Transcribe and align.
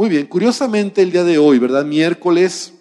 Muy 0.00 0.08
bien, 0.08 0.24
curiosamente 0.28 1.02
el 1.02 1.12
día 1.12 1.24
de 1.24 1.36
hoy, 1.36 1.58
¿verdad? 1.58 1.84
Miércoles 1.84 2.72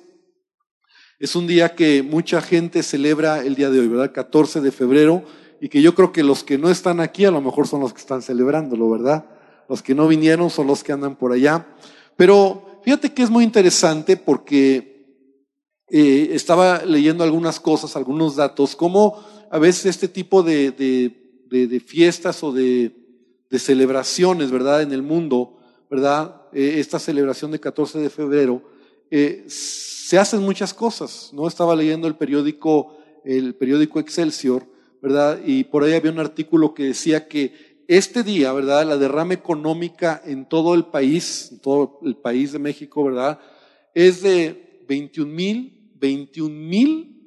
es 1.19 1.35
un 1.35 1.47
día 1.47 1.75
que 1.75 2.01
mucha 2.01 2.41
gente 2.41 2.81
celebra 2.81 3.43
el 3.43 3.55
día 3.55 3.69
de 3.69 3.81
hoy, 3.81 3.89
¿verdad? 3.89 4.13
14 4.13 4.61
de 4.61 4.71
febrero, 4.71 5.25
y 5.59 5.67
que 5.67 5.81
yo 5.81 5.93
creo 5.95 6.13
que 6.13 6.23
los 6.23 6.45
que 6.45 6.57
no 6.57 6.69
están 6.69 7.01
aquí 7.01 7.25
a 7.25 7.31
lo 7.31 7.41
mejor 7.41 7.67
son 7.67 7.81
los 7.81 7.91
que 7.91 7.99
están 7.99 8.21
celebrándolo, 8.21 8.89
¿verdad? 8.89 9.25
Los 9.67 9.81
que 9.81 9.93
no 9.95 10.07
vinieron 10.07 10.49
son 10.49 10.67
los 10.67 10.81
que 10.81 10.93
andan 10.93 11.17
por 11.17 11.33
allá. 11.33 11.67
Pero 12.15 12.79
fíjate 12.85 13.13
que 13.13 13.23
es 13.23 13.29
muy 13.29 13.43
interesante 13.43 14.15
porque 14.15 15.05
eh, 15.89 16.29
estaba 16.31 16.85
leyendo 16.85 17.25
algunas 17.25 17.59
cosas, 17.59 17.97
algunos 17.97 18.37
datos, 18.37 18.77
como 18.77 19.21
a 19.51 19.59
veces 19.59 19.87
este 19.87 20.07
tipo 20.07 20.41
de, 20.41 20.71
de, 20.71 21.79
fiestas 21.81 22.41
o 22.43 22.53
de, 22.53 22.95
celebraciones, 23.57 24.51
¿verdad? 24.51 24.83
En 24.83 24.93
el 24.93 25.01
mundo, 25.01 25.58
¿verdad? 25.89 26.43
Eh, 26.53 26.75
esta 26.77 26.99
celebración 26.99 27.51
de 27.51 27.59
14 27.59 27.99
de 27.99 28.09
febrero, 28.09 28.61
eh, 29.11 29.45
se 29.47 30.17
hacen 30.17 30.41
muchas 30.41 30.73
cosas, 30.73 31.31
¿no? 31.33 31.47
Estaba 31.47 31.75
leyendo 31.75 32.07
el 32.07 32.15
periódico, 32.15 32.97
el 33.25 33.55
periódico 33.55 33.99
Excelsior, 33.99 34.65
¿verdad? 35.01 35.41
Y 35.45 35.63
por 35.63 35.83
ahí 35.83 35.93
había 35.93 36.11
un 36.11 36.19
artículo 36.19 36.73
que 36.73 36.83
decía 36.83 37.27
que 37.27 37.69
este 37.87 38.21
día, 38.21 38.53
¿verdad? 38.53 38.87
La 38.87 38.97
derrama 38.97 39.33
económica 39.33 40.21
en 40.23 40.47
todo 40.47 40.75
el 40.75 40.85
país, 40.85 41.49
en 41.51 41.59
todo 41.59 41.99
el 42.03 42.15
país 42.17 42.51
de 42.51 42.59
México, 42.59 43.03
¿verdad? 43.03 43.39
Es 43.95 44.21
de 44.21 44.83
21 44.87 45.33
mil, 45.33 45.91
21 45.95 46.53
mil 46.53 47.19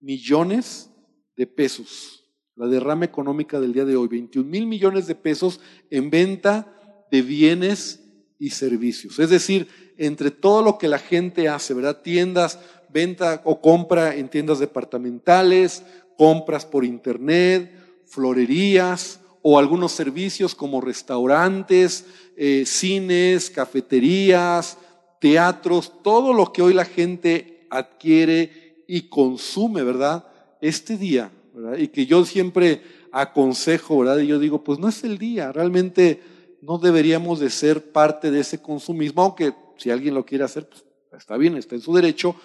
millones 0.00 0.90
de 1.36 1.46
pesos. 1.48 2.22
La 2.54 2.66
derrama 2.66 3.06
económica 3.06 3.58
del 3.58 3.72
día 3.72 3.84
de 3.84 3.96
hoy, 3.96 4.06
21 4.06 4.48
mil 4.48 4.66
millones 4.66 5.06
de 5.08 5.14
pesos 5.14 5.58
en 5.90 6.10
venta 6.10 6.81
de 7.12 7.20
bienes 7.20 8.00
y 8.38 8.50
servicios. 8.50 9.18
Es 9.18 9.28
decir, 9.28 9.68
entre 9.98 10.30
todo 10.30 10.62
lo 10.62 10.78
que 10.78 10.88
la 10.88 10.98
gente 10.98 11.46
hace, 11.46 11.74
¿verdad? 11.74 12.00
Tiendas, 12.00 12.58
venta 12.88 13.42
o 13.44 13.60
compra 13.60 14.16
en 14.16 14.30
tiendas 14.30 14.58
departamentales, 14.58 15.82
compras 16.16 16.64
por 16.64 16.86
internet, 16.86 17.70
florerías 18.06 19.20
o 19.42 19.58
algunos 19.58 19.92
servicios 19.92 20.54
como 20.54 20.80
restaurantes, 20.80 22.06
eh, 22.36 22.64
cines, 22.64 23.50
cafeterías, 23.50 24.78
teatros, 25.20 26.02
todo 26.02 26.32
lo 26.32 26.50
que 26.50 26.62
hoy 26.62 26.72
la 26.72 26.86
gente 26.86 27.66
adquiere 27.68 28.84
y 28.88 29.02
consume, 29.02 29.82
¿verdad? 29.82 30.26
Este 30.62 30.96
día, 30.96 31.30
¿verdad? 31.52 31.76
Y 31.76 31.88
que 31.88 32.06
yo 32.06 32.24
siempre 32.24 32.80
aconsejo, 33.12 33.98
¿verdad? 33.98 34.18
Y 34.20 34.28
yo 34.28 34.38
digo, 34.38 34.64
pues 34.64 34.78
no 34.78 34.88
es 34.88 35.04
el 35.04 35.18
día, 35.18 35.52
realmente 35.52 36.32
no 36.62 36.78
deberíamos 36.78 37.40
de 37.40 37.50
ser 37.50 37.90
parte 37.90 38.30
de 38.30 38.40
ese 38.40 38.62
consumismo, 38.62 39.22
aunque 39.22 39.52
si 39.76 39.90
alguien 39.90 40.14
lo 40.14 40.24
quiere 40.24 40.44
hacer, 40.44 40.68
pues 40.68 40.84
está 41.20 41.36
bien, 41.36 41.56
está 41.56 41.74
en 41.74 41.80
su 41.80 41.92
derecho, 41.92 42.36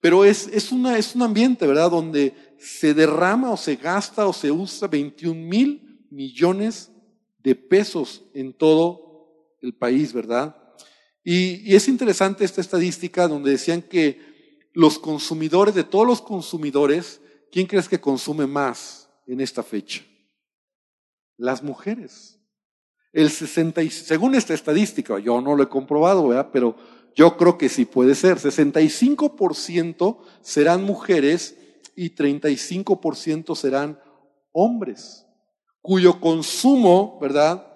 pero 0.00 0.24
es, 0.24 0.48
es, 0.48 0.72
una, 0.72 0.96
es 0.96 1.14
un 1.14 1.22
ambiente, 1.22 1.66
¿verdad?, 1.66 1.90
donde 1.90 2.34
se 2.58 2.94
derrama 2.94 3.52
o 3.52 3.58
se 3.58 3.76
gasta 3.76 4.26
o 4.26 4.32
se 4.32 4.50
usa 4.50 4.88
21 4.88 5.38
mil 5.38 6.06
millones 6.10 6.90
de 7.38 7.54
pesos 7.54 8.22
en 8.32 8.54
todo 8.54 9.56
el 9.60 9.74
país, 9.74 10.14
¿verdad? 10.14 10.56
Y, 11.22 11.70
y, 11.70 11.74
es 11.74 11.86
interesante 11.86 12.46
esta 12.46 12.62
estadística 12.62 13.28
donde 13.28 13.50
decían 13.50 13.82
que 13.82 14.18
los 14.72 14.98
consumidores, 14.98 15.74
de 15.74 15.84
todos 15.84 16.06
los 16.06 16.22
consumidores, 16.22 17.20
¿quién 17.52 17.66
crees 17.66 17.90
que 17.90 18.00
consume 18.00 18.46
más 18.46 19.10
en 19.26 19.42
esta 19.42 19.62
fecha? 19.62 20.02
Las 21.36 21.62
mujeres. 21.62 22.39
El 23.12 23.30
60, 23.30 23.82
según 23.90 24.34
esta 24.34 24.54
estadística, 24.54 25.18
yo 25.18 25.40
no 25.40 25.56
lo 25.56 25.62
he 25.62 25.68
comprobado, 25.68 26.28
¿verdad? 26.28 26.50
Pero 26.52 26.76
yo 27.14 27.36
creo 27.36 27.58
que 27.58 27.68
sí 27.68 27.84
puede 27.84 28.14
ser. 28.14 28.38
65% 28.38 30.18
serán 30.42 30.84
mujeres 30.84 31.56
y 31.96 32.14
35% 32.14 33.56
serán 33.56 33.98
hombres, 34.52 35.26
cuyo 35.82 36.20
consumo, 36.20 37.18
¿verdad? 37.20 37.66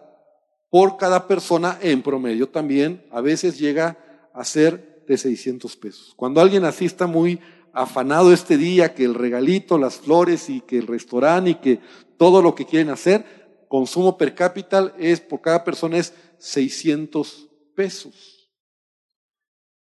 Por 0.71 0.97
cada 0.97 1.27
persona 1.27 1.79
en 1.81 2.03
promedio 2.03 2.49
también 2.49 3.05
a 3.11 3.21
veces 3.21 3.59
llega 3.59 3.99
a 4.33 4.45
ser 4.45 5.05
de 5.07 5.19
600 5.19 5.77
pesos. 5.77 6.15
Cuando 6.17 6.41
alguien 6.41 6.65
así 6.65 6.85
está 6.85 7.07
muy 7.07 7.41
afanado 7.73 8.33
este 8.33 8.57
día, 8.57 8.95
que 8.95 9.05
el 9.05 9.15
regalito, 9.15 9.79
las 9.79 9.97
flores 9.97 10.49
y 10.49 10.61
que 10.61 10.79
el 10.79 10.87
restaurante 10.87 11.51
y 11.51 11.55
que 11.57 11.81
todo 12.17 12.41
lo 12.41 12.55
que 12.55 12.67
quieren 12.67 12.91
hacer, 12.91 13.44
consumo 13.75 14.17
per 14.17 14.37
cápita 14.37 14.95
es 14.97 15.19
por 15.19 15.41
cada 15.41 15.65
persona 15.65 15.99
es 15.99 16.15
600 16.39 17.49
pesos. 17.75 18.49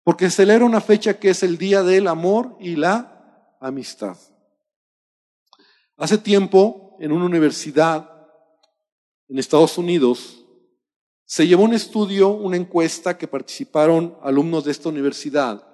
Porque 0.05 0.29
celebra 0.29 0.67
una 0.67 0.83
fecha 0.83 1.19
que 1.19 1.31
es 1.31 1.43
el 1.43 1.57
Día 1.57 1.83
del 1.83 2.07
Amor 2.07 2.59
y 2.61 2.77
la 2.77 3.57
Amistad. 3.59 4.19
Hace 5.97 6.19
tiempo, 6.19 6.99
en 7.01 7.11
una 7.11 7.25
universidad 7.25 8.11
en 9.31 9.39
Estados 9.39 9.79
Unidos, 9.79 10.45
se 11.25 11.47
llevó 11.47 11.63
un 11.63 11.73
estudio, 11.73 12.29
una 12.29 12.59
encuesta 12.59 13.17
que 13.17 13.29
participaron 13.29 14.19
alumnos 14.23 14.67
de 14.67 14.73
esta 14.73 14.91
universidad. 14.91 15.67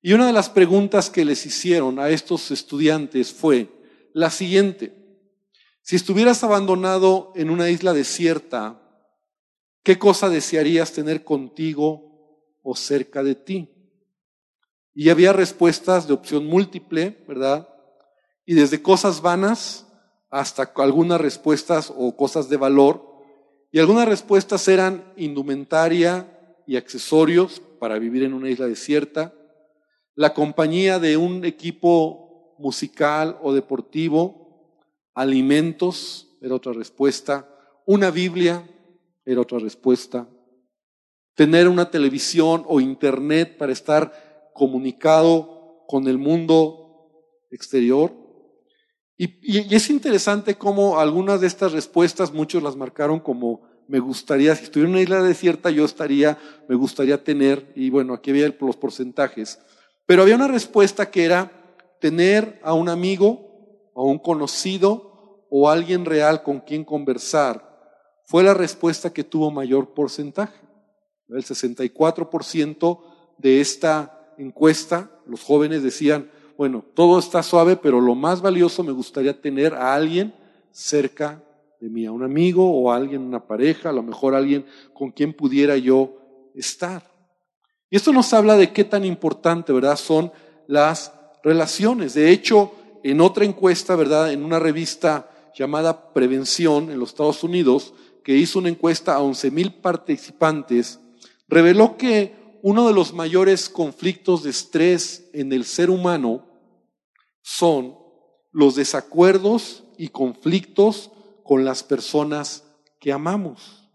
Y 0.00 0.14
una 0.14 0.26
de 0.26 0.32
las 0.32 0.48
preguntas 0.48 1.10
que 1.10 1.26
les 1.26 1.44
hicieron 1.44 1.98
a 1.98 2.08
estos 2.08 2.50
estudiantes 2.50 3.30
fue 3.30 3.68
la 4.14 4.30
siguiente. 4.30 4.95
Si 5.86 5.94
estuvieras 5.94 6.42
abandonado 6.42 7.30
en 7.36 7.48
una 7.48 7.70
isla 7.70 7.92
desierta, 7.92 8.80
¿qué 9.84 10.00
cosa 10.00 10.28
desearías 10.28 10.90
tener 10.90 11.22
contigo 11.22 12.58
o 12.64 12.74
cerca 12.74 13.22
de 13.22 13.36
ti? 13.36 13.70
Y 14.94 15.10
había 15.10 15.32
respuestas 15.32 16.08
de 16.08 16.14
opción 16.14 16.44
múltiple, 16.44 17.24
¿verdad? 17.28 17.68
Y 18.44 18.54
desde 18.54 18.82
cosas 18.82 19.22
vanas 19.22 19.86
hasta 20.28 20.72
algunas 20.74 21.20
respuestas 21.20 21.92
o 21.96 22.16
cosas 22.16 22.48
de 22.48 22.56
valor. 22.56 23.22
Y 23.70 23.78
algunas 23.78 24.08
respuestas 24.08 24.66
eran 24.66 25.04
indumentaria 25.16 26.64
y 26.66 26.74
accesorios 26.74 27.62
para 27.78 28.00
vivir 28.00 28.24
en 28.24 28.34
una 28.34 28.50
isla 28.50 28.66
desierta, 28.66 29.32
la 30.16 30.34
compañía 30.34 30.98
de 30.98 31.16
un 31.16 31.44
equipo 31.44 32.56
musical 32.58 33.38
o 33.40 33.52
deportivo, 33.52 34.45
alimentos, 35.16 36.28
era 36.40 36.54
otra 36.54 36.72
respuesta, 36.72 37.48
una 37.86 38.10
Biblia, 38.10 38.68
era 39.24 39.40
otra 39.40 39.58
respuesta, 39.58 40.28
tener 41.34 41.68
una 41.68 41.90
televisión 41.90 42.64
o 42.66 42.80
internet 42.80 43.56
para 43.56 43.72
estar 43.72 44.50
comunicado 44.54 45.84
con 45.88 46.06
el 46.06 46.18
mundo 46.18 47.10
exterior. 47.50 48.12
Y, 49.16 49.74
es 49.74 49.88
interesante 49.88 50.56
cómo 50.56 51.00
algunas 51.00 51.40
de 51.40 51.46
estas 51.46 51.72
respuestas, 51.72 52.32
muchos 52.32 52.62
las 52.62 52.76
marcaron 52.76 53.18
como 53.18 53.62
me 53.88 54.00
gustaría, 54.00 54.54
si 54.54 54.64
estuviera 54.64 54.88
en 54.88 54.94
una 54.96 55.02
isla 55.02 55.22
desierta, 55.22 55.70
yo 55.70 55.84
estaría, 55.84 56.36
me 56.68 56.74
gustaría 56.74 57.22
tener, 57.22 57.72
y 57.74 57.88
bueno, 57.88 58.12
aquí 58.12 58.30
había 58.30 58.54
los 58.60 58.76
porcentajes, 58.76 59.60
pero 60.06 60.22
había 60.22 60.34
una 60.34 60.48
respuesta 60.48 61.10
que 61.10 61.24
era 61.24 61.52
tener 62.00 62.60
a 62.62 62.74
un 62.74 62.88
amigo, 62.88 63.90
a 63.94 64.02
un 64.02 64.18
conocido, 64.18 65.05
o 65.50 65.68
alguien 65.68 66.04
real 66.04 66.42
con 66.42 66.60
quien 66.60 66.84
conversar, 66.84 67.66
fue 68.24 68.42
la 68.42 68.54
respuesta 68.54 69.12
que 69.12 69.24
tuvo 69.24 69.50
mayor 69.50 69.94
porcentaje. 69.94 70.60
El 71.28 71.44
64% 71.44 73.00
de 73.38 73.60
esta 73.60 74.32
encuesta, 74.38 75.10
los 75.26 75.42
jóvenes 75.42 75.82
decían, 75.82 76.30
bueno, 76.56 76.84
todo 76.94 77.18
está 77.18 77.42
suave, 77.42 77.76
pero 77.76 78.00
lo 78.00 78.14
más 78.14 78.40
valioso 78.40 78.82
me 78.82 78.92
gustaría 78.92 79.40
tener 79.40 79.74
a 79.74 79.94
alguien 79.94 80.34
cerca 80.70 81.42
de 81.80 81.88
mí, 81.88 82.06
a 82.06 82.12
un 82.12 82.22
amigo 82.22 82.70
o 82.70 82.90
a 82.90 82.96
alguien, 82.96 83.22
una 83.22 83.46
pareja, 83.46 83.90
a 83.90 83.92
lo 83.92 84.02
mejor 84.02 84.34
alguien 84.34 84.64
con 84.94 85.10
quien 85.10 85.34
pudiera 85.34 85.76
yo 85.76 86.16
estar. 86.54 87.02
Y 87.90 87.96
esto 87.96 88.12
nos 88.12 88.32
habla 88.32 88.56
de 88.56 88.72
qué 88.72 88.84
tan 88.84 89.04
importante, 89.04 89.72
¿verdad? 89.72 89.96
Son 89.96 90.32
las 90.66 91.12
relaciones. 91.44 92.14
De 92.14 92.30
hecho, 92.30 92.72
en 93.04 93.20
otra 93.20 93.44
encuesta, 93.44 93.94
¿verdad? 93.94 94.32
En 94.32 94.44
una 94.44 94.58
revista 94.58 95.30
llamada 95.56 96.12
Prevención 96.12 96.90
en 96.90 96.98
los 96.98 97.10
Estados 97.10 97.42
Unidos, 97.42 97.94
que 98.22 98.36
hizo 98.36 98.58
una 98.58 98.68
encuesta 98.68 99.14
a 99.14 99.22
11 99.22 99.50
mil 99.50 99.72
participantes, 99.72 101.00
reveló 101.48 101.96
que 101.96 102.58
uno 102.62 102.86
de 102.86 102.92
los 102.92 103.14
mayores 103.14 103.68
conflictos 103.70 104.42
de 104.42 104.50
estrés 104.50 105.30
en 105.32 105.52
el 105.52 105.64
ser 105.64 105.88
humano 105.88 106.44
son 107.40 107.96
los 108.52 108.74
desacuerdos 108.74 109.84
y 109.96 110.08
conflictos 110.08 111.10
con 111.42 111.64
las 111.64 111.82
personas 111.82 112.64
que 112.98 113.12
amamos. 113.12 113.88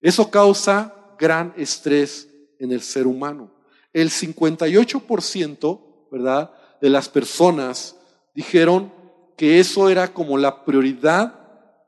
Eso 0.00 0.30
causa 0.30 0.94
gran 1.18 1.54
estrés 1.56 2.28
en 2.58 2.72
el 2.72 2.82
ser 2.82 3.06
humano. 3.06 3.50
El 3.92 4.10
58%, 4.10 5.80
¿verdad?, 6.10 6.52
de 6.80 6.90
las 6.90 7.08
personas 7.08 7.96
dijeron 8.34 8.92
que 9.36 9.58
eso 9.58 9.88
era 9.88 10.12
como 10.12 10.38
la 10.38 10.64
prioridad 10.64 11.40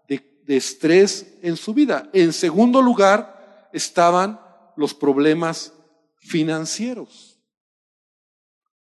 de, 0.08 0.56
estrés 0.56 1.38
en 1.43 1.56
su 1.56 1.75
vida. 1.75 2.08
En 2.12 2.32
segundo 2.32 2.81
lugar 2.81 3.69
estaban 3.72 4.40
los 4.76 4.94
problemas 4.94 5.72
financieros. 6.19 7.40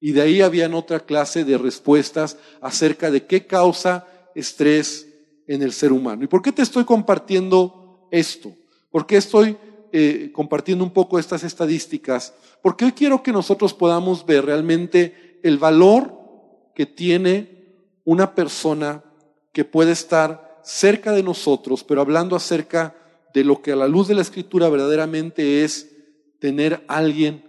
Y 0.00 0.12
de 0.12 0.22
ahí 0.22 0.40
habían 0.40 0.72
otra 0.72 1.00
clase 1.00 1.44
de 1.44 1.58
respuestas 1.58 2.38
acerca 2.62 3.10
de 3.10 3.26
qué 3.26 3.46
causa 3.46 4.06
estrés 4.34 5.06
en 5.46 5.62
el 5.62 5.72
ser 5.72 5.92
humano. 5.92 6.24
¿Y 6.24 6.26
por 6.26 6.40
qué 6.40 6.52
te 6.52 6.62
estoy 6.62 6.84
compartiendo 6.84 8.08
esto? 8.10 8.54
¿Por 8.90 9.06
qué 9.06 9.18
estoy 9.18 9.58
eh, 9.92 10.30
compartiendo 10.32 10.82
un 10.84 10.92
poco 10.92 11.18
estas 11.18 11.44
estadísticas? 11.44 12.32
Porque 12.62 12.86
hoy 12.86 12.92
quiero 12.92 13.22
que 13.22 13.32
nosotros 13.32 13.74
podamos 13.74 14.24
ver 14.24 14.46
realmente 14.46 15.38
el 15.42 15.58
valor 15.58 16.18
que 16.74 16.86
tiene 16.86 17.49
una 18.04 18.34
persona 18.34 19.04
que 19.52 19.64
puede 19.64 19.92
estar 19.92 20.60
cerca 20.62 21.12
de 21.12 21.22
nosotros, 21.22 21.84
pero 21.84 22.00
hablando 22.00 22.36
acerca 22.36 22.94
de 23.32 23.44
lo 23.44 23.62
que 23.62 23.72
a 23.72 23.76
la 23.76 23.88
luz 23.88 24.08
de 24.08 24.14
la 24.14 24.22
escritura 24.22 24.68
verdaderamente 24.68 25.64
es 25.64 25.90
tener 26.38 26.82
alguien 26.88 27.44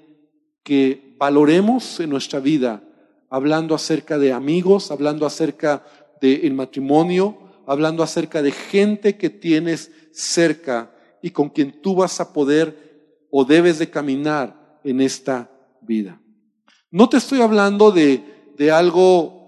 que 0.63 1.15
valoremos 1.18 2.00
en 2.00 2.09
nuestra 2.09 2.39
vida, 2.39 2.83
hablando 3.30 3.75
acerca 3.75 4.18
de 4.18 4.33
amigos, 4.33 4.92
hablando 4.92 5.25
acerca 5.25 5.83
del 6.19 6.53
matrimonio, 6.53 7.38
hablando 7.65 8.03
acerca 8.03 8.42
de 8.42 8.51
gente 8.51 9.18
que 9.18 9.30
tienes 9.30 9.92
cerca 10.12 10.92
y 11.21 11.31
con 11.31 11.50
quien 11.50 11.81
tú 11.81 11.95
vas 11.95 12.19
a 12.19 12.33
poder 12.33 13.25
o 13.30 13.45
debes 13.45 13.80
de 13.80 13.89
caminar 13.89 14.80
en 14.83 15.01
esta 15.01 15.50
vida. 15.81 16.19
No 16.89 17.07
te 17.07 17.18
estoy 17.18 17.42
hablando 17.42 17.92
de, 17.92 18.24
de 18.57 18.71
algo 18.71 19.41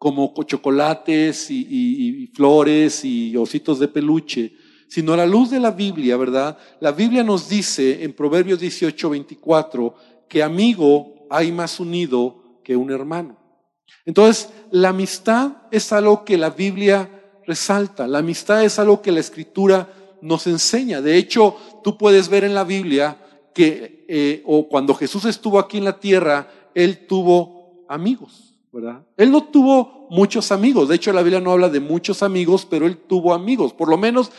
como 0.00 0.32
chocolates 0.44 1.50
y, 1.50 2.26
flores 2.34 3.04
y 3.04 3.36
ositos 3.36 3.78
de 3.78 3.86
peluche, 3.86 4.54
sino 4.88 5.12
a 5.12 5.16
la 5.18 5.26
luz 5.26 5.50
de 5.50 5.60
la 5.60 5.72
Biblia, 5.72 6.16
¿verdad? 6.16 6.56
La 6.80 6.90
Biblia 6.90 7.22
nos 7.22 7.50
dice 7.50 8.02
en 8.02 8.14
Proverbios 8.14 8.58
18, 8.60 9.10
24, 9.10 9.94
que 10.26 10.42
amigo 10.42 11.26
hay 11.28 11.52
más 11.52 11.78
unido 11.78 12.62
que 12.64 12.74
un 12.76 12.90
hermano. 12.90 13.36
Entonces, 14.06 14.48
la 14.70 14.88
amistad 14.88 15.58
es 15.70 15.92
algo 15.92 16.24
que 16.24 16.38
la 16.38 16.48
Biblia 16.48 17.10
resalta, 17.46 18.08
la 18.08 18.20
amistad 18.20 18.64
es 18.64 18.78
algo 18.78 19.02
que 19.02 19.12
la 19.12 19.20
Escritura 19.20 19.86
nos 20.22 20.46
enseña. 20.46 21.02
De 21.02 21.18
hecho, 21.18 21.58
tú 21.84 21.98
puedes 21.98 22.30
ver 22.30 22.44
en 22.44 22.54
la 22.54 22.64
Biblia 22.64 23.18
que, 23.52 24.06
eh, 24.08 24.42
o 24.46 24.66
cuando 24.66 24.94
Jesús 24.94 25.26
estuvo 25.26 25.58
aquí 25.58 25.76
en 25.76 25.84
la 25.84 26.00
tierra, 26.00 26.50
Él 26.74 27.06
tuvo 27.06 27.84
amigos, 27.86 28.49
¿verdad? 28.72 29.04
Él 29.16 29.30
no 29.30 29.44
tuvo 29.44 30.06
muchos 30.10 30.52
amigos, 30.52 30.88
de 30.88 30.96
hecho 30.96 31.12
la 31.12 31.22
Biblia 31.22 31.40
no 31.40 31.52
habla 31.52 31.68
de 31.68 31.80
muchos 31.80 32.22
amigos, 32.22 32.66
pero 32.68 32.86
Él 32.86 32.96
tuvo 32.98 33.34
amigos, 33.34 33.72
por 33.72 33.88
lo 33.88 33.96
menos 33.96 34.30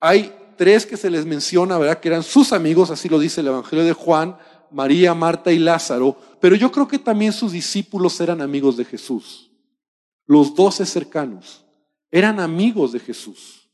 hay 0.00 0.34
tres 0.56 0.86
que 0.86 0.96
se 0.96 1.10
les 1.10 1.26
menciona, 1.26 1.78
¿verdad? 1.78 2.00
Que 2.00 2.08
eran 2.08 2.22
sus 2.22 2.52
amigos, 2.52 2.90
así 2.90 3.08
lo 3.08 3.18
dice 3.18 3.40
el 3.40 3.48
Evangelio 3.48 3.84
de 3.84 3.92
Juan, 3.92 4.36
María, 4.70 5.14
Marta 5.14 5.52
y 5.52 5.58
Lázaro, 5.58 6.16
pero 6.40 6.56
yo 6.56 6.72
creo 6.72 6.88
que 6.88 6.98
también 6.98 7.32
sus 7.32 7.52
discípulos 7.52 8.20
eran 8.20 8.40
amigos 8.40 8.76
de 8.76 8.84
Jesús. 8.84 9.50
Los 10.26 10.54
doce 10.54 10.86
cercanos 10.86 11.64
eran 12.10 12.40
amigos 12.40 12.92
de 12.92 13.00
Jesús. 13.00 13.70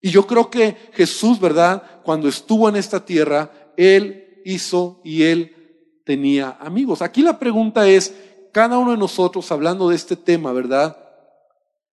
Y 0.00 0.10
yo 0.10 0.26
creo 0.26 0.48
que 0.48 0.76
Jesús, 0.92 1.40
¿verdad? 1.40 2.02
Cuando 2.04 2.28
estuvo 2.28 2.68
en 2.68 2.76
esta 2.76 3.04
tierra, 3.04 3.72
Él 3.76 4.40
hizo 4.44 5.00
y 5.04 5.24
Él 5.24 5.57
tenía 6.08 6.56
amigos. 6.58 7.02
Aquí 7.02 7.20
la 7.20 7.38
pregunta 7.38 7.86
es, 7.86 8.14
cada 8.50 8.78
uno 8.78 8.92
de 8.92 8.96
nosotros, 8.96 9.52
hablando 9.52 9.90
de 9.90 9.96
este 9.96 10.16
tema, 10.16 10.52
¿verdad? 10.52 10.96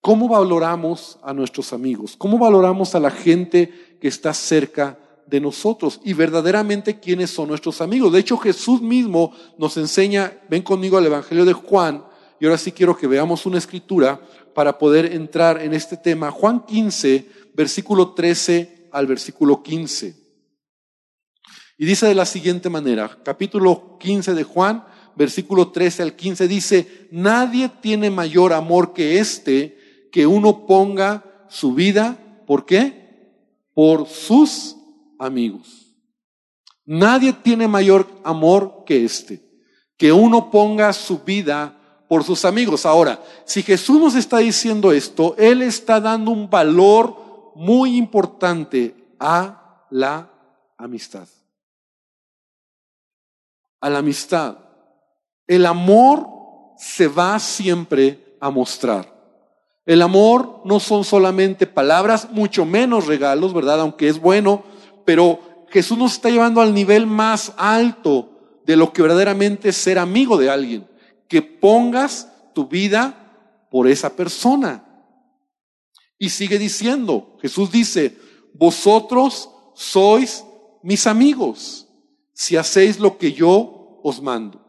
¿Cómo 0.00 0.26
valoramos 0.26 1.18
a 1.22 1.34
nuestros 1.34 1.74
amigos? 1.74 2.14
¿Cómo 2.16 2.38
valoramos 2.38 2.94
a 2.94 3.00
la 3.00 3.10
gente 3.10 3.98
que 4.00 4.08
está 4.08 4.32
cerca 4.32 4.98
de 5.26 5.38
nosotros? 5.38 6.00
Y 6.02 6.14
verdaderamente, 6.14 6.98
¿quiénes 6.98 7.28
son 7.28 7.48
nuestros 7.48 7.82
amigos? 7.82 8.10
De 8.10 8.20
hecho, 8.20 8.38
Jesús 8.38 8.80
mismo 8.80 9.34
nos 9.58 9.76
enseña, 9.76 10.32
ven 10.48 10.62
conmigo 10.62 10.96
al 10.96 11.04
Evangelio 11.04 11.44
de 11.44 11.52
Juan, 11.52 12.02
y 12.40 12.46
ahora 12.46 12.56
sí 12.56 12.72
quiero 12.72 12.96
que 12.96 13.06
veamos 13.06 13.44
una 13.44 13.58
escritura 13.58 14.18
para 14.54 14.78
poder 14.78 15.12
entrar 15.12 15.60
en 15.60 15.74
este 15.74 15.98
tema. 15.98 16.30
Juan 16.30 16.64
15, 16.64 17.52
versículo 17.52 18.14
13 18.14 18.88
al 18.92 19.06
versículo 19.06 19.62
15. 19.62 20.25
Y 21.78 21.84
dice 21.84 22.06
de 22.06 22.14
la 22.14 22.24
siguiente 22.24 22.70
manera, 22.70 23.18
capítulo 23.22 23.98
15 23.98 24.34
de 24.34 24.44
Juan, 24.44 24.84
versículo 25.14 25.72
13 25.72 26.02
al 26.02 26.16
15, 26.16 26.48
dice, 26.48 27.08
nadie 27.10 27.70
tiene 27.80 28.10
mayor 28.10 28.52
amor 28.52 28.92
que 28.92 29.18
este 29.18 29.76
que 30.10 30.26
uno 30.26 30.64
ponga 30.66 31.46
su 31.48 31.74
vida, 31.74 32.18
¿por 32.46 32.64
qué? 32.64 33.34
Por 33.74 34.06
sus 34.06 34.76
amigos. 35.18 35.94
Nadie 36.86 37.34
tiene 37.34 37.68
mayor 37.68 38.08
amor 38.24 38.84
que 38.86 39.04
este, 39.04 39.42
que 39.98 40.12
uno 40.12 40.50
ponga 40.50 40.94
su 40.94 41.18
vida 41.18 41.78
por 42.08 42.24
sus 42.24 42.46
amigos. 42.46 42.86
Ahora, 42.86 43.22
si 43.44 43.62
Jesús 43.62 44.00
nos 44.00 44.14
está 44.14 44.38
diciendo 44.38 44.92
esto, 44.92 45.34
Él 45.36 45.60
está 45.60 46.00
dando 46.00 46.30
un 46.30 46.48
valor 46.48 47.52
muy 47.54 47.96
importante 47.96 48.94
a 49.18 49.86
la 49.90 50.30
amistad. 50.78 51.28
A 53.80 53.90
la 53.90 53.98
amistad. 53.98 54.58
El 55.46 55.66
amor 55.66 56.28
se 56.76 57.08
va 57.08 57.38
siempre 57.38 58.36
a 58.40 58.50
mostrar. 58.50 59.14
El 59.84 60.02
amor 60.02 60.62
no 60.64 60.80
son 60.80 61.04
solamente 61.04 61.66
palabras, 61.66 62.28
mucho 62.32 62.64
menos 62.64 63.06
regalos, 63.06 63.54
¿verdad? 63.54 63.80
Aunque 63.80 64.08
es 64.08 64.20
bueno, 64.20 64.64
pero 65.04 65.38
Jesús 65.70 65.96
nos 65.96 66.14
está 66.14 66.28
llevando 66.28 66.60
al 66.60 66.74
nivel 66.74 67.06
más 67.06 67.52
alto 67.56 68.60
de 68.64 68.76
lo 68.76 68.92
que 68.92 69.02
verdaderamente 69.02 69.68
es 69.68 69.76
ser 69.76 69.98
amigo 69.98 70.36
de 70.36 70.50
alguien. 70.50 70.88
Que 71.28 71.40
pongas 71.42 72.32
tu 72.54 72.66
vida 72.66 73.68
por 73.70 73.86
esa 73.86 74.16
persona. 74.16 74.84
Y 76.18 76.30
sigue 76.30 76.58
diciendo, 76.58 77.36
Jesús 77.40 77.70
dice, 77.70 78.16
vosotros 78.54 79.50
sois 79.74 80.44
mis 80.82 81.06
amigos 81.06 81.85
si 82.36 82.54
hacéis 82.58 83.00
lo 83.00 83.16
que 83.16 83.32
yo 83.32 83.98
os 84.02 84.20
mando. 84.20 84.60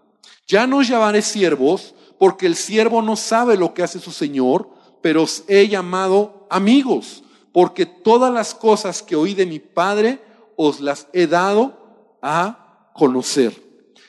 Ya 0.48 0.66
no 0.66 0.78
os 0.78 0.88
llamaré 0.88 1.22
siervos 1.22 1.94
porque 2.18 2.46
el 2.46 2.56
siervo 2.56 3.02
no 3.02 3.18
sabe 3.18 3.58
lo 3.58 3.74
que 3.74 3.84
hace 3.84 4.00
su 4.00 4.12
Señor, 4.12 4.70
pero 5.02 5.24
os 5.24 5.44
he 5.50 5.68
llamado 5.68 6.48
amigos, 6.50 7.24
porque 7.52 7.86
todas 7.86 8.34
las 8.34 8.56
cosas 8.56 9.04
que 9.04 9.18
oí 9.18 9.34
de 9.34 9.46
mi 9.46 9.60
Padre 9.60 10.22
os 10.56 10.80
las 10.80 11.08
he 11.12 11.28
dado 11.28 12.18
a 12.22 12.90
conocer. 12.94 13.62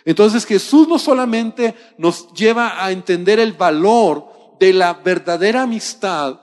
Entonces 0.05 0.47
Jesús 0.47 0.87
no 0.87 0.99
solamente 1.01 1.75
nos 1.99 2.33
lleva 2.33 2.83
a 2.83 2.93
entender 2.93 3.41
el 3.41 3.55
valor 3.55 4.57
de 4.61 4.73
la 4.73 4.95
verdadera 4.95 5.63
amistad, 5.63 6.41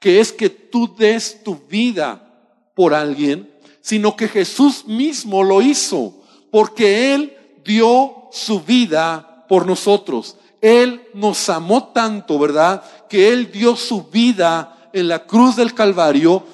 que 0.00 0.18
es 0.18 0.32
que 0.32 0.48
tú 0.48 0.96
des 0.96 1.44
tu 1.44 1.56
vida 1.68 2.72
por 2.74 2.94
alguien, 2.94 3.54
sino 3.82 4.16
que 4.16 4.28
Jesús 4.28 4.86
mismo 4.86 5.44
lo 5.44 5.60
hizo, 5.60 6.23
porque 6.54 7.12
Él 7.12 7.36
dio 7.64 8.28
su 8.30 8.60
vida 8.60 9.44
por 9.48 9.66
nosotros. 9.66 10.36
Él 10.60 11.02
nos 11.12 11.48
amó 11.48 11.88
tanto, 11.88 12.38
¿verdad? 12.38 12.80
Que 13.08 13.32
Él 13.32 13.50
dio 13.50 13.74
su 13.74 14.04
vida 14.04 14.88
en 14.92 15.08
la 15.08 15.26
cruz 15.26 15.56
del 15.56 15.74
Calvario 15.74 16.44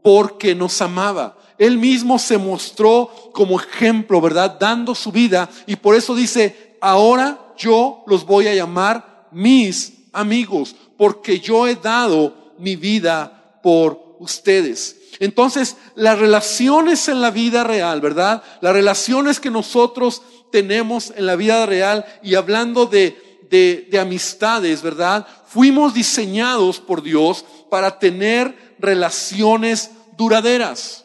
porque 0.00 0.54
nos 0.54 0.80
amaba. 0.80 1.36
Él 1.58 1.76
mismo 1.76 2.20
se 2.20 2.38
mostró 2.38 3.10
como 3.32 3.58
ejemplo, 3.58 4.20
¿verdad? 4.20 4.58
Dando 4.60 4.94
su 4.94 5.10
vida 5.10 5.50
y 5.66 5.74
por 5.74 5.96
eso 5.96 6.14
dice, 6.14 6.76
ahora 6.80 7.36
yo 7.56 8.04
los 8.06 8.24
voy 8.24 8.46
a 8.46 8.54
llamar 8.54 9.26
mis 9.32 10.04
amigos, 10.12 10.76
porque 10.96 11.40
yo 11.40 11.66
he 11.66 11.74
dado 11.74 12.54
mi 12.60 12.76
vida 12.76 13.58
por 13.60 14.07
ustedes. 14.18 14.96
Entonces, 15.20 15.76
las 15.94 16.18
relaciones 16.18 17.08
en 17.08 17.20
la 17.20 17.30
vida 17.30 17.64
real, 17.64 18.00
¿verdad? 18.00 18.42
Las 18.60 18.72
relaciones 18.72 19.40
que 19.40 19.50
nosotros 19.50 20.22
tenemos 20.52 21.12
en 21.16 21.26
la 21.26 21.36
vida 21.36 21.66
real 21.66 22.04
y 22.22 22.34
hablando 22.34 22.86
de 22.86 23.28
de, 23.50 23.98
amistades, 24.00 24.82
¿verdad? 24.82 25.26
Fuimos 25.46 25.94
diseñados 25.94 26.80
por 26.80 27.02
Dios 27.02 27.44
para 27.70 27.98
tener 27.98 28.76
relaciones 28.78 29.90
duraderas. 30.16 31.04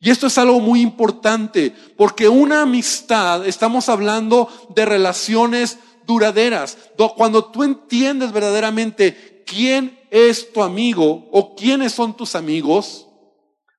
Y 0.00 0.10
esto 0.10 0.26
es 0.26 0.36
algo 0.38 0.58
muy 0.58 0.80
importante, 0.80 1.72
porque 1.96 2.28
una 2.28 2.62
amistad, 2.62 3.46
estamos 3.46 3.88
hablando 3.88 4.48
de 4.74 4.84
relaciones 4.84 5.78
duraderas. 6.06 6.76
Cuando 7.16 7.44
tú 7.44 7.62
entiendes 7.62 8.32
verdaderamente 8.32 9.31
quién 9.44 9.98
es 10.10 10.52
tu 10.52 10.62
amigo 10.62 11.28
o 11.32 11.54
quiénes 11.54 11.92
son 11.92 12.16
tus 12.16 12.34
amigos, 12.34 13.08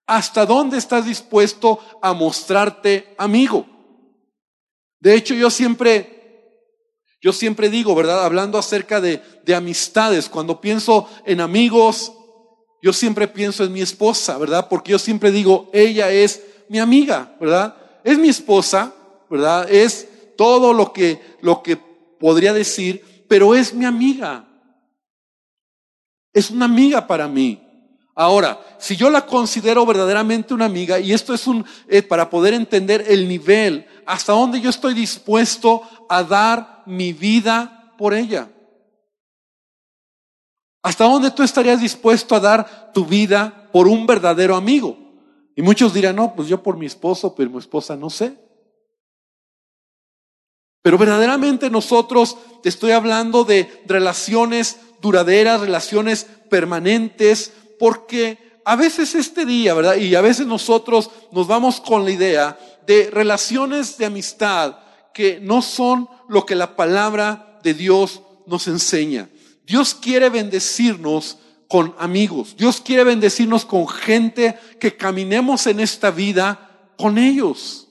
hasta 0.06 0.46
dónde 0.46 0.78
estás 0.78 1.06
dispuesto 1.06 1.80
a 2.02 2.14
mostrarte 2.14 3.14
amigo. 3.18 3.66
De 5.00 5.16
hecho, 5.16 5.34
yo 5.34 5.50
siempre 5.50 6.14
yo 7.22 7.32
siempre 7.32 7.70
digo, 7.70 7.96
¿verdad? 7.96 8.26
Hablando 8.26 8.58
acerca 8.58 9.00
de, 9.00 9.22
de, 9.46 9.56
amistades, 9.56 10.28
cuando 10.28 10.60
pienso 10.60 11.08
en 11.26 11.40
amigos, 11.40 12.12
yo 12.82 12.92
siempre 12.92 13.30
pienso 13.30 13.64
en 13.64 13.72
mi 13.72 13.82
esposa, 13.82 14.38
¿verdad? 14.38 14.68
Porque 14.68 14.92
yo 14.92 15.00
siempre 15.00 15.32
digo, 15.32 15.70
ella 15.72 16.12
es 16.12 16.44
mi 16.68 16.80
amiga, 16.80 17.34
¿verdad? 17.40 17.78
Es 18.04 18.18
mi 18.18 18.28
esposa, 18.28 18.94
¿verdad? 19.30 19.72
Es 19.72 20.06
todo 20.36 20.74
lo 20.74 20.92
que, 20.92 21.22
lo 21.40 21.64
que 21.64 21.78
podría 22.20 22.52
decir, 22.52 23.26
pero 23.30 23.56
es 23.56 23.74
mi 23.74 23.86
amiga. 23.86 24.46
Es 26.34 26.50
una 26.50 26.66
amiga 26.66 27.06
para 27.06 27.28
mí. 27.28 27.62
Ahora, 28.16 28.60
si 28.78 28.96
yo 28.96 29.10
la 29.10 29.26
considero 29.26 29.86
verdaderamente 29.86 30.54
una 30.54 30.66
amiga, 30.66 31.00
y 31.00 31.14
esto 31.14 31.34
es 31.34 31.48
un, 31.48 31.66
eh, 31.88 32.04
para 32.04 32.30
poder 32.30 32.54
entender 32.54 33.06
el 33.08 33.28
nivel, 33.28 33.88
hasta 34.06 34.34
dónde 34.34 34.62
yo 34.62 34.70
estoy 34.70 34.94
dispuesto 34.94 35.82
a 36.10 36.24
dar 36.24 36.84
mi 36.86 37.14
vida 37.14 37.94
por 37.98 38.14
ella. 38.14 38.50
¿Hasta 40.84 41.06
dónde 41.06 41.32
tú 41.32 41.44
estarías 41.44 41.80
dispuesto 41.80 42.36
a 42.36 42.40
dar 42.40 42.92
tu 42.94 43.06
vida 43.06 43.70
por 43.72 43.88
un 43.88 44.06
verdadero 44.06 44.56
amigo? 44.56 44.98
Y 45.56 45.62
muchos 45.62 45.94
dirán, 45.94 46.18
no, 46.18 46.36
pues 46.36 46.48
yo 46.48 46.62
por 46.62 46.78
mi 46.78 46.86
esposo, 46.86 47.34
pero 47.34 47.50
mi 47.50 47.60
esposa 47.60 47.96
no 47.96 48.10
sé. 48.10 48.38
Pero 50.82 50.98
verdaderamente 50.98 51.70
nosotros, 51.70 52.38
te 52.62 52.70
estoy 52.70 52.92
hablando 52.92 53.46
de 53.46 53.84
relaciones 53.88 54.80
duraderas, 55.04 55.60
relaciones 55.60 56.26
permanentes, 56.50 57.52
porque 57.78 58.38
a 58.64 58.78
veces 58.78 59.14
este 59.14 59.46
día, 59.46 59.74
¿verdad? 59.74 59.98
Y 59.98 60.16
a 60.16 60.22
veces 60.22 60.48
nosotros 60.48 61.12
nos 61.34 61.46
vamos 61.46 61.82
con 61.82 62.06
la 62.06 62.12
idea 62.12 62.58
de 62.88 63.10
relaciones 63.12 63.98
de 63.98 64.06
amistad 64.06 64.78
que 65.14 65.40
no 65.42 65.62
son 65.62 66.08
lo 66.30 66.46
que 66.46 66.56
la 66.56 66.78
palabra 66.78 67.60
de 67.62 67.74
Dios 67.74 68.22
nos 68.48 68.68
enseña. 68.68 69.30
Dios 69.66 69.94
quiere 69.94 70.30
bendecirnos 70.30 71.38
con 71.68 71.94
amigos. 72.00 72.56
Dios 72.58 72.80
quiere 72.80 73.04
bendecirnos 73.04 73.66
con 73.66 73.88
gente 73.88 74.58
que 74.80 74.96
caminemos 74.96 75.68
en 75.68 75.82
esta 75.82 76.12
vida 76.12 76.88
con 76.98 77.18
ellos. 77.18 77.90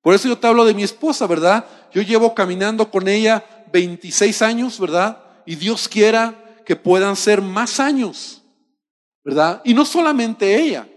Por 0.00 0.14
eso 0.14 0.28
yo 0.28 0.38
te 0.38 0.46
hablo 0.46 0.64
de 0.64 0.74
mi 0.74 0.84
esposa, 0.84 1.26
¿verdad? 1.26 1.64
Yo 1.92 2.02
llevo 2.02 2.34
caminando 2.34 2.88
con 2.90 3.08
ella 3.08 3.44
26 3.72 4.42
años, 4.42 4.78
¿verdad? 4.78 5.18
Y 5.44 5.56
Dios 5.56 5.88
quiera 5.88 6.41
que 6.64 6.76
puedan 6.76 7.16
ser 7.16 7.42
más 7.42 7.80
años, 7.80 8.42
¿verdad? 9.24 9.60
Y 9.64 9.74
no 9.74 9.84
solamente 9.84 10.60
ella, 10.60 10.88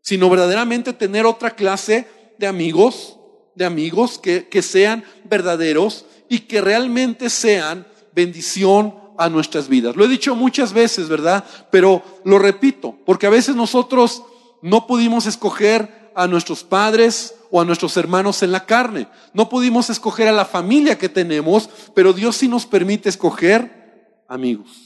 sino 0.00 0.28
verdaderamente 0.28 0.92
tener 0.92 1.26
otra 1.26 1.50
clase 1.50 2.06
de 2.38 2.46
amigos, 2.46 3.18
de 3.54 3.64
amigos 3.64 4.18
que, 4.18 4.48
que 4.48 4.62
sean 4.62 5.04
verdaderos 5.24 6.04
y 6.28 6.40
que 6.40 6.60
realmente 6.60 7.30
sean 7.30 7.86
bendición 8.14 8.94
a 9.16 9.28
nuestras 9.28 9.68
vidas. 9.68 9.96
Lo 9.96 10.04
he 10.04 10.08
dicho 10.08 10.34
muchas 10.34 10.72
veces, 10.72 11.08
¿verdad? 11.08 11.44
Pero 11.70 12.02
lo 12.24 12.38
repito, 12.38 12.96
porque 13.06 13.26
a 13.26 13.30
veces 13.30 13.54
nosotros 13.54 14.22
no 14.62 14.86
pudimos 14.86 15.26
escoger 15.26 16.10
a 16.14 16.26
nuestros 16.26 16.64
padres 16.64 17.34
o 17.50 17.60
a 17.60 17.64
nuestros 17.64 17.96
hermanos 17.96 18.42
en 18.42 18.52
la 18.52 18.66
carne. 18.66 19.08
No 19.32 19.48
pudimos 19.48 19.90
escoger 19.90 20.28
a 20.28 20.32
la 20.32 20.44
familia 20.44 20.98
que 20.98 21.08
tenemos, 21.08 21.68
pero 21.94 22.12
Dios 22.12 22.36
sí 22.36 22.48
nos 22.48 22.66
permite 22.66 23.08
escoger 23.08 24.24
amigos. 24.28 24.83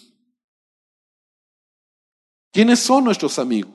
¿Quiénes 2.59 2.81
son 2.81 3.05
nuestros 3.05 3.39
amigos? 3.39 3.71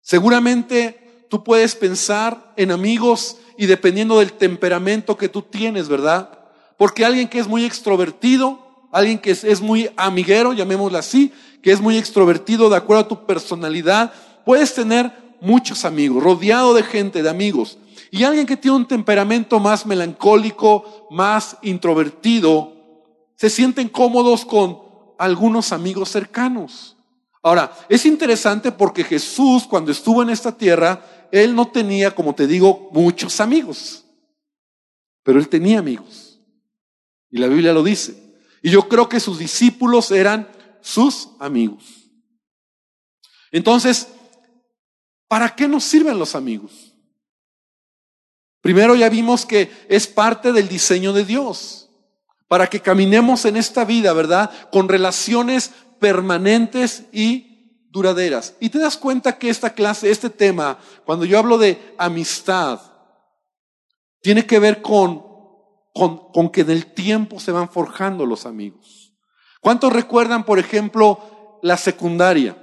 Seguramente 0.00 1.26
tú 1.30 1.44
puedes 1.44 1.76
pensar 1.76 2.52
en 2.56 2.72
amigos 2.72 3.36
y 3.56 3.66
dependiendo 3.66 4.18
del 4.18 4.32
temperamento 4.32 5.16
que 5.16 5.28
tú 5.28 5.42
tienes, 5.42 5.88
¿verdad? 5.88 6.36
Porque 6.76 7.04
alguien 7.04 7.28
que 7.28 7.38
es 7.38 7.46
muy 7.46 7.64
extrovertido, 7.64 8.88
alguien 8.90 9.20
que 9.20 9.30
es, 9.30 9.60
muy 9.60 9.90
amiguero, 9.96 10.54
llamémoslo 10.54 10.98
así, 10.98 11.32
que 11.62 11.70
es 11.70 11.80
muy 11.80 11.96
extrovertido 11.96 12.68
de 12.68 12.78
acuerdo 12.78 13.02
a 13.04 13.08
tu 13.08 13.26
personalidad, 13.26 14.12
puedes 14.44 14.74
tener 14.74 15.36
muchos 15.40 15.84
amigos, 15.84 16.20
rodeado 16.20 16.74
de 16.74 16.82
gente, 16.82 17.22
de 17.22 17.30
amigos. 17.30 17.78
Y 18.10 18.24
alguien 18.24 18.44
que 18.44 18.56
tiene 18.56 18.78
un 18.78 18.88
temperamento 18.88 19.60
más 19.60 19.86
melancólico, 19.86 21.06
más 21.12 21.58
introvertido, 21.62 22.72
se 23.36 23.50
sienten 23.50 23.88
cómodos 23.88 24.44
con 24.44 24.91
algunos 25.22 25.72
amigos 25.72 26.10
cercanos. 26.10 26.96
Ahora, 27.42 27.72
es 27.88 28.06
interesante 28.06 28.72
porque 28.72 29.04
Jesús, 29.04 29.64
cuando 29.68 29.92
estuvo 29.92 30.22
en 30.22 30.30
esta 30.30 30.56
tierra, 30.56 31.28
él 31.30 31.54
no 31.54 31.68
tenía, 31.68 32.12
como 32.12 32.34
te 32.34 32.46
digo, 32.46 32.90
muchos 32.92 33.40
amigos, 33.40 34.04
pero 35.22 35.38
él 35.38 35.48
tenía 35.48 35.78
amigos. 35.78 36.40
Y 37.30 37.38
la 37.38 37.46
Biblia 37.46 37.72
lo 37.72 37.84
dice. 37.84 38.16
Y 38.62 38.70
yo 38.70 38.88
creo 38.88 39.08
que 39.08 39.20
sus 39.20 39.38
discípulos 39.38 40.10
eran 40.10 40.48
sus 40.80 41.28
amigos. 41.38 41.84
Entonces, 43.52 44.08
¿para 45.28 45.54
qué 45.54 45.68
nos 45.68 45.84
sirven 45.84 46.18
los 46.18 46.34
amigos? 46.34 46.94
Primero 48.60 48.96
ya 48.96 49.08
vimos 49.08 49.46
que 49.46 49.70
es 49.88 50.06
parte 50.06 50.52
del 50.52 50.68
diseño 50.68 51.12
de 51.12 51.24
Dios, 51.24 51.81
para 52.52 52.66
que 52.66 52.80
caminemos 52.80 53.46
en 53.46 53.56
esta 53.56 53.86
vida, 53.86 54.12
¿verdad? 54.12 54.50
Con 54.70 54.86
relaciones 54.86 55.70
permanentes 55.98 57.04
y 57.10 57.86
duraderas. 57.88 58.56
Y 58.60 58.68
te 58.68 58.78
das 58.78 58.98
cuenta 58.98 59.38
que 59.38 59.48
esta 59.48 59.70
clase, 59.72 60.10
este 60.10 60.28
tema, 60.28 60.76
cuando 61.06 61.24
yo 61.24 61.38
hablo 61.38 61.56
de 61.56 61.94
amistad, 61.96 62.78
tiene 64.20 64.44
que 64.44 64.58
ver 64.58 64.82
con 64.82 65.32
con, 65.94 66.50
que 66.50 66.60
en 66.60 66.68
el 66.68 66.92
tiempo 66.92 67.40
se 67.40 67.52
van 67.52 67.70
forjando 67.70 68.26
los 68.26 68.44
amigos. 68.44 69.14
¿Cuántos 69.62 69.90
recuerdan, 69.90 70.44
por 70.44 70.58
ejemplo, 70.58 71.58
la 71.62 71.78
secundaria? 71.78 72.54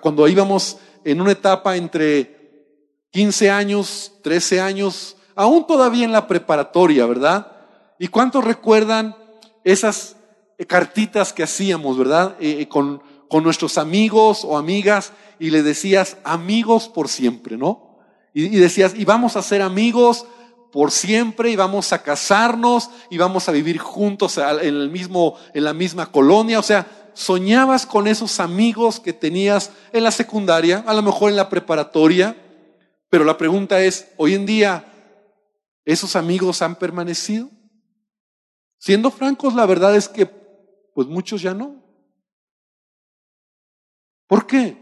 Cuando 0.00 0.26
íbamos 0.26 0.78
en 1.04 1.20
una 1.20 1.30
etapa 1.30 1.76
entre 1.76 2.66
15 3.12 3.52
años, 3.52 4.14
13 4.24 4.60
años, 4.60 5.16
aún 5.36 5.64
todavía 5.64 6.06
en 6.06 6.12
la 6.12 6.26
preparatoria, 6.26 7.06
¿verdad? 7.06 7.51
¿Y 8.02 8.08
cuántos 8.08 8.42
recuerdan 8.42 9.14
esas 9.62 10.16
cartitas 10.66 11.32
que 11.32 11.44
hacíamos, 11.44 11.96
¿verdad? 11.96 12.34
Eh, 12.40 12.62
eh, 12.62 12.68
con, 12.68 13.00
con 13.28 13.44
nuestros 13.44 13.78
amigos 13.78 14.44
o 14.44 14.58
amigas 14.58 15.12
y 15.38 15.50
le 15.50 15.62
decías 15.62 16.16
amigos 16.24 16.88
por 16.88 17.08
siempre, 17.08 17.56
¿no? 17.56 18.00
Y, 18.34 18.46
y 18.46 18.56
decías, 18.58 18.94
y 18.96 19.04
vamos 19.04 19.36
a 19.36 19.42
ser 19.42 19.62
amigos 19.62 20.26
por 20.72 20.90
siempre 20.90 21.52
y 21.52 21.54
vamos 21.54 21.92
a 21.92 22.02
casarnos 22.02 22.90
y 23.08 23.18
vamos 23.18 23.48
a 23.48 23.52
vivir 23.52 23.78
juntos 23.78 24.36
en, 24.36 24.58
el 24.64 24.90
mismo, 24.90 25.36
en 25.54 25.62
la 25.62 25.72
misma 25.72 26.10
colonia. 26.10 26.58
O 26.58 26.64
sea, 26.64 26.88
soñabas 27.14 27.86
con 27.86 28.08
esos 28.08 28.40
amigos 28.40 28.98
que 28.98 29.12
tenías 29.12 29.70
en 29.92 30.02
la 30.02 30.10
secundaria, 30.10 30.82
a 30.88 30.94
lo 30.94 31.02
mejor 31.02 31.30
en 31.30 31.36
la 31.36 31.48
preparatoria, 31.48 32.36
pero 33.08 33.22
la 33.22 33.38
pregunta 33.38 33.80
es, 33.80 34.08
hoy 34.16 34.34
en 34.34 34.44
día, 34.44 34.92
¿esos 35.84 36.16
amigos 36.16 36.62
han 36.62 36.74
permanecido? 36.74 37.48
Siendo 38.82 39.12
francos, 39.12 39.54
la 39.54 39.64
verdad 39.64 39.94
es 39.94 40.08
que, 40.08 40.26
pues 40.26 41.06
muchos 41.06 41.40
ya 41.40 41.54
no. 41.54 41.80
¿Por 44.26 44.44
qué? 44.44 44.76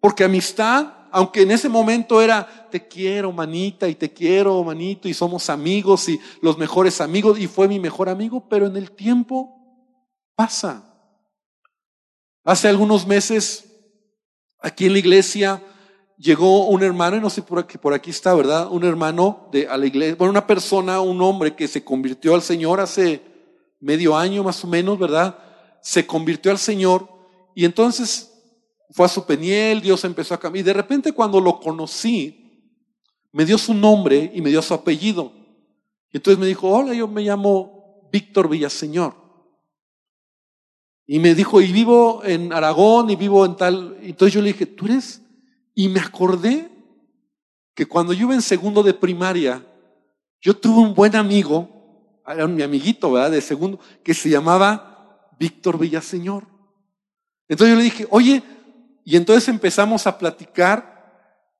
Porque 0.00 0.24
amistad 0.24 1.04
aunque 1.16 1.42
en 1.42 1.52
ese 1.52 1.68
momento 1.68 2.20
era, 2.20 2.68
te 2.72 2.88
quiero, 2.88 3.30
manita, 3.30 3.88
y 3.88 3.94
te 3.94 4.12
quiero, 4.12 4.64
manito, 4.64 5.08
y 5.08 5.14
somos 5.14 5.48
amigos 5.48 6.08
y 6.08 6.18
los 6.40 6.58
mejores 6.58 7.00
amigos, 7.00 7.38
y 7.38 7.46
fue 7.46 7.68
mi 7.68 7.78
mejor 7.78 8.08
amigo, 8.08 8.48
pero 8.48 8.66
en 8.66 8.76
el 8.76 8.90
tiempo 8.90 9.54
pasa. 10.34 10.82
Hace 12.42 12.66
algunos 12.66 13.06
meses, 13.06 13.64
aquí 14.58 14.86
en 14.86 14.94
la 14.94 14.98
iglesia, 14.98 15.62
llegó 16.18 16.66
un 16.66 16.82
hermano, 16.82 17.16
y 17.16 17.20
no 17.20 17.30
sé 17.30 17.42
por 17.42 17.60
aquí, 17.60 17.78
por 17.78 17.94
aquí 17.94 18.10
está, 18.10 18.34
¿verdad? 18.34 18.68
Un 18.72 18.82
hermano 18.82 19.48
de 19.52 19.68
a 19.68 19.76
la 19.76 19.86
iglesia, 19.86 20.16
bueno, 20.16 20.32
una 20.32 20.48
persona, 20.48 21.00
un 21.00 21.22
hombre 21.22 21.54
que 21.54 21.68
se 21.68 21.84
convirtió 21.84 22.34
al 22.34 22.42
Señor 22.42 22.80
hace 22.80 23.33
medio 23.84 24.16
año 24.16 24.42
más 24.42 24.64
o 24.64 24.66
menos, 24.66 24.98
¿verdad? 24.98 25.38
Se 25.82 26.06
convirtió 26.06 26.50
al 26.50 26.58
Señor 26.58 27.06
y 27.54 27.64
entonces 27.66 28.32
fue 28.90 29.06
a 29.06 29.08
su 29.08 29.26
peniel, 29.26 29.82
Dios 29.82 30.04
empezó 30.04 30.34
a 30.34 30.40
cambiar. 30.40 30.64
Y 30.64 30.66
de 30.66 30.72
repente 30.72 31.12
cuando 31.12 31.40
lo 31.40 31.60
conocí, 31.60 32.70
me 33.30 33.44
dio 33.44 33.58
su 33.58 33.74
nombre 33.74 34.32
y 34.34 34.40
me 34.40 34.50
dio 34.50 34.62
su 34.62 34.72
apellido. 34.72 35.32
Y 36.10 36.16
entonces 36.16 36.38
me 36.38 36.46
dijo, 36.46 36.68
hola, 36.68 36.94
yo 36.94 37.06
me 37.08 37.22
llamo 37.22 38.08
Víctor 38.10 38.48
Villaseñor. 38.48 39.14
Y 41.06 41.18
me 41.18 41.34
dijo, 41.34 41.60
y 41.60 41.70
vivo 41.70 42.22
en 42.24 42.52
Aragón 42.52 43.10
y 43.10 43.16
vivo 43.16 43.44
en 43.44 43.56
tal. 43.56 43.98
Entonces 44.00 44.32
yo 44.32 44.40
le 44.40 44.52
dije, 44.52 44.64
¿tú 44.64 44.86
eres? 44.86 45.20
Y 45.74 45.88
me 45.88 46.00
acordé 46.00 46.70
que 47.74 47.84
cuando 47.84 48.12
yo 48.12 48.22
iba 48.26 48.34
en 48.34 48.40
segundo 48.40 48.82
de 48.82 48.94
primaria, 48.94 49.66
yo 50.40 50.56
tuve 50.56 50.80
un 50.80 50.94
buen 50.94 51.16
amigo, 51.16 51.73
era 52.26 52.46
mi 52.46 52.62
amiguito, 52.62 53.12
¿verdad? 53.12 53.30
De 53.30 53.40
segundo, 53.40 53.78
que 54.02 54.14
se 54.14 54.30
llamaba 54.30 55.28
Víctor 55.38 55.78
Villaseñor. 55.78 56.44
Entonces 57.48 57.74
yo 57.74 57.78
le 57.78 57.84
dije, 57.84 58.06
oye, 58.10 58.42
y 59.04 59.16
entonces 59.16 59.48
empezamos 59.48 60.06
a 60.06 60.16
platicar 60.16 60.94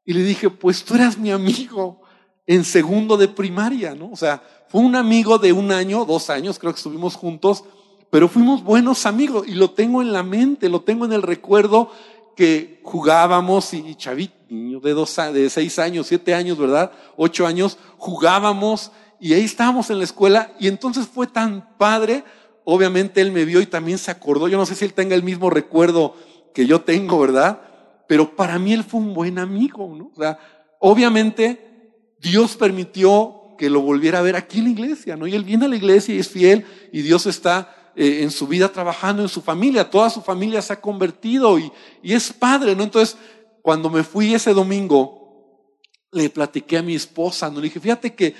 y 0.04 0.14
le 0.14 0.22
dije, 0.22 0.50
pues 0.50 0.84
tú 0.84 0.94
eras 0.94 1.18
mi 1.18 1.30
amigo 1.30 2.00
en 2.46 2.64
segundo 2.64 3.16
de 3.16 3.28
primaria, 3.28 3.94
¿no? 3.94 4.10
O 4.10 4.16
sea, 4.16 4.42
fue 4.68 4.80
un 4.80 4.96
amigo 4.96 5.38
de 5.38 5.52
un 5.52 5.72
año, 5.72 6.04
dos 6.04 6.30
años, 6.30 6.58
creo 6.58 6.72
que 6.72 6.78
estuvimos 6.78 7.14
juntos, 7.14 7.64
pero 8.10 8.28
fuimos 8.28 8.62
buenos 8.62 9.06
amigos 9.06 9.46
y 9.46 9.54
lo 9.54 9.70
tengo 9.70 10.02
en 10.02 10.12
la 10.12 10.22
mente, 10.22 10.68
lo 10.68 10.82
tengo 10.82 11.04
en 11.04 11.12
el 11.12 11.22
recuerdo 11.22 11.90
que 12.36 12.80
jugábamos 12.82 13.72
y 13.74 13.94
chavito, 13.94 14.34
niño 14.48 14.80
de 14.80 14.92
dos, 14.92 15.16
de 15.32 15.48
seis 15.50 15.78
años, 15.78 16.06
siete 16.06 16.34
años, 16.34 16.58
¿verdad? 16.58 16.92
Ocho 17.16 17.46
años, 17.46 17.78
jugábamos 17.96 18.90
y 19.24 19.32
ahí 19.32 19.44
estábamos 19.44 19.88
en 19.88 19.96
la 19.96 20.04
escuela 20.04 20.52
y 20.60 20.68
entonces 20.68 21.06
fue 21.06 21.26
tan 21.26 21.78
padre. 21.78 22.24
Obviamente 22.62 23.22
él 23.22 23.32
me 23.32 23.46
vio 23.46 23.62
y 23.62 23.66
también 23.66 23.96
se 23.96 24.10
acordó. 24.10 24.48
Yo 24.48 24.58
no 24.58 24.66
sé 24.66 24.74
si 24.74 24.84
él 24.84 24.92
tenga 24.92 25.14
el 25.14 25.22
mismo 25.22 25.48
recuerdo 25.48 26.14
que 26.52 26.66
yo 26.66 26.82
tengo, 26.82 27.18
¿verdad? 27.18 27.62
Pero 28.06 28.36
para 28.36 28.58
mí 28.58 28.74
él 28.74 28.84
fue 28.84 29.00
un 29.00 29.14
buen 29.14 29.38
amigo, 29.38 29.94
¿no? 29.96 30.10
O 30.14 30.20
sea, 30.20 30.38
obviamente 30.78 32.12
Dios 32.20 32.54
permitió 32.54 33.54
que 33.56 33.70
lo 33.70 33.80
volviera 33.80 34.18
a 34.18 34.22
ver 34.22 34.36
aquí 34.36 34.58
en 34.58 34.64
la 34.64 34.70
iglesia, 34.72 35.16
¿no? 35.16 35.26
Y 35.26 35.34
él 35.34 35.44
viene 35.44 35.64
a 35.64 35.68
la 35.68 35.76
iglesia 35.76 36.14
y 36.14 36.18
es 36.18 36.28
fiel 36.28 36.66
y 36.92 37.00
Dios 37.00 37.24
está 37.24 37.92
eh, 37.96 38.18
en 38.24 38.30
su 38.30 38.46
vida 38.46 38.68
trabajando 38.68 39.22
en 39.22 39.30
su 39.30 39.40
familia, 39.40 39.88
toda 39.88 40.10
su 40.10 40.20
familia 40.20 40.60
se 40.60 40.74
ha 40.74 40.82
convertido 40.82 41.58
y, 41.58 41.72
y 42.02 42.12
es 42.12 42.30
padre, 42.30 42.76
¿no? 42.76 42.82
Entonces, 42.82 43.16
cuando 43.62 43.88
me 43.88 44.04
fui 44.04 44.34
ese 44.34 44.52
domingo, 44.52 45.80
le 46.12 46.28
platiqué 46.28 46.76
a 46.76 46.82
mi 46.82 46.94
esposa, 46.94 47.48
¿no? 47.48 47.56
Le 47.56 47.68
dije, 47.68 47.80
fíjate 47.80 48.14
que 48.14 48.34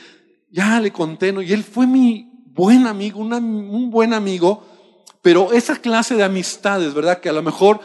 ya 0.54 0.80
le 0.80 0.92
conté, 0.92 1.32
¿no? 1.32 1.42
Y 1.42 1.52
él 1.52 1.64
fue 1.64 1.84
mi 1.84 2.30
buen 2.46 2.86
amigo, 2.86 3.18
un 3.18 3.90
buen 3.90 4.14
amigo, 4.14 4.64
pero 5.20 5.52
esa 5.52 5.76
clase 5.76 6.14
de 6.14 6.22
amistades, 6.22 6.94
¿verdad? 6.94 7.20
Que 7.20 7.28
a 7.28 7.32
lo 7.32 7.42
mejor 7.42 7.80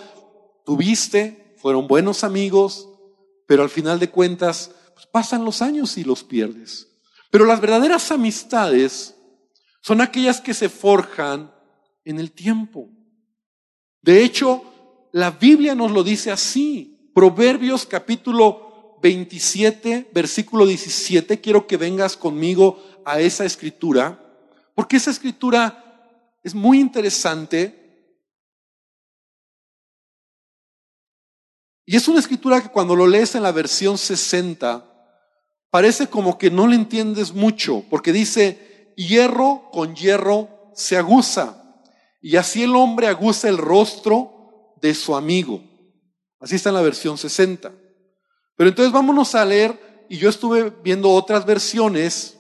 tuviste, 0.65 1.55
fueron 1.57 1.88
buenos 1.88 2.23
amigos, 2.23 2.88
pero 3.47 3.63
al 3.63 3.71
final 3.71 3.97
de 3.97 4.11
cuentas, 4.11 4.69
pues 4.93 5.07
pasan 5.07 5.45
los 5.45 5.63
años 5.63 5.97
y 5.97 6.03
los 6.03 6.23
pierdes. 6.23 6.88
Pero 7.31 7.45
las 7.45 7.59
verdaderas 7.59 8.11
amistades 8.11 9.15
son 9.81 9.99
aquellas 9.99 10.39
que 10.39 10.53
se 10.53 10.69
forjan 10.69 11.51
en 12.05 12.19
el 12.19 12.31
tiempo. 12.31 12.88
De 14.03 14.23
hecho, 14.23 14.63
la 15.11 15.31
Biblia 15.31 15.73
nos 15.73 15.91
lo 15.91 16.03
dice 16.03 16.29
así. 16.29 17.11
Proverbios 17.15 17.88
capítulo 17.88 18.68
27, 19.01 20.10
versículo 20.13 20.65
17. 20.65 21.39
Quiero 21.41 21.68
que 21.68 21.77
vengas 21.77 22.18
conmigo 22.18 22.84
a 23.06 23.20
esa 23.20 23.46
escritura, 23.46 24.20
porque 24.75 24.98
esa 24.98 25.12
escritura 25.12 25.86
es 26.44 26.53
muy 26.56 26.79
interesante. 26.79 27.75
Y 31.86 31.96
es 31.96 32.08
una 32.08 32.20
escritura 32.20 32.62
que 32.62 32.70
cuando 32.70 32.96
lo 32.96 33.08
lees 33.08 33.36
en 33.36 33.44
la 33.44 33.51
versión 33.51 33.98
60, 33.98 34.86
parece 35.72 36.08
como 36.08 36.38
que 36.38 36.51
no 36.51 36.68
le 36.68 36.75
entiendes 36.75 37.34
mucho, 37.34 37.84
porque 37.89 38.13
dice, 38.13 38.94
hierro 38.96 39.70
con 39.72 39.96
hierro 39.96 40.72
se 40.75 40.98
aguza. 40.98 41.56
Y 42.22 42.36
así 42.36 42.63
el 42.63 42.75
hombre 42.75 43.08
aguza 43.08 43.50
el 43.50 43.58
rostro 43.58 44.75
de 44.82 44.94
su 44.94 45.15
amigo. 45.15 45.63
Así 46.39 46.56
está 46.56 46.70
en 46.70 46.75
la 46.75 46.82
versión 46.82 47.18
60. 47.18 47.72
Pero 48.59 48.71
entonces 48.71 48.91
vámonos 48.91 49.35
a 49.35 49.45
leer, 49.45 50.05
y 50.09 50.17
yo 50.17 50.27
estuve 50.27 50.69
viendo 50.83 51.09
otras 51.11 51.45
versiones. 51.45 52.37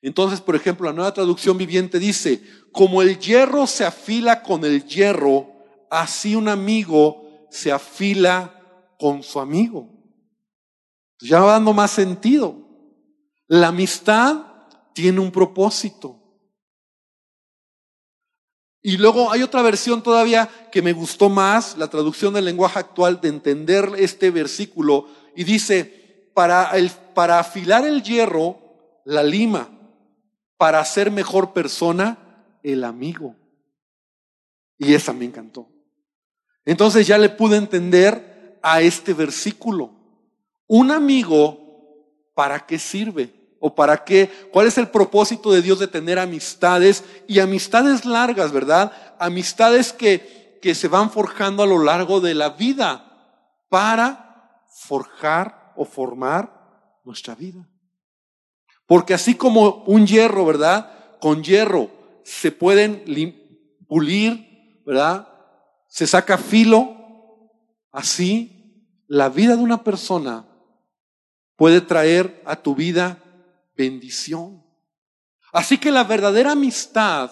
Entonces, 0.00 0.40
por 0.40 0.54
ejemplo, 0.54 0.86
la 0.86 0.92
nueva 0.92 1.12
traducción 1.12 1.58
viviente 1.58 1.98
dice, 1.98 2.40
como 2.70 3.02
el 3.02 3.18
hierro 3.18 3.66
se 3.66 3.84
afila 3.84 4.40
con 4.40 4.64
el 4.64 4.86
hierro, 4.86 5.48
así 5.90 6.36
un 6.36 6.46
amigo 6.46 7.48
se 7.50 7.72
afila 7.72 8.94
con 9.00 9.24
su 9.24 9.40
amigo. 9.40 9.90
Ya 11.22 11.40
va 11.40 11.54
dando 11.54 11.72
más 11.72 11.90
sentido. 11.90 12.54
La 13.48 13.68
amistad 13.68 14.44
tiene 14.94 15.18
un 15.18 15.32
propósito. 15.32 16.17
Y 18.88 18.96
luego 18.96 19.30
hay 19.30 19.42
otra 19.42 19.60
versión 19.60 20.02
todavía 20.02 20.48
que 20.72 20.80
me 20.80 20.94
gustó 20.94 21.28
más, 21.28 21.76
la 21.76 21.90
traducción 21.90 22.32
del 22.32 22.46
lenguaje 22.46 22.78
actual 22.78 23.20
de 23.20 23.28
entender 23.28 23.92
este 23.98 24.30
versículo, 24.30 25.08
y 25.36 25.44
dice, 25.44 26.30
para, 26.32 26.72
para 27.12 27.38
afilar 27.38 27.84
el 27.84 28.02
hierro, 28.02 28.58
la 29.04 29.22
lima, 29.22 29.68
para 30.56 30.82
ser 30.86 31.10
mejor 31.10 31.52
persona, 31.52 32.16
el 32.62 32.82
amigo. 32.82 33.36
Y 34.78 34.94
esa 34.94 35.12
me 35.12 35.26
encantó. 35.26 35.68
Entonces 36.64 37.06
ya 37.06 37.18
le 37.18 37.28
pude 37.28 37.58
entender 37.58 38.58
a 38.62 38.80
este 38.80 39.12
versículo. 39.12 39.90
Un 40.66 40.92
amigo, 40.92 42.24
¿para 42.34 42.64
qué 42.64 42.78
sirve? 42.78 43.37
O 43.60 43.74
para 43.74 44.04
qué, 44.04 44.30
cuál 44.52 44.66
es 44.66 44.78
el 44.78 44.88
propósito 44.88 45.52
de 45.52 45.62
Dios 45.62 45.78
de 45.78 45.88
tener 45.88 46.18
amistades 46.18 47.04
y 47.26 47.40
amistades 47.40 48.04
largas, 48.04 48.52
¿verdad? 48.52 48.92
Amistades 49.18 49.92
que, 49.92 50.58
que 50.62 50.74
se 50.74 50.88
van 50.88 51.10
forjando 51.10 51.62
a 51.62 51.66
lo 51.66 51.82
largo 51.82 52.20
de 52.20 52.34
la 52.34 52.50
vida 52.50 53.04
para 53.68 54.62
forjar 54.68 55.72
o 55.76 55.84
formar 55.84 57.00
nuestra 57.04 57.34
vida. 57.34 57.68
Porque 58.86 59.14
así 59.14 59.34
como 59.34 59.84
un 59.86 60.06
hierro, 60.06 60.46
¿verdad? 60.46 61.18
Con 61.20 61.42
hierro 61.42 61.90
se 62.24 62.52
pueden 62.52 63.04
pulir, 63.86 64.82
¿verdad? 64.84 65.28
Se 65.88 66.06
saca 66.06 66.38
filo. 66.38 66.96
Así, 67.90 69.02
la 69.06 69.28
vida 69.28 69.56
de 69.56 69.62
una 69.62 69.82
persona 69.82 70.46
puede 71.56 71.80
traer 71.80 72.42
a 72.44 72.56
tu 72.56 72.74
vida 72.74 73.18
bendición. 73.78 74.62
Así 75.52 75.78
que 75.78 75.90
la 75.90 76.04
verdadera 76.04 76.52
amistad 76.52 77.30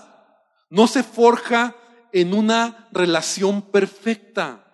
no 0.71 0.87
se 0.87 1.03
forja 1.03 1.77
en 2.13 2.33
una 2.33 2.89
relación 2.93 3.61
perfecta, 3.61 4.65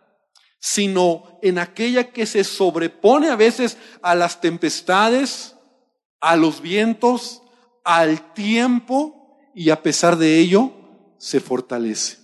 sino 0.61 1.40
en 1.42 1.58
aquella 1.58 2.12
que 2.12 2.26
se 2.26 2.44
sobrepone 2.44 3.30
a 3.30 3.37
veces 3.37 3.78
a 4.02 4.14
las 4.14 4.40
tempestades, 4.40 5.56
a 6.20 6.37
los 6.37 6.61
vientos, 6.61 7.42
al 7.82 8.32
tiempo 8.32 9.50
y 9.54 9.70
a 9.70 9.82
pesar 9.82 10.16
de 10.16 10.38
ello 10.38 10.72
se 11.18 11.40
fortalece. 11.40 12.18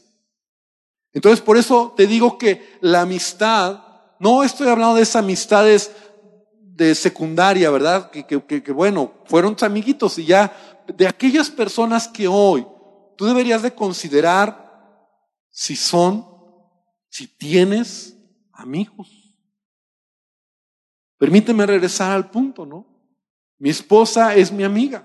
Entonces 1.13 1.41
por 1.41 1.57
eso 1.57 1.95
te 1.97 2.07
digo 2.07 2.39
que 2.39 2.79
la 2.81 3.01
amistad, 3.01 3.83
no 4.21 4.45
estoy 4.45 4.69
hablando 4.69 4.95
de 4.95 5.03
esas 5.03 5.17
amistades 5.17 5.91
de 6.79 6.95
secundaria, 6.95 7.71
¿verdad? 7.71 8.09
Que, 8.09 8.25
que, 8.25 8.73
bueno, 8.73 9.13
fueron 9.25 9.57
amiguitos 9.63 10.17
y 10.21 10.27
ya 10.27 10.85
de 10.87 11.09
aquellas 11.09 11.51
personas 11.51 12.07
que 12.07 12.29
hoy 12.29 12.65
tú 13.17 13.27
deberías 13.27 13.63
de 13.63 13.75
considerar 13.75 15.05
si 15.51 15.75
son, 15.75 16.25
si 17.09 17.27
tienes 17.27 18.17
amigos. 18.53 19.09
Permíteme 21.19 21.67
regresar 21.67 22.13
al 22.13 22.31
punto, 22.31 22.65
¿no? 22.65 22.87
Mi 23.59 23.71
esposa 23.71 24.37
es 24.37 24.53
mi 24.53 24.63
amiga 24.63 25.05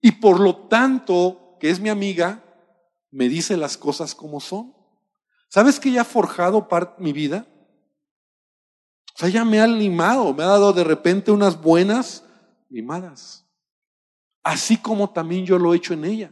y 0.00 0.10
por 0.10 0.40
lo 0.40 0.56
tanto 0.66 1.56
que 1.60 1.70
es 1.70 1.78
mi 1.78 1.88
amiga, 1.88 2.42
me 3.12 3.28
dice 3.28 3.56
las 3.56 3.76
cosas 3.76 4.12
como 4.12 4.40
son. 4.40 4.74
¿Sabes 5.48 5.78
que 5.78 5.90
ella 5.90 6.00
ha 6.00 6.04
forjado 6.04 6.66
parte 6.66 7.00
mi 7.00 7.12
vida? 7.12 7.46
O 9.16 9.18
sea, 9.18 9.30
ella 9.30 9.46
me 9.46 9.58
ha 9.60 9.66
limado, 9.66 10.34
me 10.34 10.42
ha 10.42 10.48
dado 10.48 10.74
de 10.74 10.84
repente 10.84 11.30
unas 11.30 11.58
buenas 11.58 12.22
limadas. 12.68 13.46
Así 14.42 14.76
como 14.76 15.08
también 15.08 15.46
yo 15.46 15.58
lo 15.58 15.72
he 15.72 15.78
hecho 15.78 15.94
en 15.94 16.04
ella. 16.04 16.30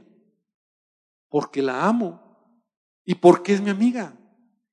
Porque 1.30 1.62
la 1.62 1.86
amo 1.86 2.20
y 3.02 3.14
porque 3.14 3.54
es 3.54 3.62
mi 3.62 3.70
amiga. 3.70 4.14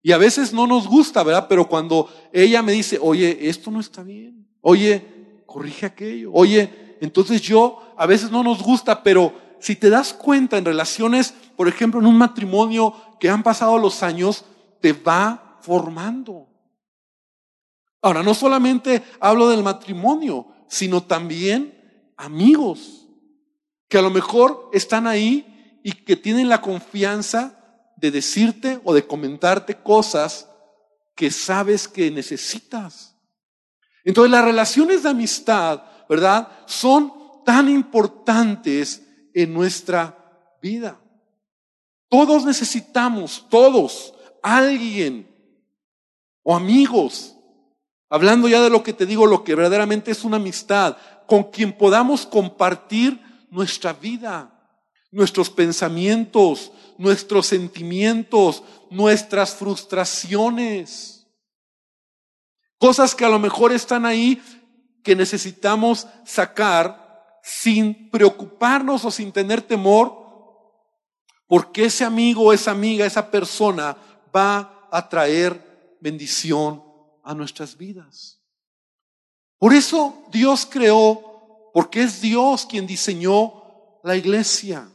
Y 0.02 0.12
a 0.12 0.18
veces 0.18 0.52
no 0.52 0.68
nos 0.68 0.90
gusta, 0.90 1.24
¿verdad? 1.24 1.46
Pero 1.48 1.70
cuando 1.70 2.10
ella 2.34 2.62
me 2.62 2.74
dice, 2.74 3.00
oye, 3.02 3.48
esto 3.48 3.72
no 3.72 3.80
está 3.80 4.04
bien. 4.04 4.46
Oye, 4.60 5.44
corrige 5.46 5.86
aquello. 5.86 6.32
Oye, 6.34 6.98
entonces 7.00 7.42
yo, 7.42 7.94
a 7.96 8.06
veces 8.06 8.30
no 8.30 8.44
nos 8.44 8.62
gusta, 8.62 9.04
pero 9.04 9.34
si 9.60 9.78
te 9.78 9.90
das 9.90 10.14
cuenta 10.14 10.58
en 10.58 10.66
relaciones, 10.66 11.34
por 11.56 11.70
ejemplo, 11.70 12.02
en 12.02 12.08
un 12.08 12.18
matrimonio 12.18 12.94
que 13.22 13.30
han 13.30 13.42
pasado 13.42 13.78
los 13.78 14.04
años, 14.04 14.44
te 14.82 14.92
va 14.92 15.60
formando. 15.62 16.51
Ahora, 18.02 18.24
no 18.24 18.34
solamente 18.34 19.04
hablo 19.20 19.50
del 19.50 19.64
matrimonio, 19.64 20.48
sino 20.68 21.04
también 21.04 22.14
amigos, 22.18 23.08
que 23.88 23.98
a 23.98 24.02
lo 24.02 24.10
mejor 24.10 24.70
están 24.74 25.06
ahí 25.06 25.80
y 25.84 25.92
que 25.92 26.16
tienen 26.16 26.50
la 26.50 26.62
confianza 26.62 27.58
de 27.98 28.10
decirte 28.10 28.80
o 28.84 28.94
de 28.94 29.06
comentarte 29.06 29.76
cosas 29.76 30.48
que 31.16 31.30
sabes 31.30 31.88
que 31.88 32.10
necesitas. 32.10 33.16
Entonces 34.04 34.32
las 34.32 34.46
relaciones 34.46 35.04
de 35.04 35.10
amistad, 35.10 35.84
¿verdad? 36.10 36.48
Son 36.66 37.14
tan 37.46 37.70
importantes 37.70 39.06
en 39.34 39.54
nuestra 39.54 40.58
vida. 40.62 41.00
Todos 42.10 42.46
necesitamos, 42.46 43.46
todos, 43.50 44.14
alguien 44.42 45.28
o 46.44 46.56
amigos 46.56 47.36
Hablando 48.14 48.50
ya 48.50 48.62
de 48.62 48.70
lo 48.70 48.84
que 48.84 48.92
te 48.92 49.06
digo, 49.06 49.26
lo 49.26 49.42
que 49.42 49.56
verdaderamente 49.56 50.12
es 50.12 50.26
una 50.26 50.36
amistad, 50.36 50.98
con 51.26 51.46
quien 51.46 51.72
podamos 51.72 52.26
compartir 52.26 53.20
nuestra 53.50 53.94
vida. 53.94 54.58
nuestros 55.14 55.50
pensamientos, 55.50 56.72
nuestros 56.98 57.48
sentimientos, 57.48 58.64
nuestras 58.90 59.54
frustraciones. 59.54 61.28
Cosas 62.78 63.14
que 63.14 63.26
a 63.26 63.30
lo 63.30 63.38
mejor 63.38 63.74
están 63.74 64.06
ahí 64.06 64.42
que 65.04 65.14
necesitamos 65.14 66.08
sacar 66.26 67.40
sin 67.44 68.10
preocuparnos 68.10 69.04
o 69.04 69.12
sin 69.12 69.34
tener 69.34 69.62
temor, 69.62 70.18
porque 71.46 71.84
ese 71.84 72.06
amigo 72.06 72.54
esa 72.54 72.72
amiga, 72.72 73.06
esa 73.06 73.30
persona 73.30 73.98
va 74.34 74.88
a 74.90 75.10
traer 75.10 75.98
bendición 76.00 76.91
a 77.24 77.34
nuestras 77.34 77.78
vidas. 77.78 78.40
Por 79.58 79.74
eso 79.74 80.24
Dios 80.32 80.66
creó, 80.66 81.72
porque 81.74 82.04
es 82.04 82.22
Dios 82.22 82.66
quien 82.66 82.88
diseñó 82.88 83.62
la 84.04 84.16
iglesia 84.16 84.90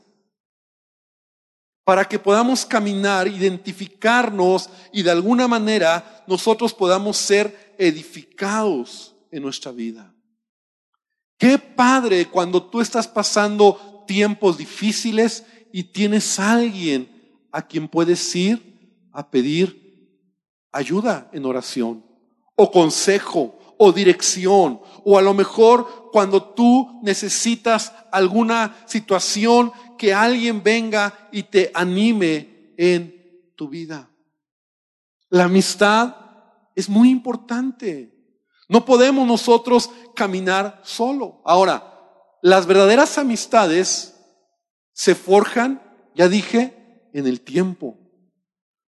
para 1.87 2.05
que 2.05 2.19
podamos 2.19 2.67
caminar, 2.67 3.29
identificarnos 3.29 4.69
y 4.93 5.05
de 5.05 5.11
alguna 5.13 5.47
manera 5.47 6.25
nosotros 6.27 6.75
podamos 6.75 7.17
ser 7.17 7.77
edificados 7.79 9.15
en 9.31 9.45
nuestra 9.45 9.71
vida. 9.71 10.13
Qué 11.39 11.59
padre 11.59 12.27
cuando 12.27 12.61
tú 12.61 12.81
estás 12.81 13.07
pasando 13.07 14.05
tiempos 14.09 14.59
difíciles 14.59 15.45
y 15.73 15.85
tienes 15.85 16.41
a 16.41 16.55
alguien 16.55 17.09
a 17.53 17.65
quien 17.65 17.87
puedes 17.87 18.35
ir 18.35 19.07
a 19.13 19.31
pedir 19.31 20.11
ayuda 20.73 21.31
en 21.33 21.45
oración 21.45 22.06
o 22.57 22.71
consejo 22.71 23.59
o 23.79 23.93
dirección 23.93 24.81
o 25.05 25.19
a 25.19 25.23
lo 25.23 25.35
mejor 25.35 26.11
cuando 26.11 26.43
tú 26.43 26.99
necesitas 27.03 27.93
alguna 28.11 28.77
situación 28.87 29.73
que 29.99 30.13
alguien 30.13 30.63
venga 30.63 31.29
y 31.31 31.45
te 31.45 31.71
anime 31.75 32.73
en 32.77 33.53
tu 33.55 33.69
vida. 33.69 34.11
La 35.29 35.45
amistad 35.45 36.17
es 36.75 36.89
muy 36.89 37.11
importante. 37.11 38.13
No 38.69 38.85
podemos 38.85 39.27
nosotros 39.27 39.91
caminar 40.15 40.81
solo. 40.85 41.41
Ahora, 41.45 41.93
las 42.43 42.67
verdaderas 42.67 43.19
amistades 43.19 44.17
se 44.93 45.15
forjan, 45.15 45.83
ya 46.15 46.29
dije, 46.29 47.09
en 47.13 47.27
el 47.27 47.41
tiempo, 47.41 47.99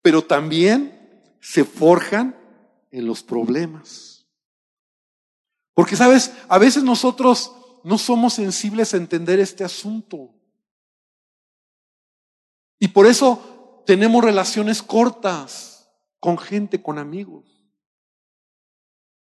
pero 0.02 0.24
también 0.24 1.38
se 1.42 1.66
forjan 1.66 2.39
en 2.92 3.06
los 3.06 3.24
problemas. 3.24 4.26
Porque, 5.74 5.96
sabes, 5.96 6.34
a 6.48 6.58
veces 6.58 6.84
nosotros 6.84 7.54
no 7.84 7.98
somos 7.98 8.34
sensibles 8.34 8.94
a 8.94 8.98
entender 8.98 9.40
este 9.40 9.64
asunto. 9.64 10.36
Y 12.80 12.90
por 12.90 13.06
eso 13.06 13.84
tenemos 13.86 14.24
relaciones 14.24 14.82
cortas 14.82 15.90
con 16.20 16.38
gente, 16.38 16.82
con 16.82 16.98
amigos. 16.98 17.46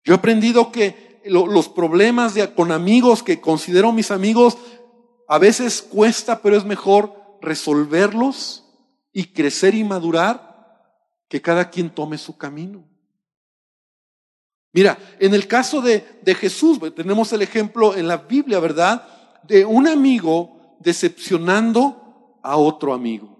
Yo 0.04 0.14
he 0.14 0.16
aprendido 0.16 0.72
que 0.72 1.22
los 1.24 1.68
problemas 1.68 2.34
con 2.56 2.72
amigos 2.72 3.22
que 3.22 3.40
considero 3.40 3.92
mis 3.92 4.10
amigos 4.10 4.58
a 5.28 5.38
veces 5.38 5.80
cuesta, 5.80 6.42
pero 6.42 6.56
es 6.56 6.64
mejor 6.64 7.38
resolverlos 7.40 8.64
y 9.12 9.32
crecer 9.32 9.74
y 9.74 9.84
madurar 9.84 10.52
que 11.28 11.40
cada 11.40 11.70
quien 11.70 11.88
tome 11.88 12.18
su 12.18 12.36
camino. 12.36 12.91
Mira, 14.72 14.98
en 15.18 15.34
el 15.34 15.46
caso 15.46 15.80
de, 15.80 16.18
de 16.22 16.34
Jesús, 16.34 16.78
tenemos 16.94 17.32
el 17.32 17.42
ejemplo 17.42 17.94
en 17.94 18.08
la 18.08 18.16
Biblia, 18.16 18.58
¿verdad? 18.58 19.06
De 19.42 19.64
un 19.64 19.86
amigo 19.86 20.76
decepcionando 20.80 22.38
a 22.42 22.56
otro 22.56 22.94
amigo. 22.94 23.38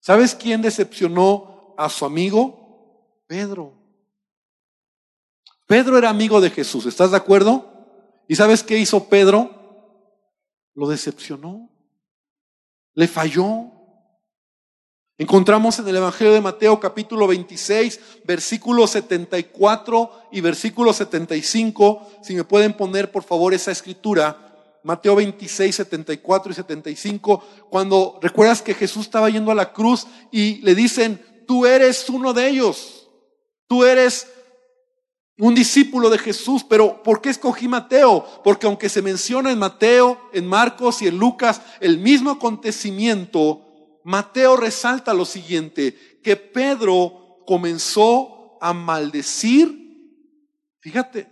¿Sabes 0.00 0.34
quién 0.34 0.62
decepcionó 0.62 1.74
a 1.76 1.88
su 1.88 2.04
amigo? 2.04 3.24
Pedro. 3.26 3.72
Pedro 5.66 5.98
era 5.98 6.08
amigo 6.08 6.40
de 6.40 6.50
Jesús, 6.50 6.86
¿estás 6.86 7.10
de 7.10 7.16
acuerdo? 7.16 7.72
¿Y 8.28 8.36
sabes 8.36 8.62
qué 8.62 8.78
hizo 8.78 9.08
Pedro? 9.08 9.50
Lo 10.74 10.88
decepcionó. 10.88 11.68
Le 12.94 13.08
falló. 13.08 13.72
Encontramos 15.18 15.78
en 15.78 15.88
el 15.88 15.96
Evangelio 15.96 16.34
de 16.34 16.42
Mateo 16.42 16.78
capítulo 16.78 17.26
26, 17.26 18.00
versículo 18.24 18.86
74 18.86 20.28
y 20.30 20.42
versículo 20.42 20.92
75. 20.92 22.06
Si 22.22 22.34
me 22.34 22.44
pueden 22.44 22.74
poner 22.74 23.10
por 23.10 23.22
favor 23.22 23.54
esa 23.54 23.70
escritura. 23.70 24.42
Mateo 24.82 25.16
26, 25.16 25.74
74 25.74 26.52
y 26.52 26.54
75, 26.54 27.42
cuando 27.70 28.20
recuerdas 28.22 28.62
que 28.62 28.72
Jesús 28.72 29.06
estaba 29.06 29.28
yendo 29.28 29.50
a 29.50 29.56
la 29.56 29.72
cruz 29.72 30.06
y 30.30 30.58
le 30.58 30.76
dicen, 30.76 31.20
tú 31.44 31.66
eres 31.66 32.08
uno 32.08 32.32
de 32.32 32.48
ellos, 32.48 33.08
tú 33.66 33.84
eres 33.84 34.28
un 35.38 35.56
discípulo 35.56 36.08
de 36.08 36.18
Jesús, 36.18 36.62
pero 36.62 37.02
¿por 37.02 37.20
qué 37.20 37.30
escogí 37.30 37.66
Mateo? 37.66 38.24
Porque 38.44 38.68
aunque 38.68 38.88
se 38.88 39.02
menciona 39.02 39.50
en 39.50 39.58
Mateo, 39.58 40.20
en 40.32 40.46
Marcos 40.46 41.02
y 41.02 41.08
en 41.08 41.18
Lucas 41.18 41.62
el 41.80 41.98
mismo 41.98 42.30
acontecimiento, 42.30 43.65
Mateo 44.06 44.56
resalta 44.56 45.12
lo 45.12 45.24
siguiente, 45.24 46.20
que 46.22 46.36
Pedro 46.36 47.42
comenzó 47.44 48.56
a 48.60 48.72
maldecir, 48.72 49.68
fíjate, 50.78 51.28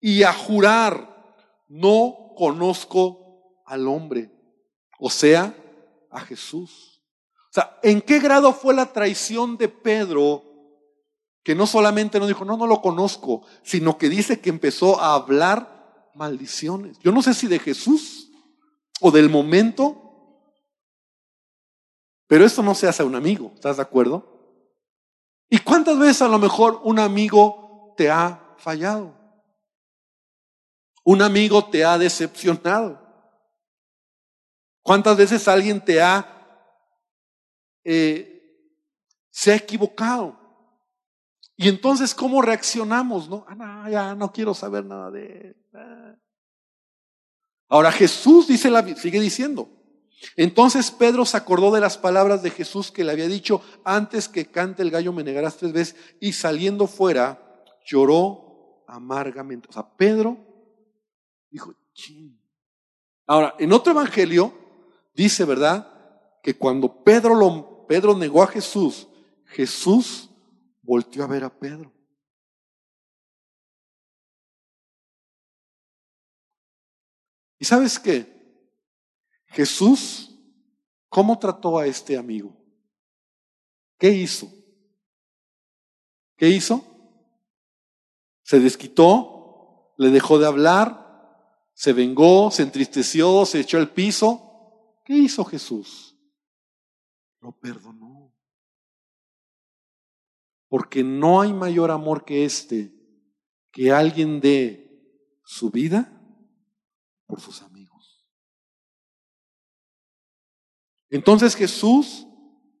y 0.00 0.22
a 0.22 0.32
jurar 0.32 1.34
no 1.66 2.34
conozco 2.36 3.62
al 3.66 3.88
hombre, 3.88 4.30
o 5.00 5.10
sea, 5.10 5.52
a 6.12 6.20
Jesús. 6.20 7.02
O 7.34 7.52
sea, 7.52 7.80
¿en 7.82 8.00
qué 8.00 8.20
grado 8.20 8.52
fue 8.52 8.72
la 8.72 8.92
traición 8.92 9.56
de 9.56 9.68
Pedro 9.68 10.44
que 11.42 11.56
no 11.56 11.66
solamente 11.66 12.20
no 12.20 12.28
dijo, 12.28 12.44
no, 12.44 12.56
no 12.56 12.68
lo 12.68 12.80
conozco, 12.80 13.44
sino 13.64 13.98
que 13.98 14.08
dice 14.08 14.38
que 14.38 14.50
empezó 14.50 15.00
a 15.00 15.14
hablar 15.14 16.10
maldiciones? 16.14 16.96
Yo 17.00 17.10
no 17.10 17.22
sé 17.22 17.34
si 17.34 17.48
de 17.48 17.58
Jesús 17.58 18.30
o 19.00 19.10
del 19.10 19.28
momento, 19.30 20.09
pero 22.30 22.44
esto 22.44 22.62
no 22.62 22.76
se 22.76 22.86
hace 22.86 23.02
a 23.02 23.06
un 23.06 23.16
amigo, 23.16 23.50
¿estás 23.56 23.78
de 23.78 23.82
acuerdo? 23.82 24.24
¿Y 25.48 25.58
cuántas 25.58 25.98
veces 25.98 26.22
a 26.22 26.28
lo 26.28 26.38
mejor 26.38 26.80
un 26.84 27.00
amigo 27.00 27.92
te 27.96 28.08
ha 28.08 28.54
fallado? 28.56 29.18
Un 31.02 31.22
amigo 31.22 31.68
te 31.70 31.84
ha 31.84 31.98
decepcionado. 31.98 33.04
¿Cuántas 34.80 35.16
veces 35.16 35.48
alguien 35.48 35.84
te 35.84 36.00
ha, 36.00 36.24
eh, 37.82 38.78
se 39.30 39.50
ha 39.50 39.56
equivocado? 39.56 40.38
Y 41.56 41.68
entonces, 41.68 42.14
¿cómo 42.14 42.42
reaccionamos? 42.42 43.28
No, 43.28 43.44
ah, 43.48 43.56
no, 43.56 43.90
ya 43.90 44.14
no 44.14 44.30
quiero 44.30 44.54
saber 44.54 44.84
nada 44.84 45.10
de 45.10 45.26
él. 45.26 45.66
Ah. 45.74 46.14
Ahora 47.68 47.90
Jesús 47.90 48.46
dice 48.46 48.70
la, 48.70 48.86
sigue 48.94 49.18
diciendo. 49.18 49.79
Entonces 50.36 50.90
Pedro 50.90 51.24
se 51.24 51.36
acordó 51.36 51.70
de 51.72 51.80
las 51.80 51.96
palabras 51.96 52.42
de 52.42 52.50
Jesús 52.50 52.90
que 52.90 53.04
le 53.04 53.12
había 53.12 53.28
dicho 53.28 53.62
antes 53.84 54.28
que 54.28 54.46
cante 54.46 54.82
el 54.82 54.90
gallo 54.90 55.12
me 55.12 55.24
negarás 55.24 55.56
tres 55.56 55.72
veces 55.72 55.96
y 56.20 56.32
saliendo 56.32 56.86
fuera 56.86 57.64
lloró 57.86 58.84
amargamente. 58.86 59.68
O 59.70 59.72
sea, 59.72 59.88
Pedro 59.96 60.50
Dijo, 61.50 61.74
ching. 61.92 62.40
Ahora, 63.26 63.54
en 63.58 63.72
otro 63.72 63.92
evangelio 63.92 64.54
dice, 65.14 65.44
¿verdad? 65.44 66.40
Que 66.42 66.56
cuando 66.56 67.02
Pedro, 67.02 67.86
Pedro 67.88 68.16
negó 68.16 68.42
a 68.42 68.46
Jesús, 68.46 69.08
Jesús 69.46 70.30
volteó 70.82 71.24
a 71.24 71.26
ver 71.26 71.44
a 71.44 71.50
Pedro. 71.50 71.92
¿Y 77.58 77.64
sabes 77.64 77.98
qué? 77.98 78.39
Jesús, 79.50 80.38
¿cómo 81.08 81.38
trató 81.38 81.78
a 81.78 81.86
este 81.86 82.16
amigo? 82.16 82.56
¿Qué 83.98 84.10
hizo? 84.10 84.50
¿Qué 86.36 86.48
hizo? 86.48 86.84
Se 88.42 88.60
desquitó, 88.60 89.94
le 89.98 90.10
dejó 90.10 90.38
de 90.38 90.46
hablar, 90.46 91.00
se 91.74 91.92
vengó, 91.92 92.50
se 92.50 92.62
entristeció, 92.62 93.44
se 93.44 93.60
echó 93.60 93.78
al 93.78 93.92
piso. 93.92 95.02
¿Qué 95.04 95.14
hizo 95.14 95.44
Jesús? 95.44 96.16
Lo 97.40 97.52
perdonó. 97.52 98.34
Porque 100.68 101.02
no 101.02 101.40
hay 101.40 101.52
mayor 101.52 101.90
amor 101.90 102.24
que 102.24 102.44
este, 102.44 102.94
que 103.72 103.92
alguien 103.92 104.40
dé 104.40 105.40
su 105.44 105.70
vida 105.70 106.22
por 107.26 107.40
sus 107.40 107.60
amigos. 107.62 107.69
Entonces 111.10 111.56
Jesús 111.56 112.26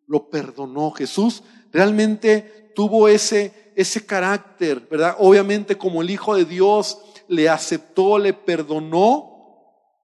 lo 0.06 0.28
perdonó. 0.30 0.90
Jesús 0.92 1.42
realmente 1.72 2.72
tuvo 2.74 3.08
ese, 3.08 3.72
ese 3.76 4.04
carácter, 4.06 4.80
¿verdad? 4.90 5.16
Obviamente 5.18 5.76
como 5.76 6.02
el 6.02 6.10
Hijo 6.10 6.34
de 6.34 6.44
Dios 6.44 6.98
le 7.28 7.48
aceptó, 7.48 8.18
le 8.18 8.32
perdonó 8.32 9.30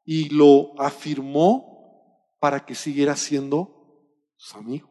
y 0.05 0.29
lo 0.29 0.81
afirmó 0.81 2.37
para 2.39 2.65
que 2.65 2.75
siguiera 2.75 3.17
siendo 3.17 3.77
su 4.37 4.57
amigo. 4.57 4.91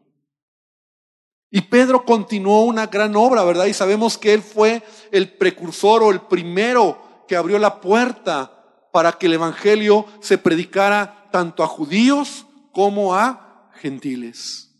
Y 1.50 1.62
Pedro 1.62 2.04
continuó 2.04 2.64
una 2.64 2.86
gran 2.86 3.14
obra, 3.16 3.44
¿verdad? 3.44 3.66
Y 3.66 3.72
sabemos 3.72 4.18
que 4.18 4.34
él 4.34 4.42
fue 4.42 4.82
el 5.12 5.32
precursor 5.36 6.02
o 6.02 6.10
el 6.10 6.20
primero 6.20 7.24
que 7.28 7.36
abrió 7.36 7.58
la 7.58 7.80
puerta 7.80 8.52
para 8.92 9.12
que 9.12 9.26
el 9.26 9.34
Evangelio 9.34 10.06
se 10.20 10.38
predicara 10.38 11.28
tanto 11.30 11.62
a 11.62 11.66
judíos 11.66 12.45
como 12.76 13.14
a 13.14 13.70
gentiles. 13.80 14.70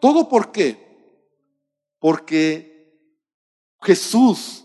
¿Todo 0.00 0.28
por 0.28 0.52
qué? 0.52 0.78
Porque 1.98 2.94
Jesús 3.82 4.64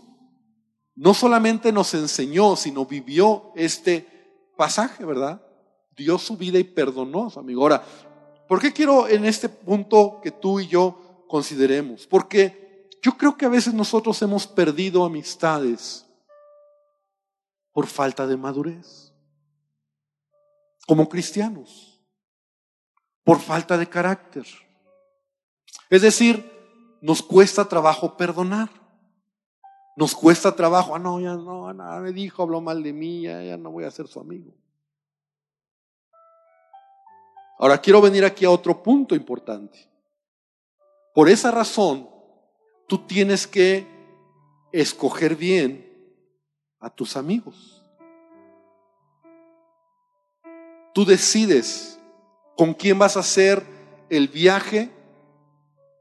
no 0.94 1.12
solamente 1.12 1.72
nos 1.72 1.92
enseñó, 1.94 2.54
sino 2.54 2.86
vivió 2.86 3.50
este 3.56 4.06
pasaje, 4.56 5.04
¿verdad? 5.04 5.42
Dio 5.96 6.18
su 6.18 6.36
vida 6.36 6.60
y 6.60 6.62
perdonó, 6.62 7.32
amigo. 7.34 7.62
Ahora, 7.62 7.84
¿por 8.48 8.60
qué 8.60 8.72
quiero 8.72 9.08
en 9.08 9.24
este 9.24 9.48
punto 9.48 10.20
que 10.22 10.30
tú 10.30 10.60
y 10.60 10.68
yo 10.68 11.06
consideremos. 11.26 12.06
Porque 12.06 12.88
yo 13.02 13.16
creo 13.16 13.36
que 13.36 13.46
a 13.46 13.50
veces 13.50 13.74
nosotros 13.74 14.22
hemos 14.22 14.46
perdido 14.46 15.04
amistades 15.04 16.06
por 17.72 17.88
falta 17.88 18.24
de 18.24 18.36
madurez. 18.36 19.12
Como 20.86 21.08
cristianos. 21.08 21.95
Por 23.26 23.40
falta 23.40 23.76
de 23.76 23.88
carácter. 23.88 24.46
Es 25.90 26.02
decir, 26.02 26.48
nos 27.00 27.22
cuesta 27.22 27.68
trabajo 27.68 28.16
perdonar. 28.16 28.70
Nos 29.96 30.14
cuesta 30.14 30.54
trabajo, 30.54 30.94
ah, 30.94 31.00
no, 31.00 31.18
ya 31.18 31.34
no, 31.34 31.72
nada 31.72 31.98
me 32.00 32.12
dijo, 32.12 32.44
habló 32.44 32.60
mal 32.60 32.84
de 32.84 32.92
mí, 32.92 33.22
ya, 33.22 33.42
ya 33.42 33.56
no 33.56 33.72
voy 33.72 33.82
a 33.82 33.90
ser 33.90 34.06
su 34.06 34.20
amigo. 34.20 34.54
Ahora 37.58 37.78
quiero 37.78 38.00
venir 38.00 38.24
aquí 38.24 38.44
a 38.44 38.50
otro 38.50 38.80
punto 38.80 39.16
importante. 39.16 39.88
Por 41.12 41.28
esa 41.28 41.50
razón, 41.50 42.08
tú 42.86 42.98
tienes 42.98 43.44
que 43.44 43.88
escoger 44.70 45.34
bien 45.34 45.84
a 46.78 46.90
tus 46.90 47.16
amigos. 47.16 47.82
Tú 50.94 51.04
decides 51.04 51.95
con 52.56 52.74
quién 52.74 52.98
vas 52.98 53.16
a 53.16 53.20
hacer 53.20 53.62
el 54.08 54.28
viaje 54.28 54.90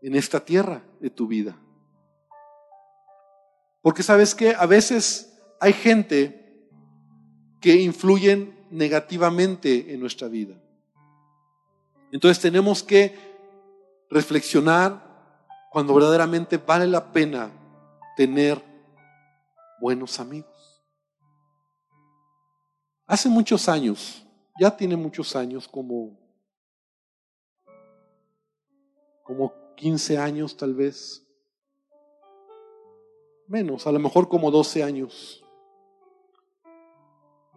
en 0.01 0.15
esta 0.15 0.39
tierra 0.39 0.81
de 0.99 1.09
tu 1.09 1.27
vida. 1.27 1.55
Porque 3.81 4.03
sabes 4.03 4.33
que 4.33 4.55
a 4.55 4.65
veces 4.65 5.37
hay 5.59 5.73
gente 5.73 6.63
que 7.61 7.75
influyen 7.75 8.55
negativamente 8.71 9.93
en 9.93 9.99
nuestra 9.99 10.27
vida. 10.27 10.55
Entonces 12.11 12.41
tenemos 12.41 12.83
que 12.83 13.15
reflexionar 14.09 15.03
cuando 15.71 15.93
verdaderamente 15.93 16.57
vale 16.57 16.87
la 16.87 17.11
pena 17.11 17.51
tener 18.15 18.63
buenos 19.81 20.19
amigos. 20.19 20.83
Hace 23.07 23.29
muchos 23.29 23.67
años, 23.69 24.25
ya 24.59 24.75
tiene 24.75 24.95
muchos 24.95 25.35
años, 25.35 25.67
como, 25.67 26.17
como 29.25 29.53
15 29.75 30.19
años 30.19 30.55
tal 30.55 30.75
vez, 30.75 31.25
menos, 33.47 33.87
a 33.87 33.91
lo 33.91 33.99
mejor 33.99 34.29
como 34.29 34.51
12 34.51 34.83
años. 34.83 35.43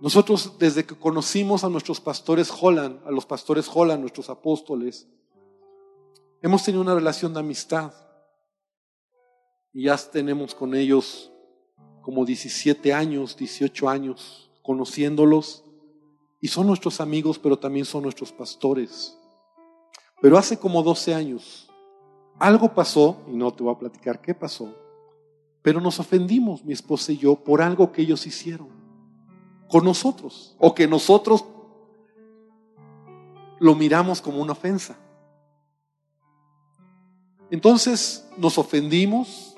Nosotros 0.01 0.59
desde 0.59 0.87
que 0.87 0.99
conocimos 0.99 1.65
a 1.65 1.69
nuestros 1.69 2.01
pastores 2.01 2.51
Holland, 2.51 3.07
a 3.07 3.11
los 3.11 3.27
pastores 3.27 3.71
Holland, 3.73 4.01
nuestros 4.01 4.31
apóstoles, 4.31 5.07
hemos 6.41 6.65
tenido 6.65 6.81
una 6.81 6.95
relación 6.95 7.35
de 7.35 7.41
amistad 7.41 7.93
y 9.75 9.85
ya 9.85 9.97
tenemos 9.99 10.55
con 10.55 10.75
ellos 10.75 11.31
como 12.01 12.25
17 12.25 12.95
años, 12.95 13.37
18 13.37 13.89
años, 13.91 14.51
conociéndolos. 14.63 15.65
Y 16.41 16.49
son 16.49 16.67
nuestros 16.67 17.03
amigos, 17.03 17.39
pero 17.39 17.59
también 17.59 17.85
son 17.85 18.05
nuestros 18.05 18.33
pastores. 18.33 19.19
Pero 20.21 20.37
hace 20.37 20.59
como 20.59 20.83
12 20.83 21.15
años, 21.15 21.69
algo 22.39 22.73
pasó, 22.73 23.19
y 23.29 23.37
no 23.37 23.53
te 23.53 23.63
voy 23.63 23.75
a 23.75 23.79
platicar 23.79 24.21
qué 24.21 24.35
pasó, 24.35 24.75
pero 25.63 25.81
nos 25.81 26.01
ofendimos, 26.01 26.65
mi 26.65 26.73
esposa 26.73 27.13
y 27.13 27.19
yo, 27.19 27.37
por 27.37 27.63
algo 27.63 27.93
que 27.93 28.03
ellos 28.03 28.27
hicieron 28.27 28.69
con 29.69 29.85
nosotros, 29.85 30.55
o 30.59 30.75
que 30.75 30.87
nosotros 30.87 31.45
lo 33.61 33.75
miramos 33.75 34.21
como 34.21 34.41
una 34.41 34.53
ofensa. 34.53 34.97
Entonces 37.51 38.27
nos 38.37 38.59
ofendimos, 38.59 39.57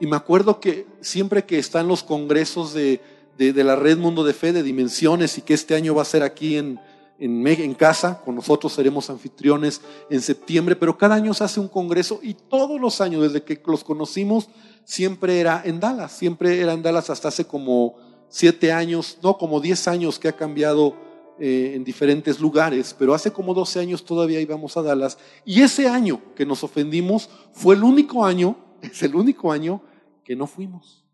y 0.00 0.06
me 0.06 0.16
acuerdo 0.16 0.60
que 0.60 0.86
siempre 1.00 1.44
que 1.44 1.58
están 1.58 1.86
los 1.86 2.02
congresos 2.02 2.74
de, 2.74 3.00
la 3.38 3.76
Red 3.76 3.98
Mundo 3.98 4.24
de 4.24 4.34
Fe 4.34 4.52
de 4.52 4.62
Dimensiones 4.62 5.38
y 5.38 5.42
que 5.42 5.54
este 5.54 5.74
año 5.74 5.94
va 5.94 6.02
a 6.02 6.06
ser 6.06 6.22
aquí 6.22 6.56
en, 6.56 6.80
en, 7.24 7.74
casa, 7.74 8.20
con 8.24 8.34
nosotros 8.34 8.72
seremos 8.72 9.08
anfitriones 9.08 9.80
en 10.10 10.20
septiembre, 10.20 10.74
pero 10.74 10.98
cada 10.98 11.14
año 11.14 11.32
se 11.34 11.44
hace 11.44 11.60
un 11.60 11.68
congreso 11.68 12.18
y 12.20 12.34
todos 12.34 12.80
los 12.80 13.00
años, 13.00 13.22
desde 13.22 13.44
que 13.44 13.60
los 13.64 13.84
conocimos, 13.84 14.48
siempre 14.84 15.38
era 15.38 15.62
en 15.64 15.78
Dallas, 15.78 16.10
siempre 16.10 16.60
era 16.60 16.72
en 16.72 16.82
Dallas 16.82 17.10
hasta 17.10 17.28
hace 17.28 17.44
como 17.44 17.94
siete 18.28 18.72
años, 18.72 19.18
no, 19.22 19.38
como 19.38 19.60
diez 19.60 19.86
años 19.86 20.18
que 20.18 20.28
ha 20.28 20.32
cambiado 20.32 20.96
eh, 21.38 21.74
en 21.76 21.84
diferentes 21.84 22.40
lugares, 22.40 22.94
pero 22.98 23.14
hace 23.14 23.30
como 23.30 23.54
doce 23.54 23.78
años 23.78 24.04
todavía 24.04 24.40
íbamos 24.40 24.76
a 24.76 24.82
Dallas 24.82 25.16
y 25.44 25.62
ese 25.62 25.88
año 25.88 26.20
que 26.34 26.44
nos 26.44 26.64
ofendimos 26.64 27.30
fue 27.52 27.76
el 27.76 27.84
único 27.84 28.24
año, 28.24 28.56
es 28.82 29.00
el 29.04 29.14
único 29.14 29.52
año 29.52 29.80
que 30.24 30.34
no 30.34 30.48
fuimos. 30.48 31.04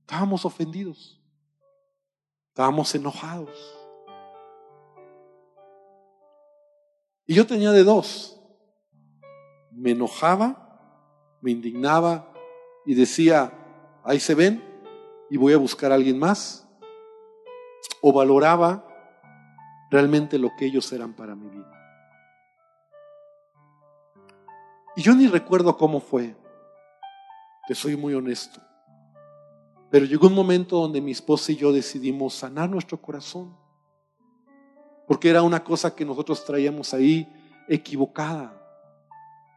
Estábamos 0.00 0.46
ofendidos. 0.46 1.20
Estábamos 2.48 2.94
enojados. 2.94 3.81
Y 7.26 7.34
yo 7.34 7.46
tenía 7.46 7.70
de 7.72 7.84
dos. 7.84 8.40
Me 9.70 9.92
enojaba, 9.92 11.38
me 11.40 11.50
indignaba 11.50 12.32
y 12.84 12.94
decía, 12.94 13.52
ahí 14.04 14.20
se 14.20 14.34
ven 14.34 14.62
y 15.30 15.36
voy 15.36 15.52
a 15.52 15.58
buscar 15.58 15.92
a 15.92 15.94
alguien 15.94 16.18
más. 16.18 16.68
O 18.00 18.12
valoraba 18.12 18.86
realmente 19.90 20.38
lo 20.38 20.50
que 20.56 20.66
ellos 20.66 20.92
eran 20.92 21.14
para 21.14 21.34
mi 21.34 21.48
vida. 21.48 21.70
Y 24.96 25.02
yo 25.02 25.14
ni 25.14 25.26
recuerdo 25.26 25.76
cómo 25.76 26.00
fue. 26.00 26.36
Te 27.66 27.74
soy 27.74 27.96
muy 27.96 28.14
honesto. 28.14 28.60
Pero 29.90 30.06
llegó 30.06 30.26
un 30.26 30.34
momento 30.34 30.80
donde 30.80 31.00
mi 31.00 31.12
esposa 31.12 31.52
y 31.52 31.56
yo 31.56 31.72
decidimos 31.72 32.34
sanar 32.34 32.68
nuestro 32.68 33.00
corazón. 33.00 33.56
Porque 35.12 35.28
era 35.28 35.42
una 35.42 35.62
cosa 35.62 35.94
que 35.94 36.06
nosotros 36.06 36.42
traíamos 36.42 36.94
ahí 36.94 37.30
equivocada. 37.68 38.50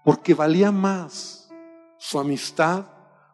Porque 0.04 0.34
valía 0.34 0.70
más 0.70 1.50
su 1.98 2.20
amistad, 2.20 2.84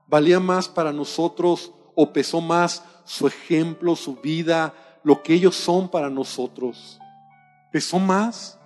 valía 0.05 0.39
más 0.39 0.69
para 0.69 0.93
nosotros 0.93 1.71
o 1.95 2.13
pesó 2.13 2.39
más 2.39 2.83
su 3.05 3.25
ejemplo, 3.25 3.95
su 3.95 4.17
vida, 4.17 4.71
lo 5.01 5.23
que 5.23 5.33
ellos 5.33 5.55
son 5.55 5.89
para 5.89 6.11
nosotros. 6.11 6.99
Pesó 7.71 7.97
más 7.97 8.59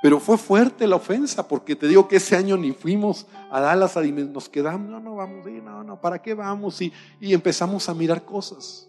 pero 0.00 0.20
fue 0.20 0.38
fuerte 0.38 0.86
la 0.86 0.94
ofensa, 0.94 1.48
porque 1.48 1.74
te 1.74 1.88
digo 1.88 2.06
que 2.06 2.18
ese 2.18 2.36
año 2.36 2.56
ni 2.56 2.70
fuimos 2.70 3.26
a 3.50 3.60
Dallas, 3.60 3.96
nos 3.96 4.48
quedamos, 4.48 4.88
no, 4.88 5.00
no 5.00 5.16
vamos 5.16 5.44
no, 5.44 5.82
no, 5.82 6.00
¿para 6.00 6.22
qué 6.22 6.34
vamos? 6.34 6.80
Y 6.80 6.92
empezamos 7.20 7.88
a 7.88 7.94
mirar 7.94 8.24
cosas. 8.24 8.88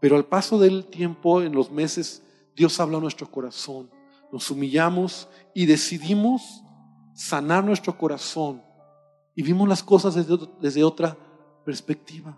Pero 0.00 0.16
al 0.16 0.24
paso 0.24 0.58
del 0.58 0.86
tiempo, 0.86 1.42
en 1.42 1.52
los 1.52 1.70
meses, 1.70 2.22
Dios 2.58 2.80
habló 2.80 2.98
a 2.98 3.00
nuestro 3.00 3.30
corazón. 3.30 3.88
Nos 4.32 4.50
humillamos 4.50 5.28
y 5.54 5.64
decidimos 5.64 6.64
sanar 7.14 7.62
nuestro 7.62 7.96
corazón. 7.96 8.60
Y 9.36 9.42
vimos 9.42 9.68
las 9.68 9.80
cosas 9.80 10.16
desde, 10.16 10.36
desde 10.60 10.82
otra 10.82 11.16
perspectiva. 11.64 12.36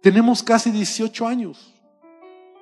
Tenemos 0.00 0.42
casi 0.42 0.70
18 0.70 1.26
años 1.26 1.74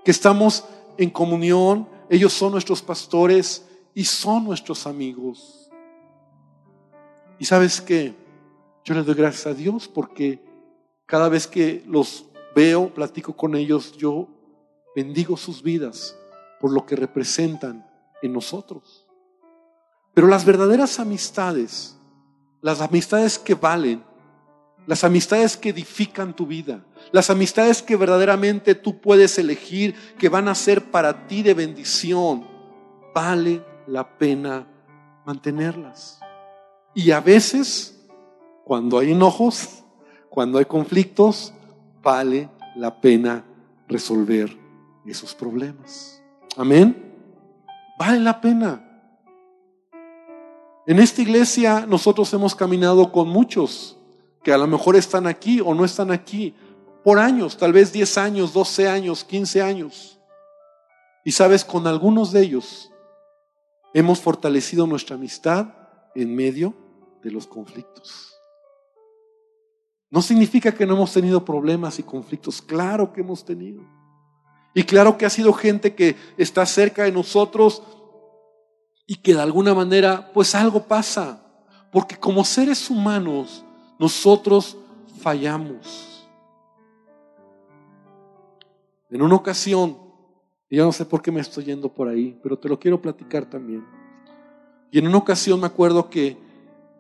que 0.05 0.11
estamos 0.11 0.65
en 0.97 1.11
comunión. 1.11 1.89
Ellos 2.11 2.33
son 2.33 2.51
nuestros 2.51 2.83
pastores 2.83 3.65
y 3.95 4.05
son 4.05 4.43
nuestros 4.43 4.85
amigos. 4.85 5.71
Y 7.39 7.45
sabes 7.45 7.81
que 7.81 8.17
yo 8.85 8.95
les 8.95 9.07
doy 9.07 9.15
gracias 9.15 9.47
a 9.47 9.55
Dios 9.55 9.87
porque 9.87 10.43
cada 11.07 11.29
vez 11.29 11.47
que 11.47 11.85
los 11.87 12.25
veo, 12.57 12.93
platico 12.93 13.37
con 13.37 13.55
ellos, 13.55 13.97
yo 13.97 14.27
bendigo 14.97 15.37
sus 15.37 15.63
vidas 15.63 16.18
por 16.61 16.73
lo 16.73 16.87
que 16.87 16.97
representan 16.97 17.89
en 18.23 18.33
nosotros. 18.33 19.07
Pero 20.15 20.27
las 20.27 20.45
verdaderas 20.45 20.99
amistades, 20.99 21.97
las 22.61 22.81
amistades 22.81 23.39
que 23.39 23.55
valen, 23.55 24.03
las 24.87 25.05
amistades 25.05 25.57
que 25.57 25.69
edifican 25.69 26.35
tu 26.35 26.47
vida, 26.47 26.85
las 27.13 27.31
amistades 27.31 27.83
que 27.83 27.97
verdaderamente 27.97 28.75
tú 28.75 29.01
puedes 29.01 29.39
elegir, 29.39 29.95
que 30.19 30.29
van 30.29 30.49
a 30.49 30.55
ser 30.55 30.91
para 30.91 31.27
ti 31.27 31.43
de 31.43 31.55
bendición, 31.55 32.47
vale 33.15 33.63
la 33.87 34.17
pena 34.19 34.67
mantenerlas. 35.25 36.21
Y 36.95 37.11
a 37.11 37.21
veces, 37.21 38.01
cuando 38.65 38.99
hay 38.99 39.13
enojos, 39.13 39.85
cuando 40.31 40.59
hay 40.59 40.65
conflictos, 40.65 41.53
vale 42.03 42.49
la 42.75 43.01
pena 43.01 43.45
resolver 43.89 44.57
esos 45.07 45.35
problemas. 45.35 46.18
Amén. 46.59 47.15
Vale 47.97 48.19
la 48.19 48.41
pena. 48.41 48.85
En 50.89 50.99
esta 50.99 51.23
iglesia 51.23 51.87
nosotros 51.87 52.35
hemos 52.35 52.57
caminado 52.57 53.13
con 53.13 53.29
muchos 53.29 53.97
que 54.43 54.53
a 54.53 54.59
lo 54.59 54.67
mejor 54.67 54.97
están 54.97 55.29
aquí 55.29 55.61
o 55.61 55.73
no 55.73 55.85
están 55.85 56.11
aquí 56.11 56.57
por 57.05 57.21
años, 57.21 57.57
tal 57.57 57.73
vez 57.73 57.93
10 57.93 58.19
años, 58.19 58.53
12 58.53 58.89
años, 58.89 59.23
15 59.23 59.63
años. 59.63 60.19
Y 61.25 61.31
sabes, 61.31 61.65
con 61.65 61.87
algunos 61.87 62.33
de 62.33 62.43
ellos 62.43 62.91
hemos 63.95 64.19
fortalecido 64.21 64.85
nuestra 64.89 65.15
amistad 65.15 65.69
en 66.17 66.35
medio 66.35 66.75
de 67.23 67.31
los 67.31 67.47
conflictos. 67.47 68.35
No 70.11 70.23
significa 70.23 70.73
que 70.73 70.87
no 70.87 70.95
hemos 70.95 71.13
tenido 71.13 71.45
problemas 71.45 72.01
y 72.01 72.03
conflictos, 72.03 72.61
claro 72.61 73.13
que 73.13 73.21
hemos 73.21 73.45
tenido. 73.45 73.98
Y 74.75 74.85
claro 74.85 75.19
que 75.19 75.27
ha 75.27 75.31
sido 75.31 75.53
gente 75.53 75.95
que 75.95 76.17
está 76.37 76.65
cerca 76.67 77.05
de 77.05 77.13
nosotros 77.13 77.83
y 79.07 79.17
que 79.17 79.35
de 79.35 79.41
alguna 79.41 79.75
manera 79.75 80.31
pues 80.33 80.55
algo 80.55 80.85
pasa. 80.85 81.43
Porque 81.91 82.17
como 82.17 82.45
seres 82.45 82.91
humanos 82.91 83.65
nosotros 83.99 84.77
fallamos. 85.21 86.29
En 89.11 89.23
una 89.23 89.37
ocasión, 89.37 89.97
y 90.69 90.77
ya 90.77 90.85
no 90.85 90.93
sé 90.93 91.07
por 91.07 91.23
qué 91.23 91.33
me 91.33 91.41
estoy 91.41 91.65
yendo 91.65 91.89
por 91.89 92.09
ahí, 92.09 92.39
pero 92.43 92.59
te 92.59 92.69
lo 92.69 92.79
quiero 92.79 93.01
platicar 93.01 93.47
también. 93.47 93.85
Y 94.91 94.99
en 94.99 95.09
una 95.09 95.17
ocasión 95.17 95.61
me 95.61 95.67
acuerdo 95.67 96.11
que 96.11 96.37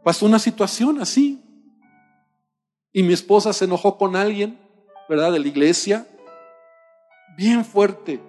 pasó 0.02 0.24
una 0.24 0.38
situación 0.38 1.00
así. 1.00 1.42
Y 2.92 3.02
mi 3.02 3.12
esposa 3.12 3.52
se 3.52 3.66
enojó 3.66 3.98
con 3.98 4.16
alguien, 4.16 4.58
¿verdad? 5.08 5.32
De 5.32 5.38
la 5.38 5.48
iglesia 5.48 6.06
bien 7.38 7.64
fuerte. 7.64 8.20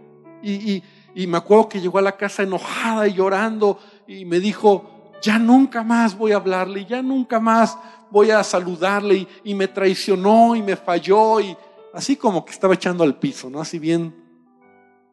Y, 0.44 0.84
me 1.28 1.38
acuerdo 1.38 1.68
que 1.68 1.82
llegó 1.82 1.98
a 1.98 2.04
la 2.04 2.16
casa 2.16 2.44
enojada 2.44 3.08
y 3.08 3.16
llorando 3.16 3.80
y 4.08 4.24
me 4.24 4.40
dijo, 4.40 5.12
ya 5.22 5.38
nunca 5.38 5.84
más 5.84 6.18
voy 6.18 6.32
a 6.32 6.38
hablarle, 6.38 6.86
ya 6.86 7.02
nunca 7.02 7.42
más 7.42 7.78
voy 8.10 8.32
a 8.32 8.42
saludarle 8.44 9.16
y, 9.16 9.28
y, 9.44 9.54
me 9.56 9.68
traicionó 9.68 10.56
y 10.56 10.62
me 10.62 10.78
falló 10.78 11.42
y 11.42 11.58
así 11.94 12.16
como 12.16 12.46
que 12.46 12.52
estaba 12.52 12.76
echando 12.76 13.04
al 13.04 13.20
piso, 13.20 13.50
¿no? 13.50 13.60
Así 13.60 13.80
bien, 13.80 14.16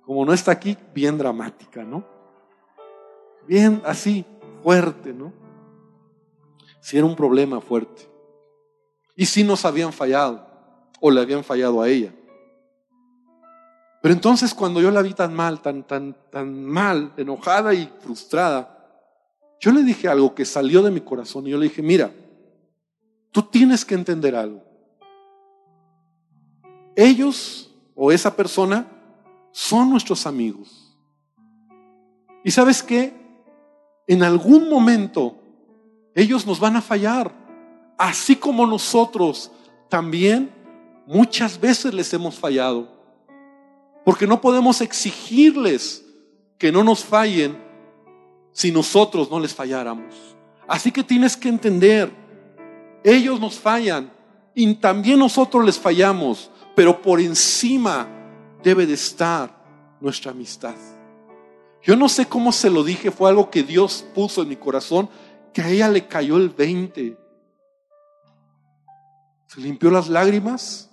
como 0.04 0.24
no 0.24 0.32
está 0.32 0.52
aquí, 0.52 0.76
bien 0.94 1.18
dramática, 1.18 1.82
¿no? 1.82 2.04
Bien 3.48 3.82
así, 3.84 4.24
fuerte, 4.62 5.12
¿no? 5.12 5.32
Si 6.80 6.96
era 6.96 7.06
un 7.06 7.16
problema 7.16 7.60
fuerte. 7.60 8.08
Y 9.16 9.26
si 9.26 9.42
nos 9.42 9.64
habían 9.64 9.92
fallado 9.92 10.46
o 11.00 11.10
le 11.10 11.20
habían 11.20 11.42
fallado 11.42 11.82
a 11.82 11.88
ella. 11.88 12.12
Pero 14.06 14.14
entonces 14.14 14.54
cuando 14.54 14.80
yo 14.80 14.92
la 14.92 15.02
vi 15.02 15.14
tan 15.14 15.34
mal, 15.34 15.60
tan, 15.60 15.82
tan, 15.82 16.14
tan 16.30 16.64
mal, 16.64 17.12
enojada 17.16 17.74
y 17.74 17.90
frustrada, 17.98 19.02
yo 19.58 19.72
le 19.72 19.82
dije 19.82 20.06
algo 20.06 20.32
que 20.32 20.44
salió 20.44 20.80
de 20.80 20.92
mi 20.92 21.00
corazón 21.00 21.44
y 21.44 21.50
yo 21.50 21.58
le 21.58 21.64
dije, 21.64 21.82
mira, 21.82 22.12
tú 23.32 23.42
tienes 23.42 23.84
que 23.84 23.96
entender 23.96 24.36
algo. 24.36 24.62
Ellos 26.94 27.74
o 27.96 28.12
esa 28.12 28.36
persona 28.36 28.86
son 29.50 29.90
nuestros 29.90 30.24
amigos. 30.24 30.96
Y 32.44 32.52
sabes 32.52 32.84
qué? 32.84 33.12
En 34.06 34.22
algún 34.22 34.68
momento 34.70 35.36
ellos 36.14 36.46
nos 36.46 36.60
van 36.60 36.76
a 36.76 36.80
fallar, 36.80 37.32
así 37.98 38.36
como 38.36 38.68
nosotros 38.68 39.50
también 39.88 40.52
muchas 41.08 41.58
veces 41.58 41.92
les 41.92 42.14
hemos 42.14 42.36
fallado. 42.36 42.95
Porque 44.06 44.28
no 44.28 44.40
podemos 44.40 44.80
exigirles 44.82 46.06
que 46.58 46.70
no 46.70 46.84
nos 46.84 47.04
fallen 47.04 47.60
si 48.52 48.70
nosotros 48.70 49.28
no 49.28 49.40
les 49.40 49.52
falláramos. 49.52 50.14
Así 50.68 50.92
que 50.92 51.02
tienes 51.02 51.36
que 51.36 51.48
entender, 51.48 52.12
ellos 53.02 53.40
nos 53.40 53.58
fallan 53.58 54.12
y 54.54 54.72
también 54.76 55.18
nosotros 55.18 55.64
les 55.64 55.76
fallamos, 55.76 56.52
pero 56.76 57.02
por 57.02 57.20
encima 57.20 58.06
debe 58.62 58.86
de 58.86 58.94
estar 58.94 59.50
nuestra 60.00 60.30
amistad. 60.30 60.76
Yo 61.82 61.96
no 61.96 62.08
sé 62.08 62.26
cómo 62.26 62.52
se 62.52 62.70
lo 62.70 62.84
dije, 62.84 63.10
fue 63.10 63.28
algo 63.28 63.50
que 63.50 63.64
Dios 63.64 64.06
puso 64.14 64.42
en 64.42 64.50
mi 64.50 64.56
corazón, 64.56 65.10
que 65.52 65.62
a 65.62 65.68
ella 65.68 65.88
le 65.88 66.06
cayó 66.06 66.36
el 66.36 66.50
20. 66.50 67.18
Se 69.48 69.60
limpió 69.60 69.90
las 69.90 70.08
lágrimas, 70.08 70.92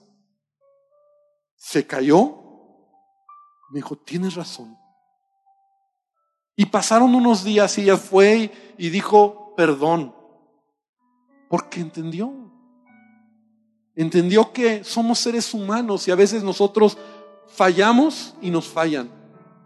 se 1.55 1.85
cayó 1.85 2.42
me 3.73 3.79
dijo, 3.79 3.95
tienes 3.95 4.35
razón. 4.35 4.77
Y 6.55 6.67
pasaron 6.67 7.15
unos 7.15 7.43
días 7.43 7.75
y 7.79 7.81
ella 7.81 7.97
fue 7.97 8.51
y 8.77 8.89
dijo, 8.91 9.55
perdón, 9.57 10.13
porque 11.49 11.81
entendió. 11.81 12.31
Entendió 13.95 14.53
que 14.53 14.83
somos 14.83 15.17
seres 15.17 15.55
humanos 15.55 16.07
y 16.07 16.11
a 16.11 16.15
veces 16.15 16.43
nosotros 16.43 16.99
fallamos 17.47 18.35
y 18.43 18.51
nos 18.51 18.67
fallan. 18.67 19.09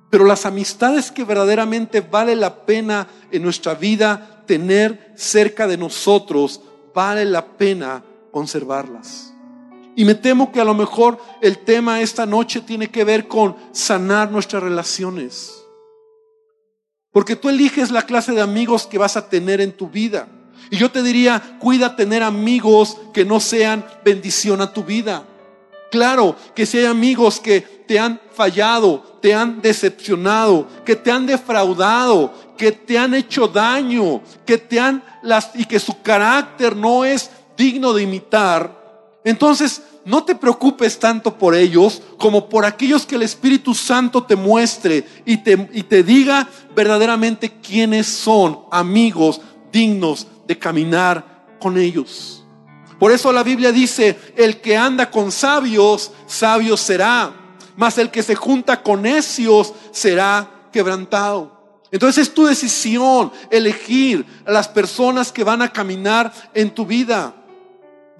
Pero 0.10 0.24
las 0.24 0.46
amistades 0.46 1.12
que 1.12 1.26
verdaderamente 1.26 2.00
vale 2.00 2.38
la 2.38 2.66
pena 2.66 3.10
en 3.30 3.44
nuestra 3.44 3.74
vida 3.74 4.46
tener 4.46 5.14
cerca 5.18 5.68
de 5.68 5.78
nosotros, 5.78 6.62
vale 6.96 7.26
la 7.26 7.46
pena 7.58 8.06
conservarlas. 8.32 9.34
Y 9.98 10.06
me 10.06 10.14
temo 10.14 10.52
que 10.52 10.62
a 10.62 10.64
lo 10.64 10.76
mejor 10.76 11.18
el 11.42 11.58
tema 11.58 12.02
esta 12.02 12.28
noche 12.28 12.62
tiene 12.62 12.92
que 12.92 13.04
ver 13.04 13.28
con 13.28 13.56
sanar 13.72 14.32
nuestras 14.32 14.62
relaciones. 14.62 15.56
Porque 17.12 17.36
tú 17.36 17.50
eliges 17.50 17.90
la 17.90 18.04
clase 18.04 18.32
de 18.34 18.42
amigos 18.42 18.86
que 18.86 19.00
vas 19.00 19.18
a 19.18 19.28
tener 19.28 19.60
en 19.60 19.72
tu 19.72 19.90
vida. 19.90 20.28
Y 20.70 20.78
yo 20.78 20.92
te 20.92 21.02
diría, 21.02 21.58
cuida 21.60 21.96
tener 21.96 22.22
amigos 22.22 22.96
que 23.12 23.26
no 23.26 23.40
sean 23.40 23.84
bendición 24.06 24.62
a 24.62 24.72
tu 24.72 24.84
vida. 24.84 25.26
Claro, 25.90 26.36
que 26.54 26.68
si 26.68 26.78
hay 26.78 26.86
amigos 26.86 27.40
que 27.40 27.62
te 27.62 27.98
han 27.98 28.22
fallado, 28.36 29.18
te 29.20 29.34
han 29.34 29.64
decepcionado, 29.64 30.68
que 30.86 30.96
te 30.96 31.10
han 31.10 31.26
defraudado, 31.26 32.32
que 32.56 32.72
te 32.72 33.00
han 33.00 33.16
hecho 33.16 33.48
daño, 33.48 34.22
que 34.46 34.60
te 34.60 34.80
han 34.80 35.04
y 35.56 35.66
que 35.66 35.80
su 35.80 36.04
carácter 36.04 36.76
no 36.76 37.04
es 37.04 37.32
digno 37.58 37.94
de 37.94 38.04
imitar, 38.04 38.78
entonces, 39.28 39.82
no 40.08 40.24
te 40.24 40.36
preocupes 40.36 40.98
tanto 41.00 41.38
por 41.38 41.54
ellos 41.54 42.02
como 42.18 42.48
por 42.48 42.64
aquellos 42.64 43.06
que 43.06 43.16
el 43.16 43.24
Espíritu 43.24 43.76
Santo 43.76 44.24
te 44.24 44.38
muestre 44.38 45.06
y 45.26 45.36
te, 45.36 45.70
y 45.74 45.84
te 45.84 46.02
diga 46.02 46.48
verdaderamente 46.74 47.52
quiénes 47.62 48.08
son 48.08 48.62
amigos 48.72 49.42
dignos 49.70 50.26
de 50.48 50.58
caminar 50.58 51.58
con 51.60 51.78
ellos. 51.78 52.42
Por 52.98 53.12
eso 53.12 53.34
la 53.34 53.44
Biblia 53.44 53.74
dice, 53.74 54.18
el 54.38 54.62
que 54.62 54.78
anda 54.78 55.12
con 55.12 55.30
sabios, 55.30 56.12
sabio 56.26 56.78
será, 56.78 57.34
mas 57.76 57.98
el 57.98 58.10
que 58.10 58.24
se 58.24 58.34
junta 58.34 58.82
con 58.82 59.02
necios 59.02 59.74
será 59.92 60.70
quebrantado. 60.72 61.82
Entonces 61.92 62.30
es 62.30 62.34
tu 62.34 62.46
decisión 62.46 63.34
elegir 63.52 64.26
a 64.46 64.52
las 64.54 64.70
personas 64.70 65.34
que 65.34 65.44
van 65.44 65.62
a 65.62 65.74
caminar 65.74 66.32
en 66.54 66.70
tu 66.70 66.86
vida. 66.86 67.34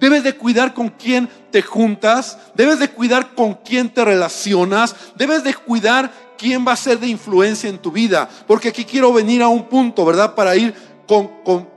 Debes 0.00 0.22
de 0.22 0.36
cuidar 0.36 0.74
con 0.74 0.90
quién 0.90 1.28
te 1.50 1.60
juntas, 1.62 2.38
debes 2.54 2.78
de 2.78 2.88
cuidar 2.88 3.34
con 3.34 3.54
quién 3.54 3.92
te 3.92 4.04
relacionas, 4.04 4.94
debes 5.16 5.42
de 5.42 5.54
cuidar 5.54 6.12
quién 6.38 6.66
va 6.66 6.72
a 6.72 6.76
ser 6.76 7.00
de 7.00 7.08
influencia 7.08 7.68
en 7.68 7.78
tu 7.78 7.90
vida. 7.90 8.28
Porque 8.46 8.68
aquí 8.68 8.84
quiero 8.84 9.12
venir 9.12 9.42
a 9.42 9.48
un 9.48 9.64
punto, 9.64 10.04
¿verdad? 10.04 10.34
Para 10.34 10.54
ir 10.54 10.72
con, 11.06 11.68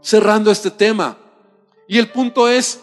cerrando 0.00 0.50
este 0.50 0.70
tema. 0.70 1.18
Y 1.88 1.98
el 1.98 2.10
punto 2.10 2.48
es 2.48 2.80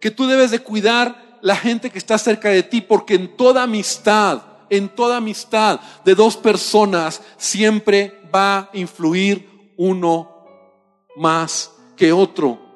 que 0.00 0.10
tú 0.10 0.26
debes 0.26 0.50
de 0.50 0.60
cuidar 0.60 1.38
la 1.42 1.56
gente 1.56 1.90
que 1.90 1.98
está 1.98 2.16
cerca 2.16 2.48
de 2.48 2.62
ti, 2.62 2.80
porque 2.80 3.14
en 3.14 3.36
toda 3.36 3.64
amistad, 3.64 4.42
en 4.70 4.88
toda 4.88 5.18
amistad 5.18 5.80
de 6.04 6.14
dos 6.14 6.36
personas 6.38 7.20
siempre 7.36 8.18
va 8.34 8.58
a 8.58 8.70
influir 8.72 9.72
uno 9.76 10.46
más 11.16 11.70
que 11.96 12.12
otro 12.12 12.69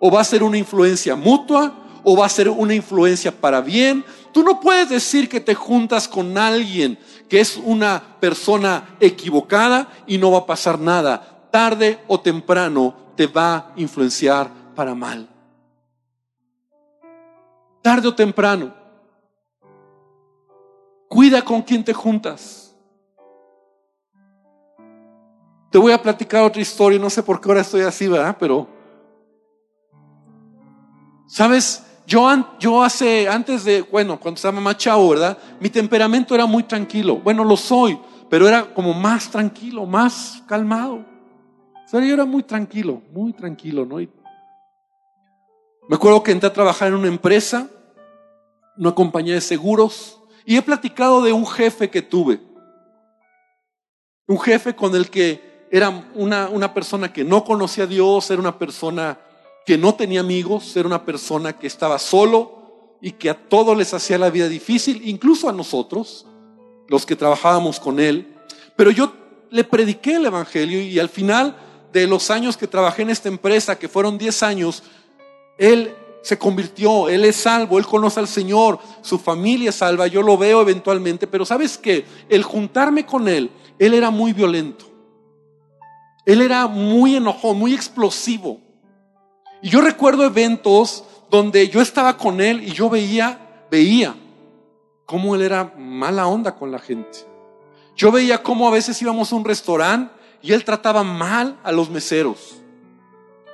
o 0.00 0.10
va 0.10 0.20
a 0.20 0.24
ser 0.24 0.42
una 0.42 0.58
influencia 0.58 1.16
mutua 1.16 1.74
o 2.04 2.16
va 2.16 2.26
a 2.26 2.28
ser 2.28 2.48
una 2.48 2.74
influencia 2.74 3.32
para 3.32 3.60
bien. 3.60 4.04
Tú 4.32 4.42
no 4.42 4.60
puedes 4.60 4.88
decir 4.88 5.28
que 5.28 5.40
te 5.40 5.54
juntas 5.54 6.06
con 6.06 6.38
alguien 6.38 6.98
que 7.28 7.40
es 7.40 7.56
una 7.62 8.16
persona 8.20 8.96
equivocada 9.00 9.88
y 10.06 10.18
no 10.18 10.30
va 10.30 10.38
a 10.38 10.46
pasar 10.46 10.78
nada. 10.78 11.48
Tarde 11.50 11.98
o 12.06 12.20
temprano 12.20 12.94
te 13.16 13.26
va 13.26 13.56
a 13.56 13.72
influenciar 13.76 14.50
para 14.74 14.94
mal. 14.94 15.28
tarde 17.82 18.08
o 18.08 18.14
temprano. 18.14 18.74
Cuida 21.08 21.42
con 21.42 21.62
quién 21.62 21.82
te 21.82 21.94
juntas. 21.94 22.76
Te 25.70 25.78
voy 25.78 25.92
a 25.92 26.02
platicar 26.02 26.42
otra 26.44 26.60
historia, 26.60 26.98
no 26.98 27.08
sé 27.08 27.22
por 27.22 27.40
qué 27.40 27.48
ahora 27.48 27.62
estoy 27.62 27.80
así, 27.82 28.06
¿verdad? 28.08 28.36
Pero, 28.38 28.68
¿sabes? 31.28 31.84
Yo, 32.06 32.26
yo 32.58 32.82
hace, 32.82 33.28
antes 33.28 33.64
de, 33.64 33.82
bueno, 33.82 34.18
cuando 34.18 34.36
estaba 34.36 34.60
más 34.60 34.78
chavo, 34.78 35.10
¿verdad? 35.10 35.36
Mi 35.60 35.68
temperamento 35.68 36.34
era 36.34 36.46
muy 36.46 36.62
tranquilo. 36.62 37.16
Bueno, 37.16 37.44
lo 37.44 37.56
soy, 37.56 37.98
pero 38.30 38.48
era 38.48 38.74
como 38.74 38.94
más 38.94 39.30
tranquilo, 39.30 39.86
más 39.86 40.42
calmado. 40.46 41.04
O 41.92 42.00
yo 42.00 42.14
era 42.14 42.24
muy 42.24 42.42
tranquilo, 42.42 43.02
muy 43.12 43.32
tranquilo, 43.32 43.86
¿no? 43.86 43.96
me 43.96 45.96
acuerdo 45.96 46.22
que 46.22 46.32
entré 46.32 46.48
a 46.48 46.52
trabajar 46.52 46.88
en 46.88 46.94
una 46.94 47.08
empresa, 47.08 47.68
una 48.76 48.94
compañía 48.94 49.34
de 49.34 49.40
seguros, 49.40 50.20
y 50.44 50.56
he 50.56 50.62
platicado 50.62 51.22
de 51.22 51.32
un 51.32 51.46
jefe 51.46 51.88
que 51.88 52.02
tuve. 52.02 52.40
Un 54.26 54.38
jefe 54.38 54.76
con 54.76 54.94
el 54.94 55.08
que 55.08 55.66
era 55.70 55.88
una, 56.14 56.50
una 56.50 56.74
persona 56.74 57.10
que 57.10 57.24
no 57.24 57.42
conocía 57.42 57.84
a 57.84 57.86
Dios, 57.86 58.30
era 58.30 58.40
una 58.40 58.58
persona 58.58 59.18
que 59.68 59.76
no 59.76 59.94
tenía 59.94 60.20
amigos, 60.20 60.74
era 60.78 60.88
una 60.88 61.04
persona 61.04 61.58
que 61.58 61.66
estaba 61.66 61.98
solo 61.98 62.96
y 63.02 63.12
que 63.12 63.28
a 63.28 63.34
todos 63.34 63.76
les 63.76 63.92
hacía 63.92 64.16
la 64.16 64.30
vida 64.30 64.48
difícil, 64.48 65.02
incluso 65.04 65.46
a 65.46 65.52
nosotros, 65.52 66.24
los 66.88 67.04
que 67.04 67.14
trabajábamos 67.14 67.78
con 67.78 68.00
él. 68.00 68.34
Pero 68.76 68.90
yo 68.90 69.12
le 69.50 69.64
prediqué 69.64 70.14
el 70.14 70.24
Evangelio 70.24 70.80
y 70.80 70.98
al 70.98 71.10
final 71.10 71.54
de 71.92 72.06
los 72.06 72.30
años 72.30 72.56
que 72.56 72.66
trabajé 72.66 73.02
en 73.02 73.10
esta 73.10 73.28
empresa, 73.28 73.78
que 73.78 73.90
fueron 73.90 74.16
10 74.16 74.42
años, 74.42 74.84
él 75.58 75.94
se 76.22 76.38
convirtió, 76.38 77.10
él 77.10 77.26
es 77.26 77.36
salvo, 77.36 77.76
él 77.76 77.84
conoce 77.84 78.20
al 78.20 78.28
Señor, 78.28 78.78
su 79.02 79.18
familia 79.18 79.68
es 79.68 79.76
salva, 79.76 80.06
yo 80.06 80.22
lo 80.22 80.38
veo 80.38 80.62
eventualmente, 80.62 81.26
pero 81.26 81.44
sabes 81.44 81.76
que 81.76 82.06
el 82.30 82.42
juntarme 82.42 83.04
con 83.04 83.28
él, 83.28 83.50
él 83.78 83.92
era 83.92 84.08
muy 84.08 84.32
violento, 84.32 84.86
él 86.24 86.40
era 86.40 86.66
muy 86.68 87.16
enojón, 87.16 87.58
muy 87.58 87.74
explosivo. 87.74 88.62
Y 89.62 89.70
yo 89.70 89.80
recuerdo 89.80 90.24
eventos 90.24 91.04
donde 91.30 91.68
yo 91.68 91.80
estaba 91.80 92.16
con 92.16 92.40
él 92.40 92.62
y 92.62 92.72
yo 92.72 92.88
veía, 92.88 93.38
veía 93.70 94.14
cómo 95.04 95.34
él 95.34 95.42
era 95.42 95.72
mala 95.76 96.26
onda 96.26 96.54
con 96.54 96.70
la 96.70 96.78
gente. 96.78 97.26
Yo 97.96 98.12
veía 98.12 98.42
cómo 98.42 98.68
a 98.68 98.70
veces 98.70 99.00
íbamos 99.02 99.32
a 99.32 99.36
un 99.36 99.44
restaurante 99.44 100.12
y 100.40 100.52
él 100.52 100.64
trataba 100.64 101.02
mal 101.02 101.58
a 101.64 101.72
los 101.72 101.90
meseros. 101.90 102.56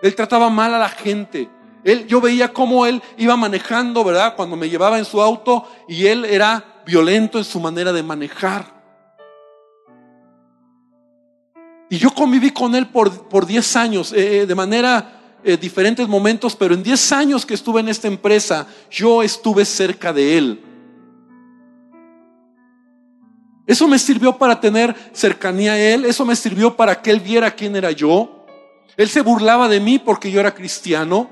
Él 0.03 0.15
trataba 0.15 0.51
mal 0.51 0.75
a 0.75 0.79
la 0.79 0.89
gente. 0.89 1.49
Él, 1.83 2.07
yo 2.07 2.21
veía 2.21 2.53
cómo 2.53 2.85
él 2.87 3.03
iba 3.17 3.37
manejando, 3.37 4.05
¿verdad? 4.05 4.37
Cuando 4.37 4.57
me 4.57 4.69
llevaba 4.69 4.99
en 4.99 5.05
su 5.05 5.21
auto 5.23 5.67
y 5.89 6.07
él 6.07 6.25
era 6.25 6.83
violento 6.85 7.39
en 7.39 7.45
su 7.45 7.59
manera 7.61 7.93
de 7.93 8.03
manejar. 8.03 8.75
Y 11.89 11.99
yo 11.99 12.11
conviví 12.13 12.51
con 12.51 12.75
él 12.75 12.89
por, 12.89 13.29
por 13.29 13.47
10 13.47 13.77
años, 13.77 14.13
eh, 14.13 14.41
eh, 14.41 14.47
de 14.47 14.55
manera 14.55 15.24
eh, 15.45 15.57
diferentes 15.57 16.09
momentos, 16.09 16.57
pero 16.57 16.75
en 16.75 16.83
10 16.83 17.13
años 17.13 17.45
que 17.45 17.55
estuve 17.55 17.81
en 17.81 17.89
esta 17.89 18.09
empresa, 18.09 18.67
yo 18.91 19.23
estuve 19.23 19.65
cerca 19.65 20.13
de 20.13 20.39
él. 20.39 20.61
Eso 23.67 23.89
me 23.89 23.99
sirvió 23.99 24.37
para 24.37 24.61
tener 24.61 24.95
cercanía 25.13 25.73
a 25.73 25.81
él, 25.81 26.05
eso 26.05 26.25
me 26.25 26.37
sirvió 26.37 26.77
para 26.77 27.01
que 27.01 27.11
él 27.11 27.21
viera 27.21 27.51
quién 27.51 27.77
era 27.77 27.91
yo. 27.91 28.45
Él 28.97 29.09
se 29.09 29.23
burlaba 29.23 29.69
de 29.69 29.81
mí 29.81 29.99
porque 29.99 30.31
yo 30.31 30.41
era 30.41 30.55
cristiano. 30.55 31.31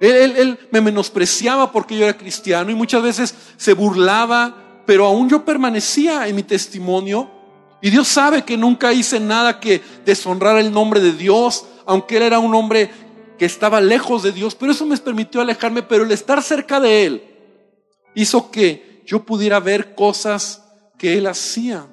Él, 0.00 0.34
él, 0.36 0.58
me 0.72 0.80
menospreciaba 0.80 1.70
porque 1.70 1.96
yo 1.96 2.04
era 2.04 2.18
cristiano 2.18 2.70
y 2.70 2.74
muchas 2.74 3.02
veces 3.02 3.34
se 3.56 3.74
burlaba, 3.74 4.82
pero 4.84 5.06
aún 5.06 5.28
yo 5.28 5.44
permanecía 5.44 6.26
en 6.26 6.34
mi 6.34 6.42
testimonio. 6.42 7.30
Y 7.80 7.90
Dios 7.90 8.08
sabe 8.08 8.42
que 8.42 8.56
nunca 8.56 8.92
hice 8.92 9.20
nada 9.20 9.60
que 9.60 9.82
deshonrar 10.04 10.58
el 10.58 10.72
nombre 10.72 11.00
de 11.00 11.12
Dios, 11.12 11.66
aunque 11.86 12.16
Él 12.16 12.24
era 12.24 12.38
un 12.38 12.54
hombre 12.54 12.90
que 13.42 13.46
estaba 13.46 13.80
lejos 13.80 14.22
de 14.22 14.30
Dios, 14.30 14.54
pero 14.54 14.70
eso 14.70 14.86
me 14.86 14.96
permitió 14.98 15.40
alejarme, 15.40 15.82
pero 15.82 16.04
el 16.04 16.12
estar 16.12 16.40
cerca 16.44 16.78
de 16.78 17.06
Él 17.06 17.22
hizo 18.14 18.52
que 18.52 19.02
yo 19.04 19.24
pudiera 19.24 19.58
ver 19.58 19.96
cosas 19.96 20.64
que 20.96 21.18
Él 21.18 21.26
hacía. 21.26 21.88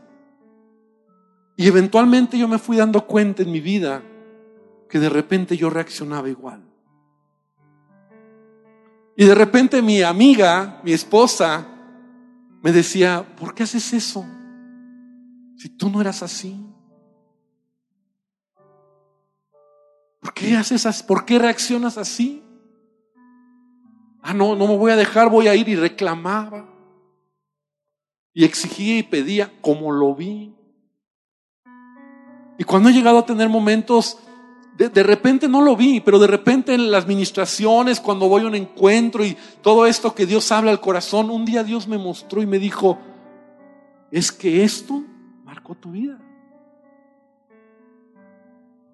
Y 1.57 1.65
eventualmente 1.65 2.37
yo 2.37 2.47
me 2.47 2.59
fui 2.59 2.77
dando 2.77 3.07
cuenta 3.07 3.41
en 3.41 3.51
mi 3.51 3.61
vida 3.61 4.03
que 4.87 4.99
de 4.99 5.09
repente 5.09 5.57
yo 5.57 5.71
reaccionaba 5.71 6.29
igual. 6.29 6.61
Y 9.17 9.25
de 9.25 9.33
repente 9.33 9.81
mi 9.81 10.03
amiga, 10.03 10.79
mi 10.83 10.93
esposa, 10.93 11.65
me 12.61 12.71
decía, 12.71 13.25
¿por 13.39 13.55
qué 13.55 13.63
haces 13.63 13.91
eso? 13.91 14.23
Si 15.57 15.69
tú 15.69 15.89
no 15.89 15.99
eras 15.99 16.21
así. 16.21 16.63
¿Por 20.19 20.33
qué 20.33 20.55
haces 20.55 20.85
así? 20.85 21.03
¿Por 21.03 21.25
qué 21.25 21.39
reaccionas 21.39 21.97
así? 21.97 22.43
Ah, 24.21 24.33
no, 24.33 24.55
no 24.55 24.67
me 24.67 24.77
voy 24.77 24.91
a 24.91 24.95
dejar, 24.95 25.29
voy 25.29 25.47
a 25.47 25.55
ir 25.55 25.69
y 25.69 25.75
reclamaba. 25.75 26.67
Y 28.33 28.43
exigía 28.43 28.97
y 28.97 29.03
pedía 29.03 29.51
como 29.61 29.91
lo 29.91 30.13
vi. 30.13 30.53
Y 32.57 32.63
cuando 32.65 32.89
he 32.89 32.93
llegado 32.93 33.19
a 33.19 33.25
tener 33.25 33.47
momentos, 33.47 34.17
de, 34.77 34.89
de, 34.89 35.03
repente 35.03 35.47
no 35.47 35.61
lo 35.61 35.77
vi, 35.77 36.01
pero 36.01 36.19
de 36.19 36.27
repente 36.27 36.73
en 36.73 36.91
las 36.91 37.07
ministraciones, 37.07 38.01
cuando 38.01 38.27
voy 38.27 38.43
a 38.43 38.47
un 38.47 38.55
encuentro 38.55 39.25
y 39.25 39.37
todo 39.61 39.85
esto 39.85 40.13
que 40.13 40.25
Dios 40.25 40.51
habla 40.51 40.71
al 40.71 40.81
corazón, 40.81 41.29
un 41.29 41.45
día 41.45 41.63
Dios 41.63 41.87
me 41.87 41.97
mostró 41.97 42.41
y 42.41 42.45
me 42.45 42.59
dijo, 42.59 42.99
es 44.11 44.31
que 44.33 44.63
esto 44.63 45.03
marcó 45.45 45.75
tu 45.75 45.91
vida. 45.91 46.19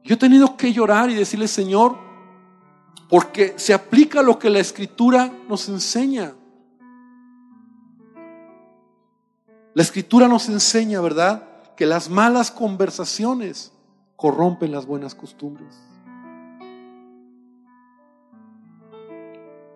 Yo 0.06 0.14
he 0.14 0.18
tenido 0.18 0.56
que 0.56 0.72
llorar 0.72 1.10
y 1.10 1.16
decirle, 1.16 1.48
Señor, 1.48 1.98
porque 3.10 3.56
se 3.58 3.74
aplica 3.74 4.22
lo 4.22 4.38
que 4.38 4.52
la 4.52 4.60
escritura 4.60 5.34
nos 5.50 5.68
enseña. 5.68 6.36
La 9.74 9.82
escritura 9.82 10.28
nos 10.28 10.48
enseña, 10.48 11.02
¿verdad? 11.02 11.50
Que 11.76 11.88
las 11.88 12.08
malas 12.08 12.52
conversaciones 12.52 13.74
corrompen 14.16 14.72
las 14.72 14.86
buenas 14.86 15.16
costumbres. 15.16 15.76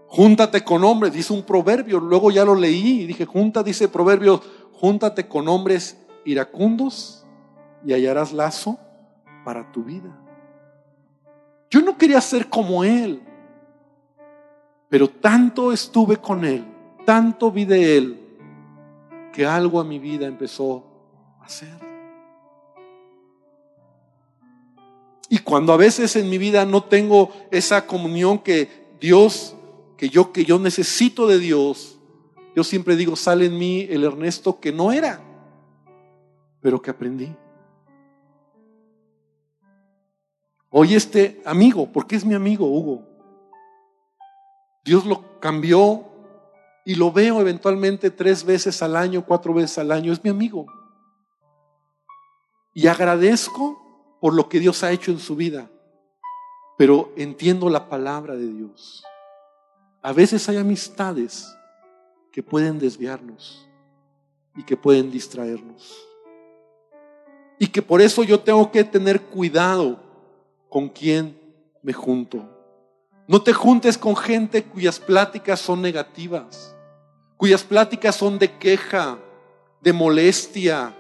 Júntate 0.10 0.64
con 0.64 0.84
hombres, 0.84 1.12
dice 1.12 1.34
un 1.34 1.42
proverbio, 1.42 2.00
luego 2.00 2.30
ya 2.30 2.46
lo 2.46 2.54
leí 2.54 3.02
y 3.02 3.08
dije, 3.08 3.26
junta, 3.26 3.64
dice 3.64 3.88
proverbio, 3.88 4.44
júntate 4.74 5.28
con 5.28 5.48
hombres 5.48 5.98
iracundos 6.24 7.26
y 7.84 7.94
hallarás 7.94 8.32
lazo 8.32 8.78
para 9.50 9.72
tu 9.72 9.84
vida. 9.84 10.16
Yo 11.72 11.82
no 11.82 11.98
quería 11.98 12.22
ser 12.22 12.50
como 12.50 12.84
Él, 12.84 13.20
pero 14.90 15.10
tanto 15.10 15.72
estuve 15.72 16.18
con 16.18 16.46
Él, 16.46 16.64
tanto 17.04 17.52
vi 17.52 17.66
de 17.66 17.98
Él, 17.98 18.38
que 19.34 19.48
algo 19.48 19.80
a 19.80 19.84
mi 19.84 19.98
vida 19.98 20.28
empezó 20.28 20.86
a 21.42 21.46
hacer. 21.46 21.80
Y 25.30 25.40
cuando 25.40 25.74
a 25.74 25.78
veces 25.78 26.16
en 26.16 26.30
mi 26.30 26.38
vida 26.38 26.64
no 26.64 26.84
tengo 26.84 27.32
esa 27.50 27.88
comunión 27.88 28.38
que 28.38 28.70
Dios, 29.02 29.56
que 29.98 30.10
yo, 30.10 30.32
que 30.32 30.46
yo 30.46 30.60
necesito 30.60 31.26
de 31.26 31.40
Dios, 31.40 31.98
yo 32.56 32.64
siempre 32.64 32.96
digo, 32.96 33.16
sale 33.16 33.48
en 33.48 33.58
mí 33.58 33.88
el 33.90 34.04
Ernesto 34.04 34.60
que 34.60 34.72
no 34.72 34.92
era, 34.92 35.20
pero 36.62 36.80
que 36.80 36.92
aprendí. 36.92 37.36
Hoy 40.72 40.94
este 40.94 41.42
amigo, 41.46 41.90
porque 41.92 42.16
es 42.16 42.24
mi 42.24 42.36
amigo 42.36 42.68
Hugo, 42.68 43.04
Dios 44.86 45.06
lo 45.06 45.40
cambió 45.40 46.06
y 46.86 46.96
lo 46.96 47.12
veo 47.12 47.42
eventualmente 47.42 48.12
tres 48.12 48.44
veces 48.44 48.82
al 48.82 48.96
año, 48.96 49.26
cuatro 49.26 49.54
veces 49.54 49.78
al 49.80 49.92
año, 49.92 50.14
es 50.14 50.24
mi 50.24 50.30
amigo. 50.30 50.68
Y 52.74 52.88
agradezco 52.88 54.18
por 54.22 54.34
lo 54.34 54.48
que 54.48 54.60
Dios 54.60 54.84
ha 54.84 54.92
hecho 54.92 55.12
en 55.12 55.20
su 55.20 55.36
vida, 55.36 55.70
pero 56.78 57.12
entiendo 57.16 57.70
la 57.70 57.90
palabra 57.90 58.36
de 58.36 58.48
Dios. 58.48 59.04
A 60.02 60.14
veces 60.14 60.48
hay 60.50 60.58
amistades 60.58 61.56
que 62.32 62.44
pueden 62.44 62.80
desviarnos 62.80 63.68
y 64.56 64.64
que 64.64 64.78
pueden 64.78 65.12
distraernos. 65.12 65.98
Y 67.58 67.68
que 67.68 67.82
por 67.82 68.02
eso 68.02 68.24
yo 68.24 68.40
tengo 68.40 68.72
que 68.72 68.84
tener 68.84 69.22
cuidado 69.22 70.09
con 70.70 70.90
quién 70.90 71.38
me 71.82 71.94
junto. 71.94 72.48
No 73.28 73.42
te 73.42 73.54
juntes 73.54 73.98
con 73.98 74.16
gente 74.16 74.64
cuyas 74.64 75.00
pláticas 75.00 75.60
son 75.60 75.82
negativas, 75.82 76.76
cuyas 77.38 77.64
pláticas 77.64 78.16
son 78.16 78.40
de 78.40 78.58
queja, 78.58 79.18
de 79.82 79.94
molestia. 79.94 80.96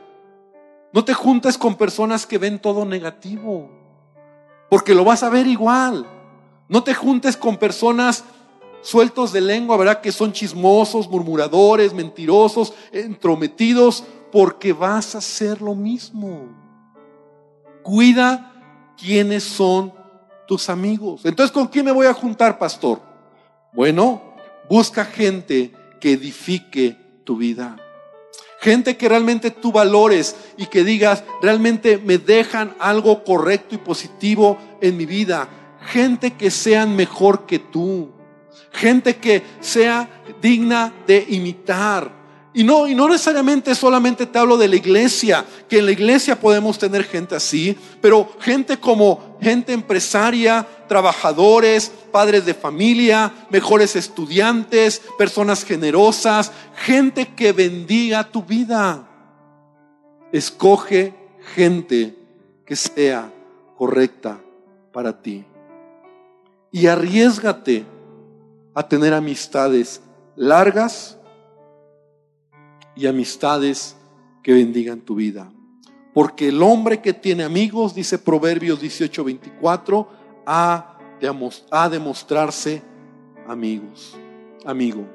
No 0.91 1.05
te 1.05 1.13
juntes 1.13 1.57
con 1.57 1.75
personas 1.75 2.25
que 2.25 2.37
ven 2.37 2.59
todo 2.59 2.85
negativo, 2.85 3.69
porque 4.69 4.93
lo 4.93 5.03
vas 5.03 5.23
a 5.23 5.29
ver 5.29 5.47
igual. 5.47 6.05
No 6.67 6.83
te 6.83 6.93
juntes 6.93 7.35
con 7.35 7.57
personas 7.57 8.23
sueltos 8.81 9.33
de 9.33 9.41
lengua, 9.41 9.77
¿verdad? 9.77 10.01
Que 10.01 10.11
son 10.11 10.31
chismosos, 10.31 11.09
murmuradores, 11.09 11.93
mentirosos, 11.93 12.73
entrometidos, 12.91 14.03
porque 14.31 14.73
vas 14.73 15.15
a 15.15 15.17
hacer 15.17 15.61
lo 15.61 15.73
mismo. 15.73 16.47
Cuida 17.81 18.49
quiénes 18.99 19.43
son 19.43 19.93
tus 20.47 20.69
amigos. 20.69 21.21
Entonces, 21.25 21.51
¿con 21.51 21.67
quién 21.67 21.85
me 21.85 21.91
voy 21.91 22.07
a 22.07 22.13
juntar, 22.13 22.57
pastor? 22.57 22.99
Bueno, 23.71 24.33
busca 24.69 25.05
gente 25.05 25.71
que 25.99 26.13
edifique 26.13 26.97
tu 27.23 27.37
vida. 27.37 27.77
Gente 28.59 28.97
que 28.97 29.07
realmente 29.07 29.51
tú 29.51 29.71
valores 29.71 30.35
y 30.57 30.65
que 30.65 30.83
digas, 30.83 31.23
realmente 31.41 31.97
me 31.97 32.17
dejan 32.17 32.75
algo 32.79 33.23
correcto 33.23 33.75
y 33.75 33.77
positivo 33.77 34.57
en 34.81 34.97
mi 34.97 35.05
vida. 35.05 35.47
Gente 35.81 36.31
que 36.31 36.51
sean 36.51 36.95
mejor 36.95 37.45
que 37.45 37.59
tú. 37.59 38.11
Gente 38.71 39.15
que 39.15 39.43
sea 39.61 40.09
digna 40.41 40.93
de 41.07 41.25
imitar. 41.29 42.18
Y 42.51 42.63
no, 42.63 42.87
y 42.87 42.95
no 42.95 43.07
necesariamente 43.07 43.75
solamente 43.75 44.25
te 44.25 44.39
hablo 44.39 44.57
de 44.57 44.67
la 44.67 44.75
iglesia, 44.75 45.45
que 45.67 45.79
en 45.79 45.85
la 45.85 45.91
iglesia 45.91 46.39
podemos 46.39 46.79
tener 46.79 47.03
gente 47.03 47.35
así, 47.35 47.77
pero 48.01 48.27
gente 48.39 48.79
como 48.79 49.37
gente 49.39 49.71
empresaria, 49.71 50.65
trabajadores, 50.87 51.91
padres 52.11 52.45
de 52.45 52.55
familia, 52.55 53.31
mejores 53.51 53.95
estudiantes, 53.95 54.99
personas 55.17 55.63
generosas, 55.63 56.51
gente 56.75 57.35
que 57.35 57.51
bendiga 57.51 58.23
tu 58.23 58.41
vida. 58.41 59.07
Escoge 60.31 61.13
gente 61.53 62.15
que 62.65 62.75
sea 62.75 63.31
correcta 63.77 64.39
para 64.91 65.21
ti. 65.21 65.45
Y 66.71 66.87
arriesgate 66.87 67.85
a 68.73 68.87
tener 68.87 69.13
amistades 69.13 70.01
largas 70.35 71.18
y 72.99 73.07
amistades 73.07 73.95
que 74.43 74.51
bendigan 74.51 74.99
tu 74.99 75.15
vida. 75.15 75.49
Porque 76.13 76.49
el 76.49 76.61
hombre 76.61 77.01
que 77.01 77.13
tiene 77.13 77.43
amigos, 77.43 77.95
dice 77.95 78.19
Proverbios 78.19 78.81
18:24, 78.81 80.05
ha 80.45 80.97
de, 81.21 81.99
mostrarse 81.99 82.81
amigos, 83.47 84.17
amigo. 84.65 85.07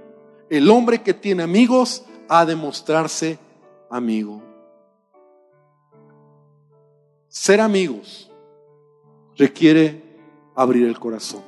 El 0.49 0.71
hombre 0.71 1.03
que 1.03 1.13
tiene 1.13 1.43
amigos 1.43 2.05
ha 2.29 2.47
de 2.47 2.57
mostrarse 2.57 3.39
amigo. 3.91 4.43
Ser 7.29 7.61
amigos 7.61 8.31
requiere 9.37 10.03
abrir 10.55 10.87
el 10.87 10.99
corazón. 10.99 11.43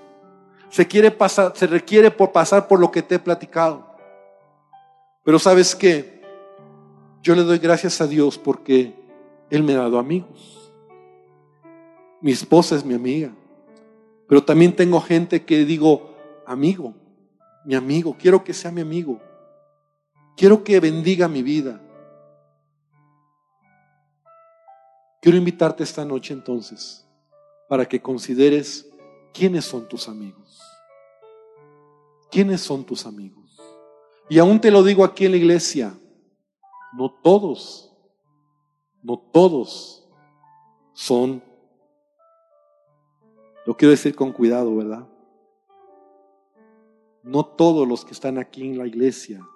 Se, 0.68 0.86
quiere 0.86 1.10
pasar, 1.10 1.52
se 1.54 1.66
requiere 1.66 2.10
por 2.10 2.32
pasar 2.32 2.68
por 2.68 2.78
lo 2.78 2.90
que 2.90 3.02
te 3.02 3.14
he 3.14 3.18
platicado. 3.18 3.86
Pero 5.22 5.38
sabes 5.38 5.74
qué? 5.74 6.15
Yo 7.22 7.34
le 7.34 7.42
doy 7.42 7.58
gracias 7.58 8.00
a 8.00 8.06
Dios 8.06 8.38
porque 8.38 8.94
Él 9.50 9.62
me 9.62 9.74
ha 9.74 9.78
dado 9.78 9.98
amigos. 9.98 10.72
Mi 12.20 12.32
esposa 12.32 12.76
es 12.76 12.84
mi 12.84 12.94
amiga. 12.94 13.32
Pero 14.28 14.42
también 14.42 14.74
tengo 14.74 15.00
gente 15.00 15.44
que 15.44 15.64
digo, 15.64 16.14
amigo, 16.46 16.94
mi 17.64 17.74
amigo, 17.74 18.16
quiero 18.18 18.42
que 18.44 18.54
sea 18.54 18.70
mi 18.70 18.80
amigo. 18.80 19.20
Quiero 20.36 20.62
que 20.64 20.80
bendiga 20.80 21.28
mi 21.28 21.42
vida. 21.42 21.80
Quiero 25.20 25.38
invitarte 25.38 25.82
esta 25.82 26.04
noche 26.04 26.34
entonces 26.34 27.04
para 27.68 27.86
que 27.86 28.00
consideres 28.00 28.88
quiénes 29.32 29.64
son 29.64 29.88
tus 29.88 30.08
amigos. 30.08 30.60
¿Quiénes 32.30 32.60
son 32.60 32.84
tus 32.84 33.06
amigos? 33.06 33.60
Y 34.28 34.38
aún 34.38 34.60
te 34.60 34.70
lo 34.70 34.82
digo 34.82 35.04
aquí 35.04 35.24
en 35.24 35.32
la 35.32 35.36
iglesia, 35.38 35.98
no 36.92 37.10
todos, 37.10 37.92
no 39.02 39.18
todos 39.18 40.08
son, 40.92 41.42
lo 43.64 43.76
quiero 43.76 43.90
decir 43.90 44.14
con 44.14 44.32
cuidado, 44.32 44.74
¿verdad? 44.76 45.06
No 47.22 47.44
todos 47.44 47.86
los 47.86 48.04
que 48.04 48.12
están 48.12 48.38
aquí 48.38 48.62
en 48.62 48.78
la 48.78 48.86
iglesia 48.86 49.46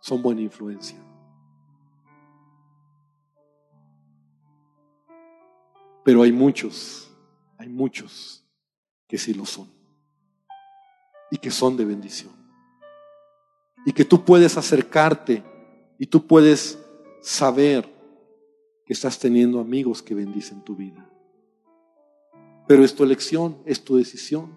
son 0.00 0.22
buena 0.22 0.40
influencia. 0.40 0.98
Pero 6.04 6.22
hay 6.22 6.30
muchos, 6.30 7.10
hay 7.56 7.68
muchos 7.68 8.44
que 9.08 9.18
sí 9.18 9.32
lo 9.34 9.46
son. 9.46 9.72
Y 11.30 11.38
que 11.38 11.50
son 11.50 11.76
de 11.76 11.84
bendición. 11.84 12.32
Y 13.86 13.92
que 13.92 14.04
tú 14.04 14.24
puedes 14.24 14.56
acercarte 14.56 15.42
y 15.98 16.06
tú 16.06 16.26
puedes 16.26 16.78
saber 17.20 17.88
que 18.86 18.92
estás 18.92 19.18
teniendo 19.18 19.60
amigos 19.60 20.02
que 20.02 20.14
bendicen 20.14 20.62
tu 20.62 20.76
vida. 20.76 21.08
Pero 22.66 22.84
es 22.84 22.94
tu 22.94 23.04
elección, 23.04 23.58
es 23.64 23.82
tu 23.82 23.96
decisión. 23.96 24.52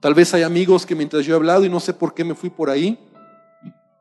Tal 0.00 0.14
vez 0.14 0.34
hay 0.34 0.42
amigos 0.42 0.84
que 0.84 0.94
mientras 0.94 1.24
yo 1.24 1.34
he 1.34 1.36
hablado 1.36 1.64
y 1.64 1.68
no 1.68 1.80
sé 1.80 1.94
por 1.94 2.14
qué 2.14 2.24
me 2.24 2.34
fui 2.34 2.50
por 2.50 2.70
ahí, 2.70 2.98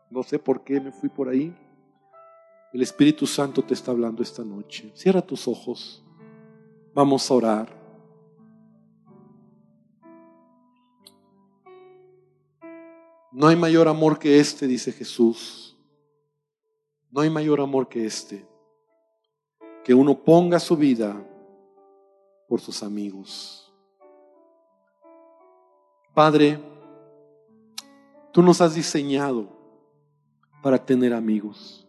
no 0.09 0.21
sé 0.23 0.37
por 0.37 0.63
qué 0.63 0.79
me 0.79 0.91
fui 0.91 1.09
por 1.09 1.29
ahí, 1.29 1.55
el 2.73 2.81
Espíritu 2.81 3.27
Santo 3.27 3.63
te 3.63 3.75
está 3.75 3.91
hablando 3.91 4.23
esta 4.23 4.43
noche. 4.43 4.91
Cierra 4.95 5.21
tus 5.21 5.47
ojos. 5.47 6.03
Vamos 6.93 7.29
a 7.29 7.33
orar. 7.35 7.83
No 13.31 13.47
hay 13.47 13.55
mayor 13.55 13.87
amor 13.87 14.17
que 14.17 14.39
este, 14.39 14.67
dice 14.67 14.91
Jesús. 14.91 15.62
No 17.13 17.21
hay 17.21 17.29
mayor 17.29 17.61
amor 17.61 17.87
que 17.87 18.07
este, 18.07 18.43
que 19.83 19.93
uno 19.93 20.17
ponga 20.17 20.59
su 20.59 20.75
vida 20.75 21.15
por 22.47 22.59
sus 22.59 22.81
amigos. 22.81 23.71
Padre, 26.11 26.59
tú 28.31 28.41
nos 28.41 28.61
has 28.61 28.73
diseñado 28.73 29.47
para 30.63 30.83
tener 30.83 31.13
amigos, 31.13 31.87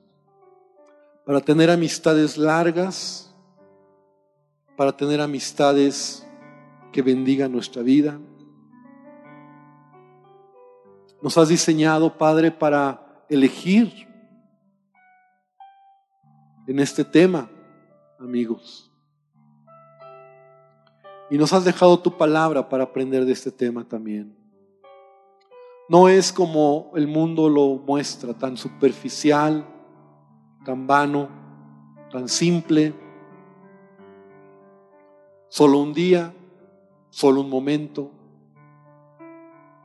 para 1.24 1.40
tener 1.40 1.70
amistades 1.70 2.36
largas, 2.36 3.34
para 4.76 4.94
tener 4.94 5.22
amistades 5.22 6.26
que 6.92 7.00
bendigan 7.00 7.50
nuestra 7.50 7.80
vida. 7.80 8.20
Nos 11.22 11.38
has 11.38 11.48
diseñado, 11.48 12.18
Padre, 12.18 12.50
para 12.50 13.24
elegir 13.30 14.12
en 16.66 16.78
este 16.78 17.04
tema, 17.04 17.48
amigos. 18.18 18.90
Y 21.30 21.38
nos 21.38 21.52
has 21.52 21.64
dejado 21.64 21.98
tu 21.98 22.16
palabra 22.16 22.68
para 22.68 22.84
aprender 22.84 23.24
de 23.24 23.32
este 23.32 23.50
tema 23.50 23.86
también. 23.86 24.36
No 25.88 26.08
es 26.08 26.32
como 26.32 26.92
el 26.94 27.06
mundo 27.06 27.48
lo 27.48 27.76
muestra, 27.76 28.32
tan 28.34 28.56
superficial, 28.56 29.66
tan 30.64 30.86
vano, 30.86 31.28
tan 32.10 32.28
simple. 32.28 32.94
Solo 35.48 35.78
un 35.78 35.92
día, 35.92 36.32
solo 37.10 37.42
un 37.42 37.50
momento. 37.50 38.10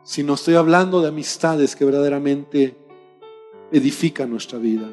Sino 0.04 0.36
estoy 0.36 0.56
hablando 0.56 1.02
de 1.02 1.10
amistades 1.10 1.76
que 1.76 1.86
verdaderamente 1.86 2.78
edifican 3.72 4.30
nuestra 4.30 4.58
vida. 4.58 4.90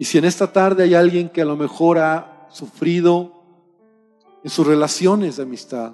Y 0.00 0.06
si 0.06 0.16
en 0.16 0.24
esta 0.24 0.50
tarde 0.50 0.84
hay 0.84 0.94
alguien 0.94 1.28
que 1.28 1.42
a 1.42 1.44
lo 1.44 1.58
mejor 1.58 1.98
ha 1.98 2.46
sufrido 2.50 3.44
en 4.42 4.48
sus 4.48 4.66
relaciones 4.66 5.36
de 5.36 5.42
amistad, 5.42 5.92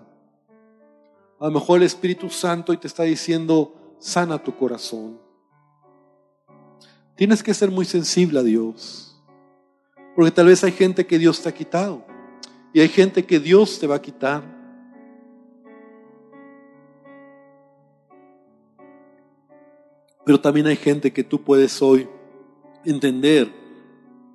a 1.40 1.46
lo 1.46 1.50
mejor 1.50 1.78
el 1.78 1.86
Espíritu 1.86 2.30
Santo 2.30 2.72
y 2.72 2.76
te 2.76 2.86
está 2.86 3.02
diciendo, 3.02 3.96
sana 3.98 4.38
tu 4.38 4.54
corazón. 4.56 5.18
Tienes 7.16 7.42
que 7.42 7.52
ser 7.52 7.68
muy 7.72 7.84
sensible 7.84 8.38
a 8.38 8.44
Dios, 8.44 9.20
porque 10.14 10.30
tal 10.30 10.46
vez 10.46 10.62
hay 10.62 10.70
gente 10.70 11.04
que 11.04 11.18
Dios 11.18 11.42
te 11.42 11.48
ha 11.48 11.52
quitado 11.52 12.04
y 12.72 12.78
hay 12.78 12.88
gente 12.88 13.26
que 13.26 13.40
Dios 13.40 13.80
te 13.80 13.88
va 13.88 13.96
a 13.96 14.02
quitar. 14.02 14.44
Pero 20.24 20.40
también 20.40 20.68
hay 20.68 20.76
gente 20.76 21.12
que 21.12 21.24
tú 21.24 21.42
puedes 21.42 21.82
hoy 21.82 22.08
entender 22.84 23.65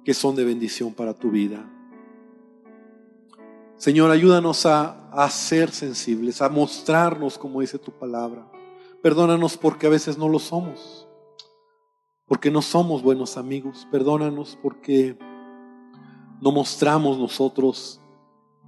que 0.04 0.14
son 0.14 0.36
de 0.36 0.44
bendición 0.44 0.94
para 0.94 1.14
tu 1.14 1.32
vida. 1.32 1.66
Señor, 3.78 4.12
ayúdanos 4.12 4.66
a, 4.66 5.30
ser 5.30 5.72
sensibles, 5.72 6.42
a 6.42 6.50
mostrarnos 6.50 7.38
como 7.38 7.62
dice 7.62 7.80
tu 7.80 7.92
palabra. 7.92 8.48
Perdónanos 9.02 9.58
porque 9.58 9.88
a 9.88 9.90
veces 9.90 10.18
no 10.18 10.30
lo 10.30 10.38
somos, 10.38 11.08
porque 12.28 12.52
no 12.52 12.62
somos 12.62 13.02
buenos 13.02 13.38
amigos. 13.38 13.88
Perdónanos 13.92 14.58
porque 14.62 15.18
no 16.42 16.52
mostramos 16.52 17.18
nosotros 17.18 18.00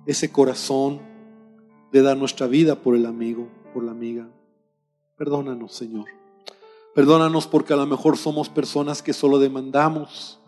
ese 0.07 0.31
corazón 0.31 0.99
de 1.91 2.01
dar 2.01 2.17
nuestra 2.17 2.47
vida 2.47 2.75
por 2.75 2.95
el 2.95 3.05
amigo. 3.05 3.47
por 3.71 3.83
la 3.83 3.91
amiga. 3.91 4.27
Perdónanos, 5.15 5.73
Señor. 5.73 6.05
Perdónanos 6.93 7.47
porque 7.47 7.73
a 7.73 7.75
lo 7.75 7.87
mejor 7.87 8.17
somos 8.17 8.49
personas 8.49 9.01
que 9.01 9.13
solo 9.13 9.39
demandamos 9.39 10.39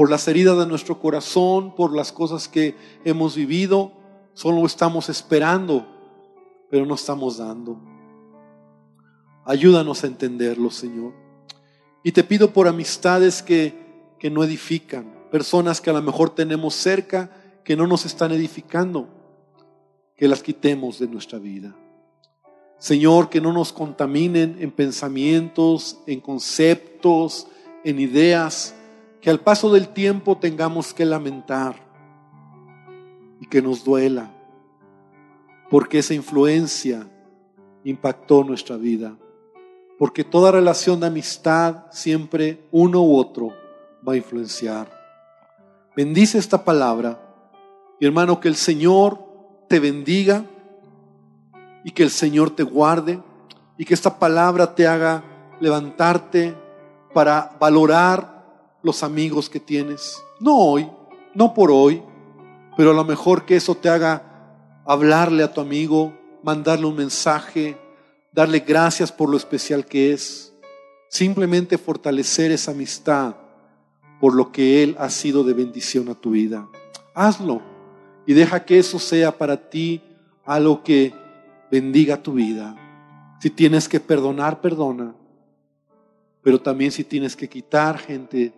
por 0.00 0.08
las 0.08 0.26
heridas 0.28 0.56
de 0.56 0.64
nuestro 0.64 0.98
corazón, 0.98 1.74
por 1.74 1.94
las 1.94 2.10
cosas 2.10 2.48
que 2.48 2.74
hemos 3.04 3.36
vivido, 3.36 3.92
solo 4.32 4.64
estamos 4.64 5.10
esperando, 5.10 5.86
pero 6.70 6.86
no 6.86 6.94
estamos 6.94 7.36
dando. 7.36 7.78
Ayúdanos 9.44 10.02
a 10.02 10.06
entenderlo, 10.06 10.70
Señor. 10.70 11.12
Y 12.02 12.12
te 12.12 12.24
pido 12.24 12.50
por 12.50 12.66
amistades 12.66 13.42
que, 13.42 13.74
que 14.18 14.30
no 14.30 14.42
edifican, 14.42 15.28
personas 15.30 15.82
que 15.82 15.90
a 15.90 15.92
lo 15.92 16.00
mejor 16.00 16.30
tenemos 16.30 16.74
cerca 16.76 17.30
que 17.62 17.76
no 17.76 17.86
nos 17.86 18.06
están 18.06 18.32
edificando, 18.32 19.06
que 20.16 20.28
las 20.28 20.42
quitemos 20.42 20.98
de 20.98 21.08
nuestra 21.08 21.38
vida. 21.38 21.76
Señor, 22.78 23.28
que 23.28 23.42
no 23.42 23.52
nos 23.52 23.70
contaminen 23.70 24.56
en 24.60 24.70
pensamientos, 24.70 25.98
en 26.06 26.20
conceptos, 26.20 27.48
en 27.84 28.00
ideas, 28.00 28.74
que 29.20 29.30
al 29.30 29.40
paso 29.40 29.72
del 29.72 29.88
tiempo 29.88 30.38
tengamos 30.38 30.94
que 30.94 31.04
lamentar 31.04 31.74
y 33.40 33.46
que 33.46 33.60
nos 33.60 33.84
duela, 33.84 34.30
porque 35.70 35.98
esa 35.98 36.14
influencia 36.14 37.06
impactó 37.84 38.44
nuestra 38.44 38.76
vida, 38.76 39.16
porque 39.98 40.24
toda 40.24 40.52
relación 40.52 41.00
de 41.00 41.06
amistad 41.06 41.84
siempre 41.90 42.66
uno 42.70 43.02
u 43.02 43.16
otro 43.16 43.52
va 44.06 44.14
a 44.14 44.16
influenciar. 44.16 44.88
Bendice 45.94 46.38
esta 46.38 46.64
palabra 46.64 47.18
y 48.00 48.06
hermano, 48.06 48.40
que 48.40 48.48
el 48.48 48.56
Señor 48.56 49.20
te 49.68 49.78
bendiga 49.78 50.44
y 51.84 51.90
que 51.90 52.02
el 52.02 52.10
Señor 52.10 52.50
te 52.50 52.62
guarde 52.62 53.22
y 53.76 53.84
que 53.84 53.92
esta 53.92 54.18
palabra 54.18 54.74
te 54.74 54.86
haga 54.86 55.22
levantarte 55.60 56.54
para 57.12 57.56
valorar 57.60 58.39
los 58.82 59.02
amigos 59.02 59.48
que 59.48 59.60
tienes. 59.60 60.22
No 60.38 60.56
hoy, 60.56 60.88
no 61.34 61.54
por 61.54 61.70
hoy, 61.70 62.02
pero 62.76 62.90
a 62.90 62.94
lo 62.94 63.04
mejor 63.04 63.44
que 63.44 63.56
eso 63.56 63.74
te 63.74 63.88
haga 63.88 64.82
hablarle 64.86 65.42
a 65.42 65.52
tu 65.52 65.60
amigo, 65.60 66.12
mandarle 66.42 66.86
un 66.86 66.96
mensaje, 66.96 67.76
darle 68.32 68.60
gracias 68.60 69.12
por 69.12 69.28
lo 69.28 69.36
especial 69.36 69.86
que 69.86 70.12
es. 70.12 70.52
Simplemente 71.08 71.78
fortalecer 71.78 72.52
esa 72.52 72.70
amistad 72.70 73.34
por 74.20 74.34
lo 74.34 74.52
que 74.52 74.82
Él 74.82 74.96
ha 74.98 75.10
sido 75.10 75.44
de 75.44 75.54
bendición 75.54 76.08
a 76.08 76.14
tu 76.14 76.32
vida. 76.32 76.68
Hazlo 77.14 77.62
y 78.26 78.34
deja 78.34 78.64
que 78.64 78.78
eso 78.78 78.98
sea 78.98 79.36
para 79.36 79.70
ti 79.70 80.02
algo 80.44 80.82
que 80.82 81.12
bendiga 81.70 82.22
tu 82.22 82.34
vida. 82.34 82.76
Si 83.40 83.50
tienes 83.50 83.88
que 83.88 84.00
perdonar, 84.00 84.60
perdona. 84.60 85.14
Pero 86.42 86.60
también 86.60 86.92
si 86.92 87.04
tienes 87.04 87.36
que 87.36 87.48
quitar 87.48 87.98
gente 87.98 88.52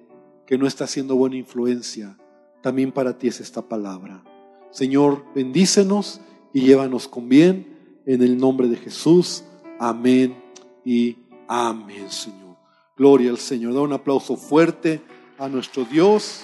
que 0.53 0.59
no 0.59 0.67
está 0.67 0.85
haciendo 0.85 1.17
buena 1.17 1.37
influencia, 1.37 2.15
también 2.61 2.93
para 2.93 3.17
ti 3.17 3.27
es 3.27 3.41
esta 3.41 3.63
palabra. 3.63 4.23
Señor, 4.71 5.25
bendícenos 5.35 6.21
y 6.53 6.61
llévanos 6.61 7.09
con 7.09 7.27
bien 7.27 8.03
en 8.05 8.23
el 8.23 8.37
nombre 8.37 8.69
de 8.69 8.77
Jesús. 8.77 9.45
Amén 9.81 10.37
y 10.85 11.17
amén, 11.49 12.11
Señor. 12.11 12.59
Gloria 12.99 13.31
al 13.31 13.39
Señor. 13.39 13.73
Da 13.73 13.81
un 13.81 13.95
aplauso 13.95 14.37
fuerte 14.37 15.01
a 15.39 15.49
nuestro 15.49 15.87
Dios. 15.87 16.43